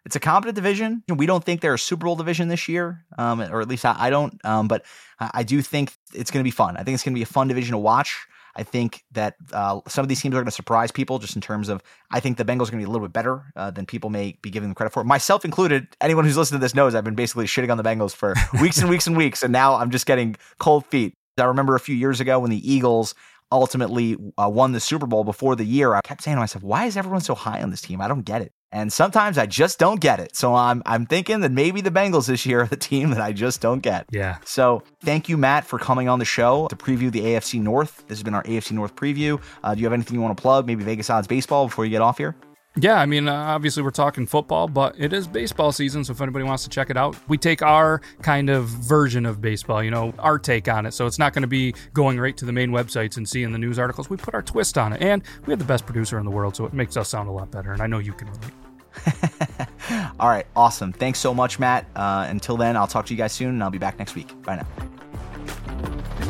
It's 0.07 0.15
a 0.15 0.21
competent 0.21 0.55
division. 0.55 1.03
We 1.09 1.27
don't 1.27 1.43
think 1.43 1.61
they're 1.61 1.75
a 1.75 1.79
Super 1.79 2.07
Bowl 2.07 2.15
division 2.15 2.47
this 2.47 2.69
year, 2.69 3.05
um, 3.19 3.41
or 3.41 3.61
at 3.61 3.69
least 3.69 3.85
I, 3.85 3.97
I 3.99 4.11
don't. 4.11 4.39
Um, 4.45 4.69
but 4.69 4.85
I 5.19 5.43
do 5.43 5.61
think 5.63 5.93
it's 6.15 6.31
going 6.31 6.43
to 6.43 6.45
be 6.45 6.53
fun. 6.53 6.77
I 6.77 6.85
think 6.85 6.95
it's 6.95 7.03
going 7.03 7.13
to 7.13 7.19
be 7.19 7.25
a 7.25 7.27
fun 7.27 7.49
division 7.49 7.73
to 7.73 7.79
watch. 7.79 8.25
I 8.57 8.63
think 8.63 9.05
that 9.13 9.37
uh, 9.53 9.81
some 9.87 10.03
of 10.03 10.09
these 10.09 10.21
teams 10.21 10.35
are 10.35 10.39
going 10.39 10.47
to 10.47 10.51
surprise 10.51 10.91
people 10.91 11.19
just 11.19 11.37
in 11.37 11.43
terms 11.43 11.69
of, 11.69 11.83
I 12.11 12.21
think 12.21 12.39
the 12.39 12.45
Bengals 12.45 12.69
are 12.69 12.73
going 12.73 12.73
to 12.73 12.77
be 12.79 12.85
a 12.85 12.89
little 12.89 13.07
bit 13.07 13.13
better 13.13 13.45
uh, 13.55 13.71
than 13.71 13.85
people 13.85 14.09
may 14.11 14.39
be 14.41 14.51
giving 14.51 14.69
them 14.69 14.75
credit 14.75 14.93
for. 14.93 15.05
Myself 15.05 15.45
included, 15.45 15.87
anyone 16.01 16.25
who's 16.25 16.37
listened 16.37 16.59
to 16.59 16.65
this 16.65 16.75
knows 16.75 16.95
I've 16.95 17.05
been 17.05 17.15
basically 17.15 17.45
shitting 17.45 17.71
on 17.71 17.77
the 17.77 17.85
Bengals 17.85 18.15
for 18.15 18.35
weeks 18.61 18.79
and 18.79 18.89
weeks 18.89 19.07
and 19.07 19.17
weeks. 19.17 19.43
And 19.43 19.53
now 19.53 19.75
I'm 19.75 19.91
just 19.91 20.07
getting 20.07 20.37
cold 20.59 20.87
feet. 20.87 21.15
I 21.39 21.45
remember 21.45 21.75
a 21.75 21.81
few 21.81 21.95
years 21.95 22.21
ago 22.21 22.39
when 22.39 22.51
the 22.51 22.73
Eagles 22.73 23.15
ultimately 23.53 24.17
uh, 24.39 24.49
won 24.49 24.73
the 24.73 24.81
Super 24.81 25.07
Bowl 25.07 25.23
before 25.23 25.55
the 25.55 25.65
year, 25.65 25.95
I 25.95 26.01
kept 26.01 26.23
saying 26.23 26.37
to 26.37 26.41
myself, 26.41 26.65
why 26.65 26.87
is 26.87 26.97
everyone 26.97 27.21
so 27.21 27.35
high 27.35 27.63
on 27.63 27.71
this 27.71 27.83
team? 27.83 28.01
I 28.01 28.09
don't 28.09 28.25
get 28.25 28.43
it. 28.43 28.53
And 28.73 28.93
sometimes 28.93 29.39
I 29.39 29.47
just 29.47 29.79
don't 29.79 30.01
get 30.01 30.21
it. 30.21 30.37
So 30.37 30.55
I'm 30.55 30.83
I'm 30.87 31.07
thinking 31.07 31.41
that 31.41 31.53
maybe 31.53 31.81
the 31.81 31.91
Bengals 31.91 32.27
this 32.27 32.45
year 32.45 32.63
are 32.63 32.67
the 32.67 32.77
team 32.91 33.11
that 33.11 33.21
I 33.21 33.33
just 33.33 33.61
don't 33.61 33.81
get. 33.81 34.07
Yeah. 34.11 34.39
So 34.45 34.83
thank 35.01 35.29
you, 35.29 35.37
Matt, 35.37 35.65
for 35.65 35.79
coming 35.79 36.09
on 36.09 36.19
the 36.19 36.25
show 36.25 36.67
to 36.69 36.77
preview 36.77 37.11
the 37.11 37.21
AFC 37.21 37.61
North. 37.61 38.05
This 38.09 38.19
has 38.19 38.23
been 38.23 38.35
our 38.35 38.45
AFC 38.45 38.73
North 38.73 38.97
preview. 38.97 39.41
Uh, 39.63 39.75
do 39.75 39.81
you 39.81 39.87
have 39.87 39.93
anything 39.93 40.15
you 40.15 40.21
want 40.21 40.37
to 40.37 40.41
plug? 40.41 40.67
Maybe 40.67 40.85
Vegas 40.85 41.11
odds 41.11 41.27
baseball 41.27 41.67
before 41.67 41.85
you 41.85 41.91
get 41.91 42.03
off 42.03 42.19
here. 42.19 42.37
Yeah, 42.79 42.97
I 42.97 43.07
mean, 43.07 43.27
uh, 43.27 43.35
obviously 43.35 43.83
we're 43.83 43.91
talking 43.91 44.27
football, 44.27 44.69
but 44.69 44.95
it 44.99 45.15
is 45.15 45.27
baseball 45.27 45.73
season. 45.73 46.05
So 46.05 46.13
if 46.13 46.21
anybody 46.21 46.45
wants 46.45 46.63
to 46.65 46.69
check 46.69 46.91
it 46.91 46.97
out, 46.97 47.17
we 47.27 47.39
take 47.39 47.63
our 47.63 48.03
kind 48.21 48.51
of 48.51 48.67
version 48.67 49.25
of 49.25 49.41
baseball, 49.41 49.83
you 49.83 49.91
know, 49.91 50.13
our 50.19 50.39
take 50.39 50.69
on 50.69 50.85
it. 50.85 50.93
So 50.93 51.07
it's 51.07 51.19
not 51.19 51.33
going 51.33 51.43
to 51.43 51.49
be 51.49 51.75
going 51.95 52.21
right 52.21 52.37
to 52.37 52.45
the 52.45 52.53
main 52.53 52.71
websites 52.71 53.17
and 53.17 53.27
seeing 53.27 53.51
the 53.51 53.59
news 53.59 53.79
articles. 53.79 54.11
We 54.11 54.19
put 54.19 54.35
our 54.35 54.43
twist 54.43 54.77
on 54.77 54.93
it, 54.93 55.01
and 55.01 55.23
we 55.47 55.53
have 55.53 55.59
the 55.59 55.65
best 55.65 55.87
producer 55.87 56.19
in 56.19 56.27
the 56.27 56.31
world, 56.31 56.55
so 56.55 56.67
it 56.67 56.75
makes 56.75 56.99
us 56.99 57.09
sound 57.09 57.31
a 57.31 57.33
lot 57.33 57.51
better. 57.51 57.73
And 57.73 57.81
I 57.81 57.87
know 57.87 57.99
you 57.99 58.13
can 58.13 58.29
relate. 58.29 58.53
All 60.21 60.29
right, 60.29 60.47
awesome. 60.55 60.93
Thanks 60.93 61.19
so 61.19 61.33
much, 61.33 61.59
Matt. 61.59 61.87
Uh, 61.97 62.27
until 62.29 62.59
then, 62.59 62.77
I'll 62.77 62.87
talk 62.87 63.07
to 63.07 63.15
you 63.15 63.19
guys 63.19 63.33
soon, 63.33 63.49
and 63.49 63.63
I'll 63.63 63.71
be 63.71 63.79
back 63.79 63.99
next 63.99 64.15
week. 64.15 64.35
Bye 64.43 64.57
now. 64.57 66.26